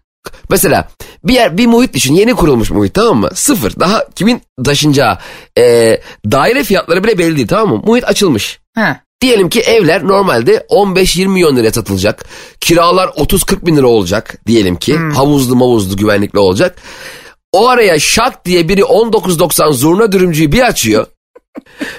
mesela 0.51 0.89
bir 1.25 1.35
yer 1.35 1.59
bir 1.59 1.67
muhit 1.67 1.95
düşün 1.95 2.15
yeni 2.15 2.35
kurulmuş 2.35 2.71
muhit 2.71 2.95
tamam 2.95 3.17
mı 3.17 3.31
sıfır 3.35 3.81
daha 3.81 4.05
kimin 4.15 4.43
taşınacağı 4.65 5.19
e, 5.59 5.99
daire 6.31 6.65
fiyatları 6.65 7.05
bile 7.05 7.19
belli 7.19 7.37
değil 7.37 7.49
tamam 7.49 7.69
mı 7.77 7.83
muhit 7.87 8.05
açılmış 8.09 8.61
Ha. 8.75 9.01
Diyelim 9.23 9.49
ki 9.49 9.61
evler 9.61 10.07
normalde 10.09 10.57
15-20 10.71 11.29
milyon 11.29 11.57
liraya 11.57 11.73
satılacak. 11.73 12.25
Kiralar 12.61 13.09
30-40 13.09 13.67
bin 13.67 13.77
lira 13.77 13.87
olacak 13.87 14.37
diyelim 14.47 14.77
ki. 14.77 14.97
Havuzlu 15.15 15.57
mavuzlu 15.57 15.97
güvenlikli 15.97 16.39
olacak. 16.39 16.77
O 17.53 17.69
araya 17.69 17.99
şak 17.99 18.45
diye 18.45 18.69
biri 18.69 18.81
19.90 18.81 19.73
zurna 19.73 20.13
dürümcüyü 20.13 20.53
bir 20.53 20.63
açıyor. 20.67 21.07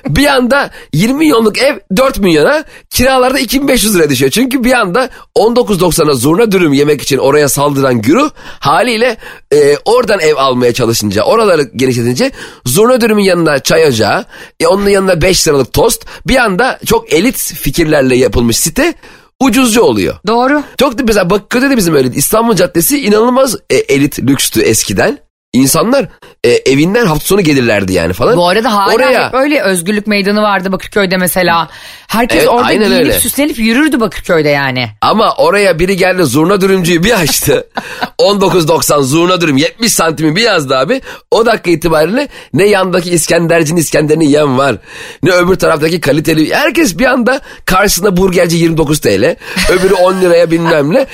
bir 0.07 0.25
anda 0.25 0.71
20 0.93 1.17
milyonluk 1.17 1.57
ev 1.57 1.79
4 1.97 2.19
milyona 2.19 2.63
kiralarda 2.89 3.39
2500 3.39 3.95
lira 3.95 4.09
düşüyor. 4.09 4.31
Çünkü 4.31 4.63
bir 4.63 4.73
anda 4.73 5.09
19.90'a 5.37 6.13
zurna 6.13 6.51
dürüm 6.51 6.73
yemek 6.73 7.01
için 7.01 7.17
oraya 7.17 7.49
saldıran 7.49 8.01
güruh 8.01 8.29
haliyle 8.59 9.17
e, 9.53 9.77
oradan 9.85 10.19
ev 10.19 10.35
almaya 10.35 10.73
çalışınca 10.73 11.23
oraları 11.23 11.61
genişletince 11.75 12.31
zurna 12.65 13.01
dürümün 13.01 13.23
yanına 13.23 13.59
çay 13.59 13.87
ocağı 13.87 14.25
e, 14.59 14.67
onun 14.67 14.89
yanına 14.89 15.21
5 15.21 15.47
liralık 15.47 15.73
tost 15.73 16.05
bir 16.27 16.35
anda 16.35 16.79
çok 16.85 17.13
elit 17.13 17.37
fikirlerle 17.37 18.15
yapılmış 18.15 18.57
site 18.57 18.93
ucuzcu 19.39 19.81
oluyor. 19.81 20.15
Doğru. 20.27 20.63
Çok 20.77 20.97
da 20.97 21.03
mesela 21.03 21.29
Bakırköy'de 21.29 21.69
de 21.69 21.77
bizim 21.77 21.95
öyle 21.95 22.09
İstanbul 22.15 22.55
Caddesi 22.55 22.99
inanılmaz 22.99 23.55
e, 23.69 23.75
elit 23.75 24.19
lükstü 24.19 24.61
eskiden. 24.61 25.22
İnsanlar 25.53 26.05
e, 26.43 26.49
evinden 26.49 27.05
hafta 27.05 27.25
sonu 27.25 27.41
gelirlerdi 27.41 27.93
yani 27.93 28.13
falan. 28.13 28.37
Bu 28.37 28.47
arada 28.47 28.73
hala 28.73 28.95
Oraya, 28.95 29.27
hep 29.27 29.33
öyle 29.33 29.61
özgürlük 29.61 30.07
meydanı 30.07 30.41
vardı 30.41 30.71
Bakırköy'de 30.71 31.17
mesela. 31.17 31.69
Herkes 32.07 32.37
Evet, 32.37 32.49
orada 32.49 32.73
giyinip 32.73 32.91
öyle. 32.99 33.13
süslenip 33.13 33.59
yürürdü 33.59 33.99
Bakırköy'de 33.99 34.49
yani. 34.49 34.89
Ama 35.01 35.33
oraya 35.35 35.79
biri 35.79 35.97
geldi 35.97 36.23
zurna 36.25 36.61
dürümcüyü 36.61 37.03
bir 37.03 37.11
açtı. 37.19 37.67
19.90 38.19 39.01
zurna 39.03 39.41
dürüm 39.41 39.57
70 39.57 39.93
santimi 39.93 40.35
bir 40.35 40.41
yazdı 40.41 40.77
abi. 40.77 41.01
O 41.31 41.45
dakika 41.45 41.71
itibariyle 41.71 42.27
ne 42.53 42.65
yandaki 42.65 43.09
İskenderci'nin 43.09 43.79
İskender'ini 43.79 44.25
yiyen 44.25 44.57
var. 44.57 44.75
Ne 45.23 45.31
öbür 45.31 45.55
taraftaki 45.55 46.01
kaliteli. 46.01 46.53
Herkes 46.53 46.99
bir 46.99 47.05
anda 47.05 47.41
karşısında 47.65 48.17
burgerci 48.17 48.57
29 48.57 48.99
TL. 48.99 49.35
Öbürü 49.69 49.93
10 49.93 50.21
liraya 50.21 50.51
bilmem 50.51 50.93
ne. 50.93 51.05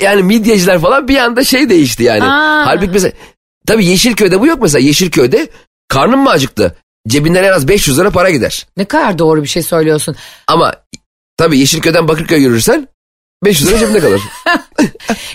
Yani 0.00 0.22
midyeciler 0.22 0.80
falan 0.80 1.08
bir 1.08 1.16
anda 1.16 1.44
şey 1.44 1.68
değişti 1.68 2.02
yani. 2.02 2.24
Aa. 2.24 2.66
Halbuki 2.66 2.90
mesela 2.92 3.12
tabii 3.66 3.84
Yeşilköy'de 3.84 4.40
bu 4.40 4.46
yok 4.46 4.58
mesela. 4.62 4.86
Yeşilköy'de 4.86 5.48
karnım 5.88 6.20
mı 6.20 6.30
acıktı? 6.30 6.76
Cebinden 7.08 7.44
en 7.44 7.52
az 7.52 7.68
500 7.68 7.98
lira 7.98 8.10
para 8.10 8.30
gider. 8.30 8.66
Ne 8.76 8.84
kadar 8.84 9.18
doğru 9.18 9.42
bir 9.42 9.48
şey 9.48 9.62
söylüyorsun. 9.62 10.16
Ama 10.46 10.74
tabii 11.36 11.58
Yeşilköy'den 11.58 12.08
Bakırköy 12.08 12.42
yürürsen 12.42 12.88
500 13.44 13.70
lira 13.70 13.78
cebinde 13.78 14.00
kalır. 14.00 14.20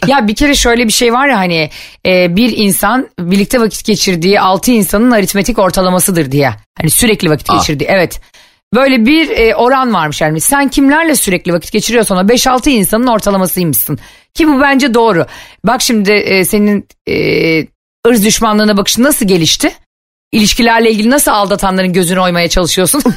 Ya 0.08 0.28
bir 0.28 0.36
kere 0.36 0.56
şöyle 0.56 0.88
bir 0.88 0.92
şey 0.92 1.14
var 1.14 1.28
ya 1.28 1.38
hani 1.38 1.70
e, 2.06 2.36
bir 2.36 2.58
insan 2.58 3.10
birlikte 3.20 3.62
vakit 3.62 3.86
geçirdiği 3.86 4.40
6 4.40 4.72
insanın 4.72 5.12
aritmetik 5.12 5.60
ortalamasıdır 5.60 6.32
diye. 6.32 6.52
Hani 6.78 6.90
sürekli 6.90 7.30
vakit 7.30 7.50
Aa. 7.50 7.56
geçirdiği 7.56 7.86
evet. 7.86 8.22
Böyle 8.74 9.06
bir 9.06 9.30
e, 9.30 9.56
oran 9.56 9.94
varmış 9.94 10.22
yani. 10.22 10.42
Sen 10.42 10.70
kimlerle 10.70 11.16
sürekli 11.16 11.54
vakit 11.54 11.72
geçiriyorsan 11.72 12.18
o 12.18 12.28
5-6 12.28 12.70
insanın 12.70 13.08
ortalamasıymışsın. 13.08 14.00
Ki 14.34 14.48
bu 14.48 14.62
bence 14.62 14.94
doğru. 14.94 15.26
Bak 15.66 15.82
şimdi 15.82 16.12
e, 16.12 16.46
senin 16.46 16.88
e, 17.08 17.16
ırz 18.10 18.26
düşmanlığına 18.26 18.78
bakışın 18.78 19.04
nasıl 19.04 19.28
gelişti? 19.28 19.72
İlişkilerle 20.32 20.92
ilgili 20.92 21.10
nasıl 21.10 21.32
aldatanların 21.32 21.94
gözünü 21.94 22.20
oymaya 22.20 22.50
çalışıyorsun? 22.50 23.04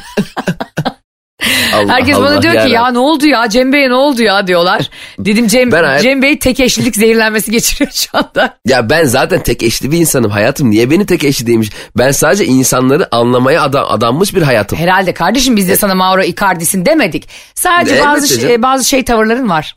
Allah 1.73 1.93
Herkes 1.93 2.15
Allah, 2.15 2.25
bana 2.25 2.41
diyor 2.41 2.65
ki 2.65 2.71
ya 2.71 2.87
ne 2.91 2.99
oldu 2.99 3.25
ya 3.27 3.49
Cem 3.49 3.73
Bey'e 3.73 3.89
ne 3.89 3.93
oldu 3.93 4.21
ya 4.21 4.47
diyorlar. 4.47 4.89
Dedim 5.19 5.47
Cem, 5.47 5.71
Ben 5.71 6.01
Cem 6.01 6.21
Bey 6.21 6.39
tek 6.39 6.59
eşlilik 6.59 6.95
zehirlenmesi 6.95 7.51
geçiriyor 7.51 7.91
şu 7.91 8.17
anda. 8.17 8.57
Ya 8.67 8.89
ben 8.89 9.03
zaten 9.05 9.43
tek 9.43 9.63
eşli 9.63 9.91
bir 9.91 9.97
insanım 9.97 10.31
hayatım. 10.31 10.69
Niye 10.71 10.91
beni 10.91 11.05
tek 11.05 11.23
eşli 11.23 11.47
değilmiş? 11.47 11.69
Ben 11.97 12.11
sadece 12.11 12.45
insanları 12.45 13.15
anlamaya 13.15 13.63
adam, 13.63 13.85
adanmış 13.89 14.35
bir 14.35 14.41
hayatım. 14.41 14.79
Herhalde 14.79 15.13
kardeşim 15.13 15.57
biz 15.57 15.69
de 15.69 15.75
sana 15.75 15.95
Mauro 15.95 16.21
Icardi'sin 16.21 16.85
demedik. 16.85 17.29
Sadece 17.55 17.95
Elbette 17.95 18.09
bazı 18.09 18.27
canım. 18.27 18.41
şey, 18.41 18.61
bazı 18.61 18.85
şey 18.85 19.03
tavırların 19.05 19.49
var. 19.49 19.73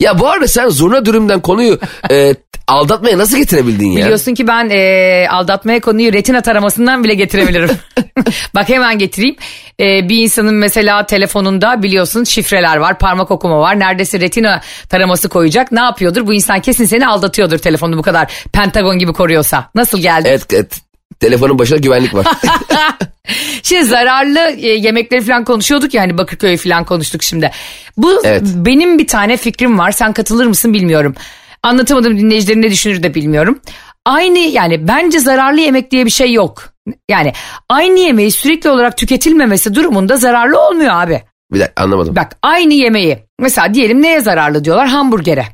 Ya 0.00 0.18
bu 0.18 0.28
arada 0.28 0.48
sen 0.48 0.68
zurna 0.68 1.06
dürümden 1.06 1.40
konuyu 1.40 1.78
e, 2.10 2.34
aldatmaya 2.68 3.18
nasıl 3.18 3.36
getirebildin 3.36 3.86
ya? 3.86 4.04
Biliyorsun 4.04 4.34
ki 4.34 4.46
ben 4.46 4.68
e, 4.70 5.26
aldatmaya 5.30 5.80
konuyu 5.80 6.12
retina 6.12 6.40
taramasından 6.40 7.04
bile 7.04 7.14
getirebilirim. 7.14 7.70
Bak 8.54 8.68
hemen 8.68 8.98
getireyim. 8.98 9.36
E, 9.80 10.08
bir 10.08 10.22
insanın 10.22 10.54
mesela 10.54 11.06
telefonunda 11.06 11.82
biliyorsun 11.82 12.24
şifreler 12.24 12.76
var, 12.76 12.98
parmak 12.98 13.30
okuma 13.30 13.60
var. 13.60 13.78
Neredeyse 13.78 14.20
retina 14.20 14.60
taraması 14.88 15.28
koyacak. 15.28 15.72
Ne 15.72 15.80
yapıyordur? 15.80 16.26
Bu 16.26 16.34
insan 16.34 16.60
kesin 16.60 16.84
seni 16.84 17.06
aldatıyordur 17.06 17.58
telefonunu 17.58 17.98
bu 17.98 18.02
kadar 18.02 18.32
Pentagon 18.52 18.98
gibi 18.98 19.12
koruyorsa. 19.12 19.70
Nasıl 19.74 19.98
geldi? 19.98 20.28
Evet, 20.28 20.46
evet. 20.52 20.80
Telefonun 21.20 21.58
başında 21.58 21.78
güvenlik 21.78 22.14
var. 22.14 22.26
Şimdi 23.62 23.84
zararlı 23.84 24.38
e, 24.38 24.68
yemekleri 24.68 25.22
falan 25.22 25.44
konuşuyorduk 25.44 25.94
ya 25.94 26.02
hani 26.02 26.18
Bakırköy'ü 26.18 26.56
falan 26.56 26.84
konuştuk 26.84 27.22
şimdi. 27.22 27.50
Bu 27.96 28.20
Evet. 28.24 28.42
benim 28.44 28.98
bir 28.98 29.06
tane 29.06 29.36
fikrim 29.36 29.78
var. 29.78 29.90
Sen 29.90 30.12
katılır 30.12 30.46
mısın 30.46 30.74
bilmiyorum. 30.74 31.14
Anlatamadım 31.62 32.18
dinleyicilerin 32.18 32.62
ne 32.62 32.70
düşünür 32.70 33.02
de 33.02 33.14
bilmiyorum. 33.14 33.60
Aynı 34.04 34.38
yani 34.38 34.88
bence 34.88 35.18
zararlı 35.18 35.60
yemek 35.60 35.90
diye 35.90 36.04
bir 36.04 36.10
şey 36.10 36.32
yok. 36.32 36.64
Yani 37.10 37.32
aynı 37.68 37.98
yemeği 37.98 38.30
sürekli 38.30 38.70
olarak 38.70 38.96
tüketilmemesi 38.96 39.74
durumunda 39.74 40.16
zararlı 40.16 40.60
olmuyor 40.60 40.92
abi. 40.94 41.22
bir 41.52 41.60
dakika 41.60 41.84
anlamadım. 41.84 42.16
Bak 42.16 42.36
aynı 42.42 42.74
yemeği 42.74 43.18
mesela 43.40 43.74
diyelim 43.74 44.02
neye 44.02 44.20
zararlı 44.20 44.64
diyorlar 44.64 44.88
hamburgere. 44.88 45.44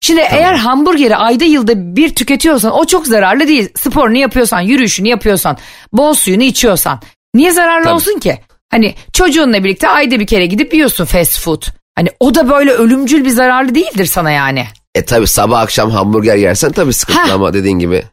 Şimdi 0.00 0.20
eğer 0.20 0.54
hamburgeri 0.54 1.16
ayda 1.16 1.44
yılda 1.44 1.96
bir 1.96 2.14
tüketiyorsan 2.14 2.72
o 2.72 2.84
çok 2.84 3.06
zararlı 3.06 3.48
değil. 3.48 3.68
Sporunu 3.76 4.16
yapıyorsan, 4.16 4.60
yürüyüşünü 4.60 5.08
yapıyorsan, 5.08 5.58
bol 5.92 6.14
suyunu 6.14 6.42
içiyorsan. 6.42 7.00
Niye 7.34 7.50
zararlı 7.50 7.84
Tabii. 7.84 7.94
olsun 7.94 8.18
ki? 8.18 8.38
Hani 8.70 8.94
çocuğunla 9.12 9.64
birlikte 9.64 9.88
ayda 9.88 10.20
bir 10.20 10.26
kere 10.26 10.46
gidip 10.46 10.74
yiyorsun 10.74 11.04
fast 11.04 11.40
food. 11.40 11.62
Hani 11.94 12.08
o 12.20 12.34
da 12.34 12.48
böyle 12.50 12.70
ölümcül 12.70 13.24
bir 13.24 13.30
zararlı 13.30 13.74
değildir 13.74 14.06
sana 14.06 14.30
yani. 14.30 14.64
E 14.94 15.04
tabi 15.04 15.26
sabah 15.26 15.60
akşam 15.60 15.90
hamburger 15.90 16.36
yersen 16.36 16.72
tabi 16.72 16.92
sıkıntı 16.92 17.20
Ha. 17.20 17.34
ama 17.34 17.54
dediğin 17.54 17.78
gibi. 17.78 18.04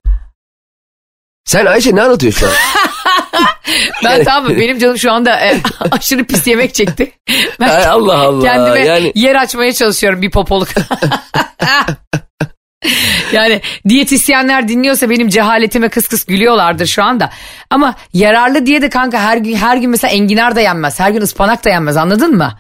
Sen 1.46 1.66
Ayşe 1.66 1.96
ne 1.96 2.02
anlatıyorsun 2.02 2.40
şu 2.40 2.48
an? 2.48 2.54
Ben 4.04 4.24
tamam 4.24 4.52
mı? 4.52 4.58
Benim 4.60 4.80
canım 4.80 4.98
şu 4.98 5.12
anda 5.12 5.40
e, 5.40 5.58
aşırı 5.92 6.24
pis 6.24 6.48
yemek 6.48 6.74
çekti. 6.74 7.12
Ben 7.60 7.70
Ay 7.70 7.86
Allah 7.88 8.18
Allah. 8.18 8.44
kendime 8.44 8.80
yani 8.80 9.12
yer 9.16 9.36
açmaya 9.36 9.74
çalışıyorum 9.74 10.22
bir 10.22 10.32
popoluk. 10.32 10.68
yani 13.32 13.62
diyetisyenler 13.90 14.68
dinliyorsa 14.68 15.10
benim 15.10 15.30
cehaletime 15.30 15.90
kıs 15.90 16.08
kıs 16.08 16.26
gülüyorlardır 16.26 16.86
şu 16.86 17.04
anda. 17.04 17.30
Ama 17.70 17.96
yararlı 18.14 18.66
diye 18.66 18.82
de 18.82 18.90
kanka 18.90 19.20
her 19.22 19.38
gün 19.38 19.56
her 19.56 19.78
gün 19.78 19.90
mesela 19.90 20.12
enginar 20.12 20.56
da 20.56 20.62
yenmez. 20.62 21.00
Her 21.00 21.12
gün 21.12 21.22
ıspanak 21.22 21.66
da 21.66 21.70
yenmez 21.70 21.98
anladın 21.98 22.36
mı? 22.36 22.60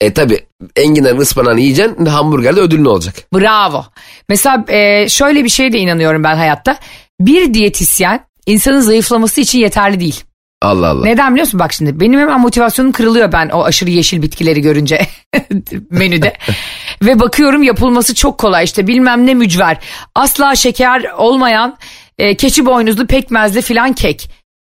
E 0.00 0.12
tabi 0.12 0.40
enginar 0.76 1.18
ıspanağını 1.18 1.60
yiyeceksin 1.60 2.06
hamburgerde 2.06 2.60
ödülün 2.60 2.84
olacak. 2.84 3.14
Bravo. 3.34 3.84
Mesela 4.28 4.64
e, 4.68 5.08
şöyle 5.08 5.44
bir 5.44 5.48
şeye 5.48 5.72
de 5.72 5.78
inanıyorum 5.78 6.24
ben 6.24 6.36
hayatta. 6.36 6.76
Bir 7.20 7.54
diyetisyen 7.54 8.20
insanın 8.46 8.80
zayıflaması 8.80 9.40
için 9.40 9.58
yeterli 9.58 10.00
değil. 10.00 10.24
Allah 10.62 10.88
Allah. 10.88 11.04
Neden 11.04 11.32
biliyor 11.32 11.46
musun? 11.46 11.60
Bak 11.60 11.72
şimdi 11.72 12.00
benim 12.00 12.20
hemen 12.20 12.40
motivasyonum 12.40 12.92
kırılıyor 12.92 13.32
ben 13.32 13.48
o 13.48 13.64
aşırı 13.64 13.90
yeşil 13.90 14.22
bitkileri 14.22 14.60
görünce 14.60 15.06
menüde. 15.90 16.36
Ve 17.02 17.20
bakıyorum 17.20 17.62
yapılması 17.62 18.14
çok 18.14 18.38
kolay 18.38 18.64
işte 18.64 18.86
bilmem 18.86 19.26
ne 19.26 19.34
mücver. 19.34 19.78
Asla 20.14 20.54
şeker 20.54 21.04
olmayan 21.16 21.76
e, 22.18 22.36
keçi 22.36 22.66
boynuzlu 22.66 23.06
pekmezli 23.06 23.62
filan 23.62 23.92
kek. 23.92 24.30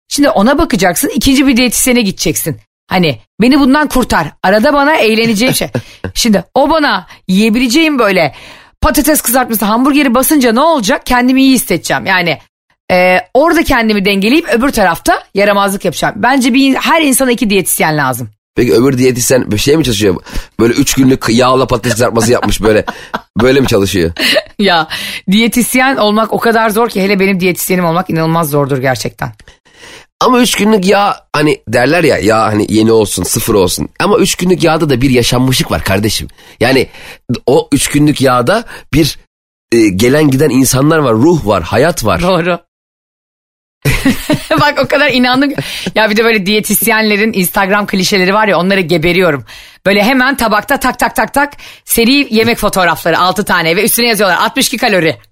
Şimdi 0.09 0.29
ona 0.29 0.57
bakacaksın 0.57 1.11
ikinci 1.15 1.47
bir 1.47 1.57
diyetisyene 1.57 2.01
gideceksin. 2.01 2.57
Hani 2.89 3.19
beni 3.41 3.59
bundan 3.59 3.87
kurtar. 3.87 4.27
Arada 4.43 4.73
bana 4.73 4.95
eğleneceğim 4.95 5.53
şey. 5.53 5.67
Şimdi 6.13 6.43
o 6.53 6.69
bana 6.69 7.07
yiyebileceğim 7.27 7.99
böyle 7.99 8.35
patates 8.81 9.21
kızartması 9.21 9.65
hamburgeri 9.65 10.15
basınca 10.15 10.51
ne 10.51 10.61
olacak? 10.61 11.05
Kendimi 11.05 11.41
iyi 11.41 11.53
hissedeceğim. 11.53 12.05
Yani 12.05 12.37
ee, 12.91 13.19
orada 13.33 13.63
kendimi 13.63 14.05
dengeleyip 14.05 14.49
öbür 14.49 14.69
tarafta 14.69 15.23
yaramazlık 15.33 15.85
yapacağım. 15.85 16.15
Bence 16.17 16.53
bir 16.53 16.75
her 16.75 17.01
insana 17.01 17.31
iki 17.31 17.49
diyetisyen 17.49 17.97
lazım. 17.97 18.29
Peki 18.55 18.73
öbür 18.73 18.97
diyetisyen 18.97 19.51
bir 19.51 19.57
şey 19.57 19.77
mi 19.77 19.83
çalışıyor? 19.83 20.15
Böyle 20.59 20.73
üç 20.73 20.93
günlük 20.93 21.25
yağla 21.29 21.67
patates 21.67 21.91
kızartması 21.91 22.31
yapmış 22.31 22.61
böyle. 22.61 22.85
Böyle 23.41 23.59
mi 23.59 23.67
çalışıyor? 23.67 24.11
ya 24.59 24.87
diyetisyen 25.31 25.97
olmak 25.97 26.33
o 26.33 26.39
kadar 26.39 26.69
zor 26.69 26.89
ki 26.89 27.01
hele 27.01 27.19
benim 27.19 27.39
diyetisyenim 27.39 27.85
olmak 27.85 28.09
inanılmaz 28.09 28.49
zordur 28.49 28.77
gerçekten. 28.77 29.31
Ama 30.21 30.39
üç 30.39 30.55
günlük 30.55 30.85
yağ 30.85 31.25
hani 31.33 31.61
derler 31.67 32.03
ya 32.03 32.17
yağ 32.17 32.43
hani 32.43 32.65
yeni 32.69 32.91
olsun 32.91 33.23
sıfır 33.23 33.53
olsun. 33.53 33.89
Ama 33.99 34.17
üç 34.17 34.35
günlük 34.35 34.63
yağda 34.63 34.89
da 34.89 35.01
bir 35.01 35.09
yaşanmışlık 35.09 35.71
var 35.71 35.83
kardeşim. 35.83 36.27
Yani 36.59 36.87
o 37.45 37.69
üç 37.71 37.87
günlük 37.87 38.21
yağda 38.21 38.63
bir 38.93 39.19
e, 39.71 39.89
gelen 39.89 40.31
giden 40.31 40.49
insanlar 40.49 40.97
var, 40.97 41.13
ruh 41.13 41.45
var, 41.45 41.63
hayat 41.63 42.05
var. 42.05 42.21
Doğru. 42.21 42.59
Bak 44.61 44.79
o 44.83 44.87
kadar 44.87 45.11
inandım. 45.11 45.51
Ya 45.95 46.09
bir 46.09 46.17
de 46.17 46.23
böyle 46.23 46.45
diyetisyenlerin 46.45 47.33
Instagram 47.33 47.87
klişeleri 47.87 48.33
var 48.33 48.47
ya 48.47 48.59
onlara 48.59 48.79
geberiyorum. 48.79 49.45
Böyle 49.85 50.03
hemen 50.03 50.37
tabakta 50.37 50.79
tak 50.79 50.99
tak 50.99 51.15
tak 51.15 51.33
tak 51.33 51.53
seri 51.85 52.35
yemek 52.35 52.57
fotoğrafları 52.57 53.19
6 53.19 53.45
tane 53.45 53.75
ve 53.75 53.83
üstüne 53.83 54.07
yazıyorlar 54.07 54.37
62 54.37 54.77
kalori. 54.77 55.17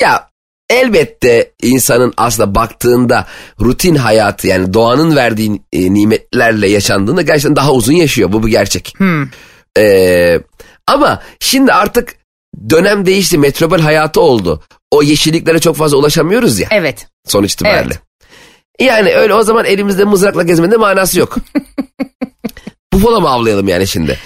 Ya 0.00 0.28
elbette 0.70 1.52
insanın 1.62 2.14
aslında 2.16 2.54
baktığında 2.54 3.26
rutin 3.60 3.94
hayatı 3.94 4.46
yani 4.46 4.74
doğanın 4.74 5.16
verdiği 5.16 5.62
e, 5.72 5.94
nimetlerle 5.94 6.68
yaşandığında 6.70 7.22
gerçekten 7.22 7.56
daha 7.56 7.72
uzun 7.72 7.92
yaşıyor. 7.92 8.32
Bu 8.32 8.46
bir 8.46 8.50
gerçek. 8.50 8.94
Ee, 9.78 10.40
ama 10.86 11.22
şimdi 11.40 11.72
artık 11.72 12.14
dönem 12.70 13.06
değişti. 13.06 13.38
Metropol 13.38 13.78
hayatı 13.78 14.20
oldu. 14.20 14.62
O 14.90 15.02
yeşilliklere 15.02 15.58
çok 15.58 15.76
fazla 15.76 15.96
ulaşamıyoruz 15.96 16.58
ya 16.58 16.68
Evet. 16.70 17.06
sonuç 17.26 17.52
itibariyle. 17.52 17.80
Evet. 17.84 18.00
Yani 18.80 19.14
öyle 19.14 19.34
o 19.34 19.42
zaman 19.42 19.64
elimizde 19.64 20.04
mızrakla 20.04 20.42
gezmenin 20.42 20.80
manası 20.80 21.18
yok. 21.18 21.36
Bufala 22.92 23.20
mı 23.20 23.28
avlayalım 23.28 23.68
yani 23.68 23.86
şimdi? 23.86 24.18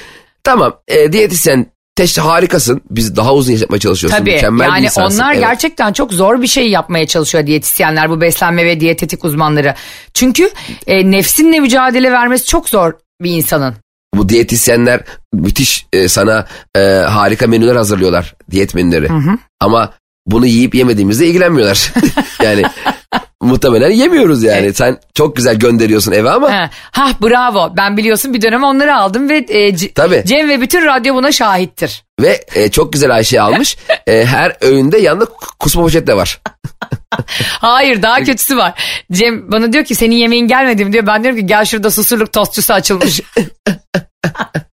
Tamam 0.44 0.80
e, 0.88 1.12
diyetisyen 1.12 1.66
teş 1.96 2.18
harikasın. 2.18 2.80
Biz 2.90 3.16
daha 3.16 3.34
uzun 3.34 3.52
yaşatmaya 3.52 3.78
çalışıyorsun. 3.80 4.18
Tabii 4.18 4.34
Mükemmel 4.34 4.66
bir 4.68 4.72
yani 4.72 4.84
insansın. 4.84 5.18
onlar 5.18 5.32
Evet. 5.34 5.42
gerçekten 5.42 5.92
çok 5.92 6.12
zor 6.12 6.42
bir 6.42 6.46
şey 6.46 6.70
yapmaya 6.70 7.06
çalışıyor 7.06 7.46
diyetisyenler 7.46 8.10
bu 8.10 8.20
beslenme 8.20 8.64
ve 8.64 8.80
diyetetik 8.80 9.24
uzmanları. 9.24 9.74
Çünkü 10.14 10.50
e, 10.86 11.10
nefsinle 11.10 11.60
mücadele 11.60 12.12
vermesi 12.12 12.46
çok 12.46 12.68
zor 12.68 12.92
bir 13.22 13.30
insanın. 13.30 13.74
bu 14.14 14.28
diyetisyenler 14.28 15.00
müthiş 15.32 15.86
e, 15.92 16.08
sana 16.08 16.46
e, 16.76 16.80
harika 16.90 17.46
menüler 17.46 17.76
hazırlıyorlar. 17.76 18.34
Diyet 18.50 18.74
menüleri. 18.74 19.08
Ama 19.60 19.92
bunu 20.26 20.46
yiyip 20.46 20.74
yemediğimizde 20.74 21.26
ilgilenmiyorlar. 21.26 21.92
yani 22.44 22.62
muhtemelen 23.40 23.90
yemiyoruz 23.90 24.42
yani. 24.42 24.74
Sen 24.74 24.98
çok 25.14 25.36
güzel 25.36 25.56
gönderiyorsun 25.58 26.12
eve 26.12 26.30
ama 26.30 26.52
Ha, 26.52 26.70
ha 26.92 27.10
bravo. 27.22 27.72
Ben 27.76 27.96
biliyorsun 27.96 28.34
bir 28.34 28.42
dönem 28.42 28.62
onları 28.64 28.96
aldım 28.96 29.28
ve 29.28 29.46
e, 29.48 29.76
C- 29.76 29.92
Tabii. 29.92 30.22
Cem 30.26 30.48
ve 30.48 30.60
bütün 30.60 30.84
radyo 30.86 31.14
buna 31.14 31.32
şahittir. 31.32 32.04
ve 32.20 32.44
e, 32.54 32.70
çok 32.70 32.92
güzel 32.92 33.14
Ayşe 33.14 33.40
almış. 33.40 33.76
E, 34.06 34.24
her 34.24 34.56
öğünde 34.60 34.98
yanında 34.98 35.24
kusma 35.58 35.82
poşet 35.82 36.06
de 36.06 36.16
var. 36.16 36.40
Hayır 37.60 38.02
daha 38.02 38.22
kötüsü 38.22 38.56
var. 38.56 38.74
Cem 39.12 39.52
bana 39.52 39.72
diyor 39.72 39.84
ki 39.84 39.94
senin 39.94 40.16
yemeğin 40.16 40.48
gelmedi 40.48 40.84
mi 40.84 40.92
diyor. 40.92 41.06
Ben 41.06 41.22
diyorum 41.22 41.40
ki 41.40 41.46
gel 41.46 41.64
şurada 41.64 41.90
susurluk 41.90 42.32
tostçusu 42.32 42.72
açılmış. 42.72 43.20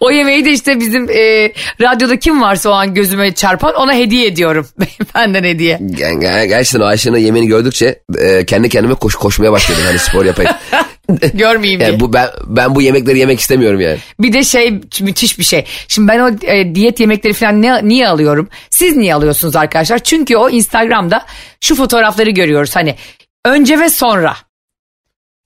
o 0.00 0.10
yemeği 0.10 0.44
de 0.44 0.50
işte 0.52 0.80
bizim 0.80 1.10
e, 1.10 1.52
radyoda 1.80 2.18
kim 2.18 2.42
varsa 2.42 2.70
o 2.70 2.72
an 2.72 2.94
gözüme 2.94 3.34
çarpan 3.34 3.74
ona 3.74 3.94
hediye 3.94 4.26
ediyorum. 4.26 4.66
Benden 5.14 5.44
hediye. 5.44 5.76
Ger- 5.76 6.20
ger- 6.20 6.46
Gerçekten 6.46 6.80
o 6.80 6.84
Ayşe'nin 6.84 7.18
yemeğini 7.18 7.48
gördükçe 7.48 8.02
e, 8.18 8.44
kendi 8.46 8.68
kendime 8.68 8.94
koş, 8.94 9.14
koşmaya 9.14 9.52
başladım. 9.52 9.82
Hani 9.86 9.98
spor 9.98 10.24
yapayım. 10.24 10.52
Görmeyeyim 11.34 11.80
diye. 11.80 11.90
Yani 11.90 12.00
bu 12.00 12.12
ben 12.12 12.28
ben 12.46 12.74
bu 12.74 12.82
yemekleri 12.82 13.18
yemek 13.18 13.40
istemiyorum 13.40 13.80
yani. 13.80 13.98
Bir 14.20 14.32
de 14.32 14.44
şey 14.44 14.80
müthiş 15.00 15.38
bir 15.38 15.44
şey. 15.44 15.64
Şimdi 15.88 16.08
ben 16.08 16.18
o 16.20 16.30
e, 16.46 16.74
diyet 16.74 17.00
yemekleri 17.00 17.32
falan 17.34 17.62
ne, 17.62 17.88
niye 17.88 18.08
alıyorum? 18.08 18.48
Siz 18.70 18.96
niye 18.96 19.14
alıyorsunuz 19.14 19.56
arkadaşlar? 19.56 19.98
Çünkü 19.98 20.36
o 20.36 20.50
Instagram'da 20.50 21.26
şu 21.60 21.74
fotoğrafları 21.74 22.30
görüyoruz. 22.30 22.76
Hani 22.76 22.94
önce 23.44 23.80
ve 23.80 23.88
sonra. 23.88 24.36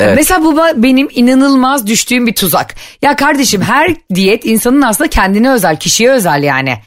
Evet. 0.03 0.17
Mesela 0.17 0.43
bu 0.43 0.57
benim 0.83 1.09
inanılmaz 1.11 1.87
düştüğüm 1.87 2.27
bir 2.27 2.35
tuzak. 2.35 2.75
Ya 3.03 3.17
kardeşim 3.17 3.63
her 3.63 3.95
diyet 4.15 4.45
insanın 4.45 4.83
aslında 4.83 5.11
kendine 5.11 5.51
özel, 5.51 5.77
kişiye 5.77 6.11
özel 6.11 6.43
yani. 6.43 6.79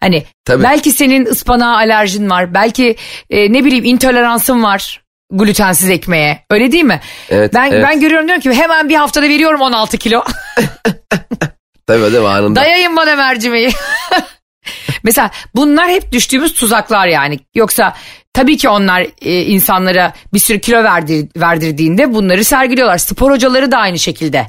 Hani 0.00 0.24
Tabii. 0.44 0.62
belki 0.62 0.92
senin 0.92 1.26
ıspanağa 1.26 1.76
alerjin 1.76 2.30
var. 2.30 2.54
Belki 2.54 2.96
e, 3.30 3.52
ne 3.52 3.64
bileyim 3.64 3.84
intoleransın 3.84 4.62
var 4.62 5.02
glutensiz 5.32 5.90
ekmeğe. 5.90 6.44
Öyle 6.50 6.72
değil 6.72 6.84
mi? 6.84 7.00
Evet, 7.30 7.54
ben 7.54 7.72
evet. 7.72 7.84
ben 7.88 8.00
görüyorum 8.00 8.28
diyorum 8.28 8.42
ki 8.42 8.52
hemen 8.52 8.88
bir 8.88 8.94
haftada 8.94 9.28
veriyorum 9.28 9.60
16 9.60 9.98
kilo. 9.98 10.24
Tabii 11.86 12.02
değil 12.02 12.22
mi 12.22 12.28
anında. 12.28 12.60
Dayayın 12.60 12.96
bana 12.96 13.16
mercimeği. 13.16 13.70
Mesela 15.02 15.30
bunlar 15.54 15.88
hep 15.88 16.12
düştüğümüz 16.12 16.54
tuzaklar 16.54 17.06
yani. 17.06 17.40
Yoksa 17.54 17.94
tabii 18.32 18.56
ki 18.56 18.68
onlar 18.68 19.06
e, 19.22 19.42
insanlara 19.42 20.12
bir 20.34 20.38
sürü 20.38 20.60
kilo 20.60 20.84
verdir, 20.84 21.28
verdirdiğinde 21.36 22.14
bunları 22.14 22.44
sergiliyorlar. 22.44 22.98
Spor 22.98 23.30
hocaları 23.30 23.72
da 23.72 23.78
aynı 23.78 23.98
şekilde. 23.98 24.46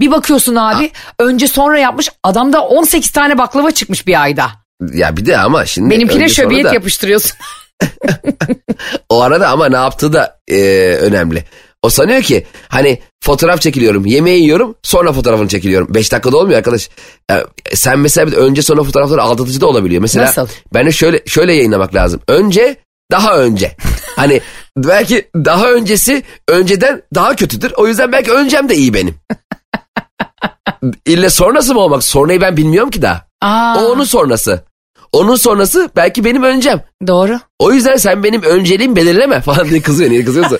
Bir 0.00 0.10
bakıyorsun 0.10 0.54
abi 0.56 0.90
önce 1.18 1.48
sonra 1.48 1.78
yapmış 1.78 2.08
adamda 2.22 2.62
18 2.62 3.10
tane 3.10 3.38
baklava 3.38 3.70
çıkmış 3.70 4.06
bir 4.06 4.22
ayda. 4.22 4.50
Ya 4.92 5.16
bir 5.16 5.26
de 5.26 5.38
ama 5.38 5.66
şimdi. 5.66 5.90
Benimkine 5.90 6.28
şöbiyet 6.28 6.64
da- 6.64 6.74
yapıştırıyorsun. 6.74 7.32
O 9.08 9.22
arada 9.22 9.48
ama 9.48 9.68
ne 9.68 9.76
yaptığı 9.76 10.12
da 10.12 10.38
e, 10.48 10.56
önemli. 11.00 11.44
O 11.82 11.88
sanıyor 11.88 12.22
ki 12.22 12.46
hani 12.68 13.00
fotoğraf 13.20 13.60
çekiliyorum, 13.60 14.06
yemeği 14.06 14.42
yiyorum, 14.42 14.74
sonra 14.82 15.12
fotoğrafını 15.12 15.48
çekiliyorum. 15.48 15.94
5 15.94 16.12
dakikada 16.12 16.36
olmuyor 16.36 16.58
arkadaş. 16.58 16.88
Ya, 17.30 17.46
sen 17.74 17.98
mesela 17.98 18.36
önce 18.36 18.62
sonra 18.62 18.82
fotoğrafları 18.82 19.22
aldatıcı 19.22 19.60
da 19.60 19.66
olabiliyor. 19.66 20.02
Mesela 20.02 20.26
Nasıl? 20.26 20.48
ben 20.74 20.86
de 20.86 20.92
şöyle 20.92 21.22
şöyle 21.26 21.52
yayınlamak 21.52 21.94
lazım. 21.94 22.20
Önce 22.28 22.76
daha 23.10 23.38
önce. 23.38 23.76
hani 24.16 24.40
belki 24.76 25.28
daha 25.36 25.70
öncesi 25.70 26.22
önceden 26.48 27.02
daha 27.14 27.36
kötüdür. 27.36 27.72
O 27.76 27.86
yüzden 27.86 28.12
belki 28.12 28.32
öncem 28.32 28.68
de 28.68 28.74
iyi 28.74 28.94
benim. 28.94 29.14
İlle 31.06 31.30
sonrası 31.30 31.74
mı 31.74 31.80
olmak? 31.80 32.04
Sonrayı 32.04 32.40
ben 32.40 32.56
bilmiyorum 32.56 32.90
ki 32.90 33.02
daha. 33.02 33.26
Aa, 33.42 33.76
O 33.80 33.92
onun 33.92 34.04
sonrası. 34.04 34.64
Onun 35.12 35.36
sonrası 35.36 35.90
belki 35.96 36.24
benim 36.24 36.42
öncem. 36.42 36.82
doğru. 37.06 37.40
O 37.58 37.72
yüzden 37.72 37.96
sen 37.96 38.22
benim 38.24 38.42
önceliğimi 38.42 38.96
belirleme 38.96 39.40
falan 39.40 39.68
diye 39.70 39.82
kızıyor. 39.82 40.10
Niye 40.10 40.24
kızıyorsun? 40.24 40.58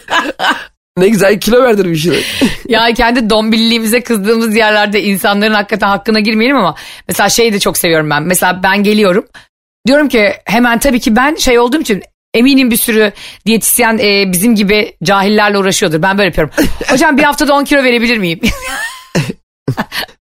ne 0.99 1.09
güzel 1.09 1.41
kilo 1.41 1.63
verdirmiş. 1.63 2.07
Ya 2.69 2.95
kendi 2.95 3.31
dombilliğimize 3.31 4.01
kızdığımız 4.01 4.57
yerlerde 4.57 5.03
insanların 5.03 5.55
hakikaten 5.55 5.89
hakkına 5.89 6.21
girmeyelim 6.21 6.57
ama 6.57 6.75
mesela 7.09 7.29
şeyi 7.29 7.53
de 7.53 7.59
çok 7.61 7.79
seviyorum 7.79 8.11
ben. 8.11 8.23
Mesela 8.23 8.61
ben 8.63 8.83
geliyorum 8.83 9.27
diyorum 9.87 10.09
ki 10.09 10.33
hemen 10.45 10.79
tabii 10.79 11.01
ki 11.01 11.17
ben 11.17 11.35
şey 11.35 11.59
olduğum 11.59 11.81
için 11.81 12.03
eminim 12.37 12.71
bir 12.71 12.77
sürü 12.77 13.13
diyetisyen 13.47 13.99
e, 13.99 14.33
bizim 14.33 14.55
gibi 14.55 14.97
cahillerle 15.05 15.59
uğraşıyordur. 15.59 16.03
Ben 16.03 16.19
böyle 16.19 16.27
yapıyorum. 16.29 16.55
Hocam 16.89 17.19
bir 17.19 17.23
haftada 17.23 17.55
10 17.55 17.65
kilo 17.65 17.83
verebilir 17.85 18.19
miyim? 18.19 18.41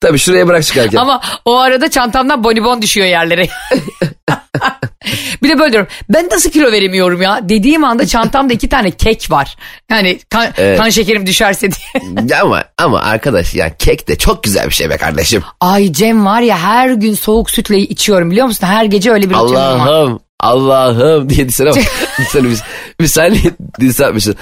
Tabii 0.00 0.18
şuraya 0.18 0.48
bırak 0.48 0.64
çıkarken. 0.64 0.98
ama 0.98 1.20
o 1.44 1.58
arada 1.58 1.90
çantamdan 1.90 2.44
bonibon 2.44 2.82
düşüyor 2.82 3.06
yerlere. 3.06 3.48
bir 5.42 5.48
de 5.48 5.58
böyle 5.58 5.72
diyorum 5.72 5.88
ben 6.08 6.28
nasıl 6.32 6.50
kilo 6.50 6.72
veremiyorum 6.72 7.22
ya 7.22 7.40
dediğim 7.42 7.84
anda 7.84 8.06
çantamda 8.06 8.52
iki 8.52 8.68
tane 8.68 8.90
kek 8.90 9.30
var. 9.30 9.56
Yani 9.90 10.18
kan, 10.30 10.48
Evet. 10.56 10.78
kan 10.78 10.90
şekerim 10.90 11.26
düşerse 11.26 11.68
diye. 11.72 12.40
Ama, 12.40 12.64
ama 12.78 13.00
arkadaş 13.00 13.54
ya 13.54 13.76
kek 13.76 14.08
de 14.08 14.18
çok 14.18 14.42
güzel 14.44 14.68
bir 14.68 14.74
şey 14.74 14.90
be 14.90 14.96
kardeşim. 14.96 15.42
Ay 15.60 15.92
Cem 15.92 16.26
var 16.26 16.40
ya 16.40 16.58
her 16.58 16.90
gün 16.90 17.14
soğuk 17.14 17.50
sütle 17.50 17.78
içiyorum 17.78 18.30
biliyor 18.30 18.46
musun? 18.46 18.66
Her 18.66 18.84
gece 18.84 19.12
öyle 19.12 19.30
bir. 19.30 19.34
Allah'ım 19.34 20.20
Allah'ım 20.42 21.28
diye 21.28 21.48
disene 21.48 21.70
bak. 21.70 21.82
disene 22.18 22.50
biz, 22.50 22.62
biz 23.00 23.12
sen 23.12 23.36
dise 23.80 24.06
atmışsın. 24.06 24.36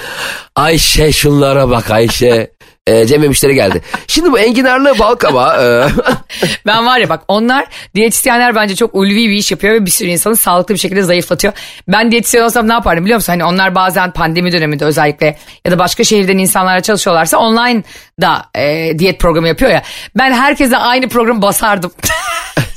Ayşe 0.56 1.12
şunlara 1.12 1.70
bak 1.70 1.90
Ayşe. 1.90 2.50
Ee, 2.86 3.06
Cem 3.06 3.20
müşteri 3.20 3.54
geldi. 3.54 3.82
Şimdi 4.06 4.32
bu 4.32 4.38
enginarlı 4.38 4.98
bal 4.98 5.14
kabağı. 5.14 5.86
e, 5.86 5.88
Ben 6.66 6.86
var 6.86 6.98
ya 6.98 7.08
bak 7.08 7.22
onlar 7.28 7.66
diyetisyenler 7.94 8.54
bence 8.54 8.76
çok 8.76 8.94
ulvi 8.94 9.28
bir 9.28 9.34
iş 9.34 9.50
yapıyor 9.50 9.74
ve 9.74 9.86
bir 9.86 9.90
sürü 9.90 10.08
insanı 10.08 10.36
sağlıklı 10.36 10.74
bir 10.74 10.78
şekilde 10.78 11.02
zayıflatıyor. 11.02 11.52
Ben 11.88 12.10
diyetisyen 12.10 12.42
olsam 12.42 12.68
ne 12.68 12.72
yapardım 12.72 13.04
biliyor 13.04 13.16
musun? 13.16 13.32
Hani 13.32 13.44
onlar 13.44 13.74
bazen 13.74 14.10
pandemi 14.12 14.52
döneminde 14.52 14.84
özellikle 14.84 15.38
ya 15.66 15.72
da 15.72 15.78
başka 15.78 16.04
şehirden 16.04 16.38
insanlarla 16.38 16.80
çalışıyorlarsa 16.80 17.38
online 17.38 17.82
da 18.20 18.44
e, 18.54 18.98
diyet 18.98 19.20
programı 19.20 19.48
yapıyor 19.48 19.70
ya. 19.70 19.82
Ben 20.18 20.32
herkese 20.32 20.76
aynı 20.76 21.08
programı 21.08 21.42
basardım. 21.42 21.92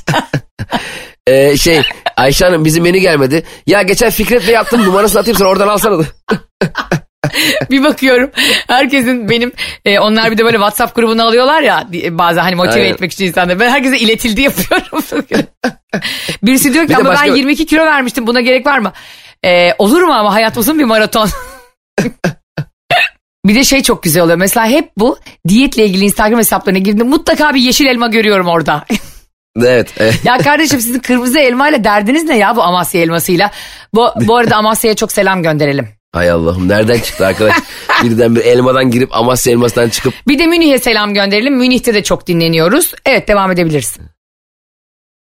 e, 1.26 1.56
şey 1.56 1.82
Ayşe 2.16 2.44
Hanım 2.44 2.64
bizim 2.64 2.82
menü 2.82 2.98
gelmedi. 2.98 3.44
Ya 3.66 3.82
geçen 3.82 4.10
Fikret'le 4.10 4.48
yaptım 4.48 4.84
numarasını 4.84 5.20
atayım 5.20 5.38
sen 5.38 5.44
oradan 5.44 5.68
alsana 5.68 5.98
da. 5.98 6.04
bir 7.70 7.84
bakıyorum 7.84 8.30
herkesin 8.66 9.28
benim 9.28 9.52
e, 9.84 9.98
onlar 9.98 10.30
bir 10.30 10.38
de 10.38 10.44
böyle 10.44 10.56
WhatsApp 10.56 10.96
grubunu 10.96 11.22
alıyorlar 11.26 11.62
ya 11.62 11.88
bazen 12.10 12.42
hani 12.42 12.54
motive 12.54 12.74
Aynen. 12.82 12.92
etmek 12.94 13.12
için 13.12 13.24
insanları. 13.26 13.60
Ben 13.60 13.70
herkese 13.70 13.98
iletildi 13.98 14.40
yapıyorum. 14.42 15.04
Birisi 16.42 16.74
diyor 16.74 16.84
ki 16.84 16.90
Bir 16.90 16.94
ama 16.94 17.08
başka- 17.08 17.26
ben 17.26 17.34
22 17.34 17.66
kilo 17.66 17.84
vermiştim 17.84 18.26
buna 18.26 18.40
gerek 18.40 18.66
var 18.66 18.78
mı? 18.78 18.92
E, 19.44 19.74
olur 19.78 20.02
mu 20.02 20.12
ama 20.12 20.34
hayat 20.34 20.56
uzun 20.58 20.78
bir 20.78 20.84
maraton. 20.84 21.28
bir 23.46 23.54
de 23.54 23.64
şey 23.64 23.82
çok 23.82 24.02
güzel 24.02 24.22
oluyor. 24.22 24.38
Mesela 24.38 24.66
hep 24.66 24.90
bu 24.98 25.18
diyetle 25.48 25.86
ilgili 25.86 26.04
Instagram 26.04 26.38
hesaplarına 26.38 26.78
girdiğimde 26.78 27.02
mutlaka 27.04 27.54
bir 27.54 27.60
yeşil 27.60 27.86
elma 27.86 28.06
görüyorum 28.06 28.48
orada. 28.48 28.84
Evet. 29.62 29.88
evet. 29.98 30.20
ya 30.24 30.38
kardeşim 30.38 30.80
sizin 30.80 30.98
kırmızı 30.98 31.38
elmayla 31.38 31.84
derdiniz 31.84 32.24
ne 32.24 32.38
ya 32.38 32.56
bu 32.56 32.62
Amasya 32.62 33.00
elmasıyla? 33.02 33.50
Bu, 33.94 34.08
bu 34.20 34.36
arada 34.36 34.56
Amasya'ya 34.56 34.96
çok 34.96 35.12
selam 35.12 35.42
gönderelim. 35.42 35.88
Hay 36.12 36.30
Allah'ım 36.30 36.68
nereden 36.68 36.98
çıktı 36.98 37.26
arkadaş? 37.26 37.54
Birden 38.02 38.36
bir 38.36 38.40
elmadan 38.40 38.90
girip 38.90 39.14
Amasya 39.16 39.52
elmasından 39.52 39.88
çıkıp 39.88 40.14
Bir 40.28 40.38
de 40.38 40.46
Münih'e 40.46 40.78
selam 40.78 41.14
gönderelim. 41.14 41.56
Münih'te 41.56 41.94
de 41.94 42.02
çok 42.02 42.26
dinleniyoruz. 42.26 42.92
Evet 43.06 43.28
devam 43.28 43.50
edebilirsin. 43.52 44.02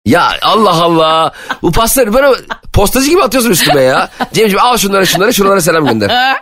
ya 0.06 0.30
Allah 0.42 0.82
Allah 0.82 1.32
bu 1.62 1.72
pastaları 1.72 2.14
böyle 2.14 2.26
postacı 2.72 3.10
gibi 3.10 3.22
atıyorsun 3.22 3.50
üstüme 3.50 3.82
ya. 3.82 4.10
Cemciğim 4.32 4.64
al 4.64 4.76
şunları 4.76 5.06
şunları 5.06 5.34
şuralara 5.34 5.60
selam 5.60 5.86
gönder. 5.86 6.10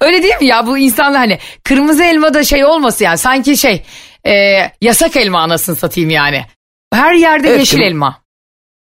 Öyle 0.00 0.22
değil 0.22 0.34
mi 0.40 0.46
ya 0.46 0.66
bu 0.66 0.78
insanlar 0.78 1.18
hani 1.18 1.38
kırmızı 1.64 2.04
elma 2.04 2.34
da 2.34 2.44
şey 2.44 2.64
olması 2.64 3.04
yani 3.04 3.18
sanki 3.18 3.56
şey 3.56 3.82
e, 4.26 4.32
yasak 4.80 5.16
elma 5.16 5.40
anasını 5.40 5.76
satayım 5.76 6.10
yani. 6.10 6.44
Her 6.94 7.12
yerde 7.14 7.48
Evet, 7.48 7.58
yeşil 7.58 7.78
kırm- 7.78 7.82
elma. 7.84 8.18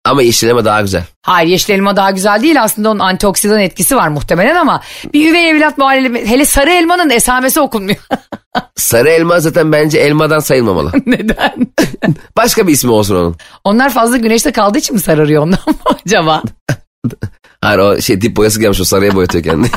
Ama 0.06 0.22
yeşil 0.22 0.48
elma 0.48 0.66
daha 0.66 0.82
güzel. 0.82 1.04
Hayır 1.22 1.50
yeşil 1.50 1.74
elma 1.74 1.96
daha 1.96 2.12
güzel 2.12 2.42
değil 2.42 2.64
aslında 2.64 2.90
onun 2.90 3.00
antioksidan 3.00 3.60
etkisi 3.60 3.96
var 3.96 4.08
muhtemelen 4.08 4.56
ama 4.56 4.82
bir 5.14 5.30
üvey 5.32 5.50
evlat 5.50 5.78
muhallebi 5.78 6.26
hele 6.26 6.46
sarı 6.46 6.72
elmanın 6.72 7.10
esamesi 7.10 7.60
okunmuyor. 7.60 7.98
Sarı 8.76 9.10
elma 9.10 9.40
zaten 9.40 9.72
bence 9.72 10.00
elmadan 10.00 10.40
sayılmamalı. 10.40 10.92
Neden? 11.06 11.68
Başka 12.38 12.68
bir 12.68 12.74
ismi 12.74 12.92
olsun 12.92 13.16
onun. 13.16 13.36
Onlar 13.64 13.94
fazla 13.94 14.18
güneşte 14.18 14.52
kaldığı 14.52 14.78
için 14.78 14.96
mi 14.96 15.02
sararıyor 15.02 15.44
ondan 15.44 15.60
mı 15.68 15.74
acaba? 16.06 16.44
Hayır 17.62 17.80
o 17.80 18.02
şey 18.02 18.22
dip 18.22 18.36
boyası 18.36 18.62
gelmiş 18.62 18.82
o 18.82 18.84
sarıya 18.84 19.16
boyatıyor 19.16 19.44
kendini. 19.44 19.68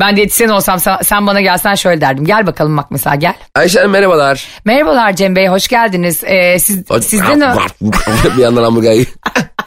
Ben 0.00 0.16
diyetisyen 0.16 0.48
olsam 0.48 0.80
sen, 0.80 0.98
sen 1.02 1.26
bana 1.26 1.40
gelsen 1.40 1.74
şöyle 1.74 2.00
derdim. 2.00 2.24
Gel 2.24 2.46
bakalım 2.46 2.76
bak 2.76 2.90
mesela 2.90 3.16
gel. 3.16 3.34
Ayşe 3.54 3.78
Hanım 3.78 3.92
merhabalar. 3.92 4.48
Merhabalar 4.64 5.16
Cem 5.16 5.36
Bey 5.36 5.46
hoş 5.46 5.68
geldiniz. 5.68 6.24
Ee, 6.24 6.58
siz, 6.58 6.84
sizden 7.00 7.40
o... 7.40 7.56
bir 8.36 8.42
yandan 8.42 8.62
hamburger. 8.62 9.06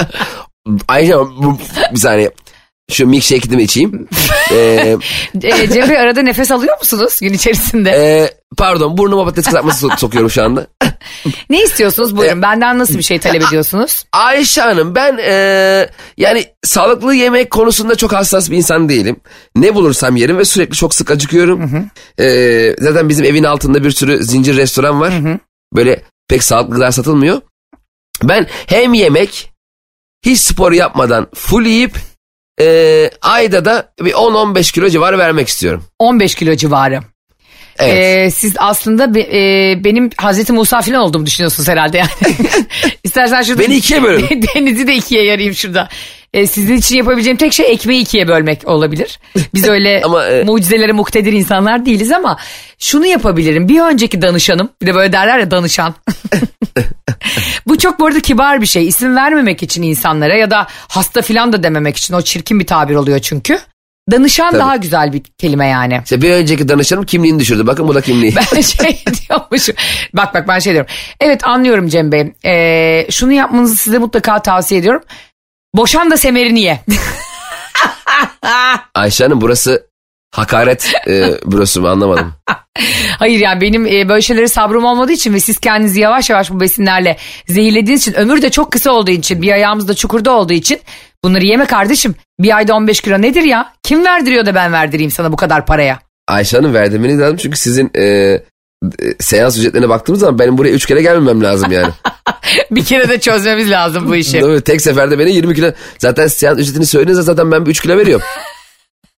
Ayşe 0.88 1.14
Hanım 1.14 1.60
bir 1.92 2.00
saniye. 2.00 2.32
Şu 2.92 3.08
milkshake'imi 3.08 3.64
içeyim. 3.64 4.08
Ee, 4.52 4.98
E, 5.44 5.70
Cem 5.74 5.90
Bey 5.90 5.98
arada 6.00 6.22
nefes 6.22 6.52
alıyor 6.52 6.80
musunuz 6.80 7.18
gün 7.22 7.34
içerisinde? 7.34 7.90
e, 7.92 8.32
pardon 8.58 8.98
burnuma 8.98 9.24
patates 9.24 9.46
kızartması 9.46 9.88
so- 9.88 10.00
sokuyorum 10.00 10.30
şu 10.30 10.44
anda. 10.44 10.68
ne 11.50 11.64
istiyorsunuz? 11.64 12.18
Buyurun 12.18 12.42
benden 12.42 12.80
nasıl 12.80 12.98
bir 12.98 13.04
şey 13.04 13.20
talep 13.20 13.44
ediyorsunuz? 13.48 14.06
Ayşe 14.14 14.62
Hanım 14.62 14.96
ben 14.96 15.18
e, 15.18 15.90
yani 16.18 16.46
sağlıklı 16.64 17.16
yemek 17.16 17.52
konusunda 17.52 17.96
çok 17.96 18.14
hassas 18.14 18.50
bir 18.52 18.58
insan 18.58 18.90
değilim. 18.90 19.20
Ne 19.56 19.76
bulursam 19.76 20.16
yerim 20.16 20.38
ve 20.38 20.46
sürekli 20.46 20.76
çok 20.76 20.96
sık 20.96 21.12
acıkıyorum. 21.12 21.90
E, 22.20 22.26
zaten 22.80 23.10
bizim 23.10 23.26
evin 23.26 23.44
altında 23.44 23.84
bir 23.84 23.92
sürü 23.92 24.24
zincir 24.24 24.58
restoran 24.58 25.02
var. 25.02 25.14
Böyle 25.76 26.02
pek 26.30 26.44
sağlıklı 26.44 26.76
gıda 26.76 26.92
satılmıyor. 26.92 27.42
Ben 28.24 28.48
hem 28.68 28.94
yemek 28.94 29.52
hiç 30.26 30.40
spor 30.40 30.72
yapmadan 30.72 31.28
full 31.36 31.66
yiyip 31.66 31.96
e, 32.62 33.10
ayda 33.22 33.66
da 33.66 33.92
bir 34.02 34.12
10-15 34.12 34.74
kilo 34.74 34.90
civarı 34.90 35.18
vermek 35.18 35.48
istiyorum. 35.48 35.84
15 36.00 36.36
kilo 36.36 36.56
civarı. 36.56 37.00
Evet. 37.80 37.94
Ee, 37.98 38.32
siz 38.32 38.54
aslında 38.58 39.16
be- 39.16 39.30
e, 39.72 39.84
benim 39.84 40.10
Hazreti 40.18 40.54
Musa 40.54 40.82
falan 40.82 41.00
olduğumu 41.00 41.26
düşünüyorsunuz 41.26 41.70
herhalde 41.70 41.98
yani. 41.98 42.10
İstersen 43.04 43.42
şurada 43.42 43.62
Beni 43.62 43.76
ikiye 43.76 44.04
bölün. 44.04 44.28
Denizi 44.56 44.88
de 44.88 44.96
ikiye 44.96 45.24
yarayayım 45.24 45.56
şurada. 45.56 45.90
Ee, 46.34 46.48
sizin 46.48 46.76
için 46.78 46.98
yapabileceğim 46.98 47.38
tek 47.38 47.54
şey 47.54 47.72
ekmeği 47.72 48.02
ikiye 48.02 48.28
bölmek 48.28 48.68
olabilir. 48.68 49.20
Biz 49.54 49.68
öyle 49.68 50.02
Ama, 50.06 50.26
e- 50.26 50.44
mucizelere 50.44 50.92
muktedir 50.92 51.34
insanlar 51.34 51.86
değiliz 51.86 52.12
ama 52.12 52.38
şunu 52.80 53.06
yapabilirim. 53.06 53.68
Bir 53.70 53.80
önceki 53.80 54.22
danışanım 54.22 54.70
bir 54.82 54.88
de 54.88 54.96
böyle 54.96 55.14
derler 55.14 55.40
ya 55.40 55.52
danışan. 55.52 55.94
Bu 57.68 57.78
çok 57.78 58.00
bu 58.00 58.06
arada 58.06 58.20
kibar 58.20 58.62
bir 58.62 58.66
şey. 58.66 58.88
İsim 58.88 59.16
vermemek 59.16 59.64
için 59.64 59.82
insanlara 59.82 60.36
ya 60.36 60.52
da 60.52 60.68
hasta 60.70 61.22
falan 61.22 61.54
da 61.54 61.64
dememek 61.64 61.98
için 61.98 62.14
o 62.14 62.22
çirkin 62.22 62.60
bir 62.60 62.68
tabir 62.68 62.96
oluyor 62.96 63.20
çünkü. 63.20 63.60
Danışan 64.12 64.52
Tabii. 64.52 64.60
daha 64.60 64.76
güzel 64.76 65.14
bir 65.14 65.22
kelime 65.38 65.68
yani. 65.68 66.00
İşte 66.04 66.22
bir 66.22 66.32
önceki 66.32 66.70
danışanım 66.70 67.06
kimliğini 67.06 67.40
düşürdü. 67.40 67.68
Bakın 67.68 67.88
bu 67.88 67.96
da 67.96 68.02
kimliği. 68.02 68.36
Ben 68.36 68.62
şey 68.62 69.04
diyormuşum. 69.30 69.76
Bak 70.14 70.34
bak 70.34 70.48
ben 70.48 70.60
şey 70.60 70.74
diyorum. 70.74 70.92
Evet 71.22 71.48
anlıyorum 71.48 71.88
Cem 71.88 72.12
Bey. 72.12 72.34
Ee, 72.46 73.08
şunu 73.12 73.32
yapmanızı 73.34 73.76
size 73.76 73.98
mutlaka 73.98 74.42
tavsiye 74.42 74.80
ediyorum. 74.80 75.04
Boşan 75.78 76.12
da 76.12 76.18
semerini 76.18 76.62
ye. 76.62 76.80
Ayşe 78.96 79.24
Hanım 79.24 79.42
burası 79.42 79.88
hakaret 80.32 80.94
e, 81.08 81.32
bürosu 81.46 81.82
mu 81.82 81.88
anlamadım. 81.88 82.34
Hayır 83.20 83.40
yani 83.40 83.62
benim 83.62 83.86
e, 83.86 84.10
böyle 84.10 84.22
şeylere 84.22 84.48
sabrım 84.48 84.86
olmadığı 84.86 85.12
için 85.12 85.34
ve 85.34 85.40
siz 85.40 85.60
kendinizi 85.60 86.02
yavaş 86.02 86.30
yavaş 86.30 86.52
bu 86.52 86.60
besinlerle 86.60 87.18
zehirlediğiniz 87.48 88.02
için 88.02 88.14
ömür 88.14 88.42
de 88.42 88.50
çok 88.50 88.72
kısa 88.72 88.92
olduğu 88.92 89.12
için 89.12 89.42
bir 89.42 89.52
ayağımız 89.52 89.88
da 89.88 89.94
çukurda 89.94 90.32
olduğu 90.32 90.54
için 90.54 90.80
bunları 91.24 91.46
yeme 91.46 91.66
kardeşim. 91.66 92.16
Bir 92.40 92.58
ayda 92.58 92.76
15 92.76 93.02
kilo 93.02 93.22
nedir 93.22 93.44
ya? 93.44 93.74
Kim 93.84 94.06
verdiriyor 94.06 94.46
da 94.46 94.56
ben 94.56 94.74
verdireyim 94.74 95.12
sana 95.12 95.32
bu 95.32 95.36
kadar 95.36 95.66
paraya? 95.66 96.00
Ayşe 96.28 96.58
Hanım 96.58 96.74
verdirmeniz 96.74 97.20
lazım 97.20 97.38
çünkü 97.38 97.58
sizin 97.58 97.92
e, 97.98 98.38
seans 99.20 99.58
ücretlerine 99.58 99.90
baktığımız 99.90 100.22
zaman 100.22 100.40
benim 100.40 100.58
buraya 100.58 100.72
3 100.72 100.86
kere 100.86 101.02
gelmemem 101.02 101.44
lazım 101.44 101.72
yani. 101.72 101.94
bir 102.72 102.86
kere 102.86 103.10
de 103.10 103.20
çözmemiz 103.20 103.72
lazım 103.72 104.10
bu 104.10 104.16
işi. 104.16 104.34
Değil 104.34 104.46
mi? 104.46 104.62
Tek 104.62 104.82
seferde 104.82 105.20
beni 105.20 105.32
20 105.32 105.56
kilo 105.56 105.72
zaten 106.00 106.28
seans 106.28 106.60
ücretini 106.60 106.86
söylediğinizde 106.86 107.24
zaten 107.24 107.52
ben 107.52 107.66
bir 107.66 107.72
3 107.72 107.82
kilo 107.82 107.98
veriyorum. 107.98 108.26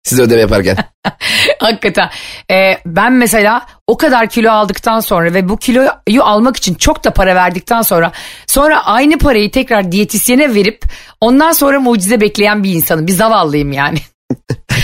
Size 0.03 0.21
ödeme 0.21 0.41
yaparken. 0.41 0.77
Hakikaten. 1.59 2.09
Ee, 2.51 2.77
ben 2.85 3.13
mesela 3.13 3.65
o 3.87 3.97
kadar 3.97 4.29
kilo 4.29 4.51
aldıktan 4.51 4.99
sonra 4.99 5.33
ve 5.33 5.49
bu 5.49 5.57
kiloyu 5.57 6.23
almak 6.23 6.57
için 6.57 6.73
çok 6.73 7.03
da 7.03 7.11
para 7.13 7.35
verdikten 7.35 7.81
sonra 7.81 8.11
sonra 8.47 8.85
aynı 8.85 9.17
parayı 9.17 9.51
tekrar 9.51 9.91
diyetisyene 9.91 10.55
verip 10.55 10.83
ondan 11.21 11.51
sonra 11.51 11.79
mucize 11.79 12.21
bekleyen 12.21 12.63
bir 12.63 12.73
insanım. 12.73 13.07
Bir 13.07 13.11
zavallıyım 13.11 13.71
yani. 13.71 13.99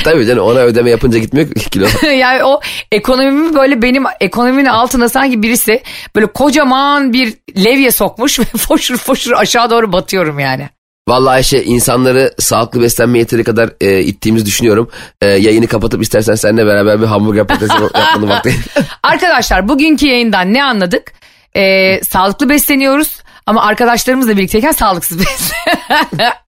Tabii 0.06 0.26
canım 0.26 0.44
ona 0.44 0.60
ödeme 0.60 0.90
yapınca 0.90 1.20
gitmiyor 1.20 1.52
ki 1.52 1.70
kilo. 1.70 1.88
yani 2.12 2.44
o 2.44 2.60
ekonomimi 2.92 3.56
böyle 3.56 3.82
benim 3.82 4.04
ekonomimin 4.20 4.66
altına 4.66 5.10
sanki 5.10 5.42
birisi 5.42 5.84
böyle 6.16 6.26
kocaman 6.26 7.14
bir 7.14 7.34
levye 7.64 7.92
sokmuş 7.92 8.40
ve 8.40 8.44
foşur 8.58 8.98
foşur 8.98 9.32
aşağı 9.32 9.70
doğru 9.70 9.94
batıyorum 9.94 10.40
yani. 10.40 10.70
Vallahi 11.08 11.34
Ayşe 11.34 11.64
insanları 11.64 12.34
sağlıklı 12.40 12.82
beslenme 12.82 13.20
yeteri 13.20 13.44
kadar 13.44 13.70
e, 13.82 14.00
ittiğimizi 14.00 14.46
düşünüyorum. 14.46 14.90
E, 15.22 15.28
yayını 15.28 15.68
kapatıp 15.68 16.02
istersen 16.02 16.36
seninle 16.36 16.66
beraber 16.66 17.02
bir 17.02 17.06
hamburger 17.06 17.48
patates 17.48 17.70
yapmanın 17.82 18.30
vakti. 18.30 18.56
Arkadaşlar 19.04 19.68
bugünkü 19.68 20.08
yayından 20.08 20.54
ne 20.54 20.64
anladık? 20.64 21.14
Ee, 21.56 22.02
sağlıklı 22.04 22.50
besleniyoruz 22.50 23.20
ama 23.46 23.64
arkadaşlarımızla 23.64 24.38
birlikteyken 24.38 24.72
sağlıksız 24.72 25.20
besleniyoruz. 25.20 26.45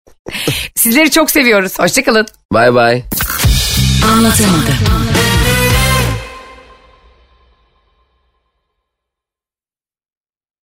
Sizleri 0.76 1.12
çok 1.12 1.32
seviyoruz. 1.32 1.80
Hoşçakalın. 1.80 2.28
Bye 2.54 2.76
bye. 2.76 3.04
Anlatamadım. 4.14 5.17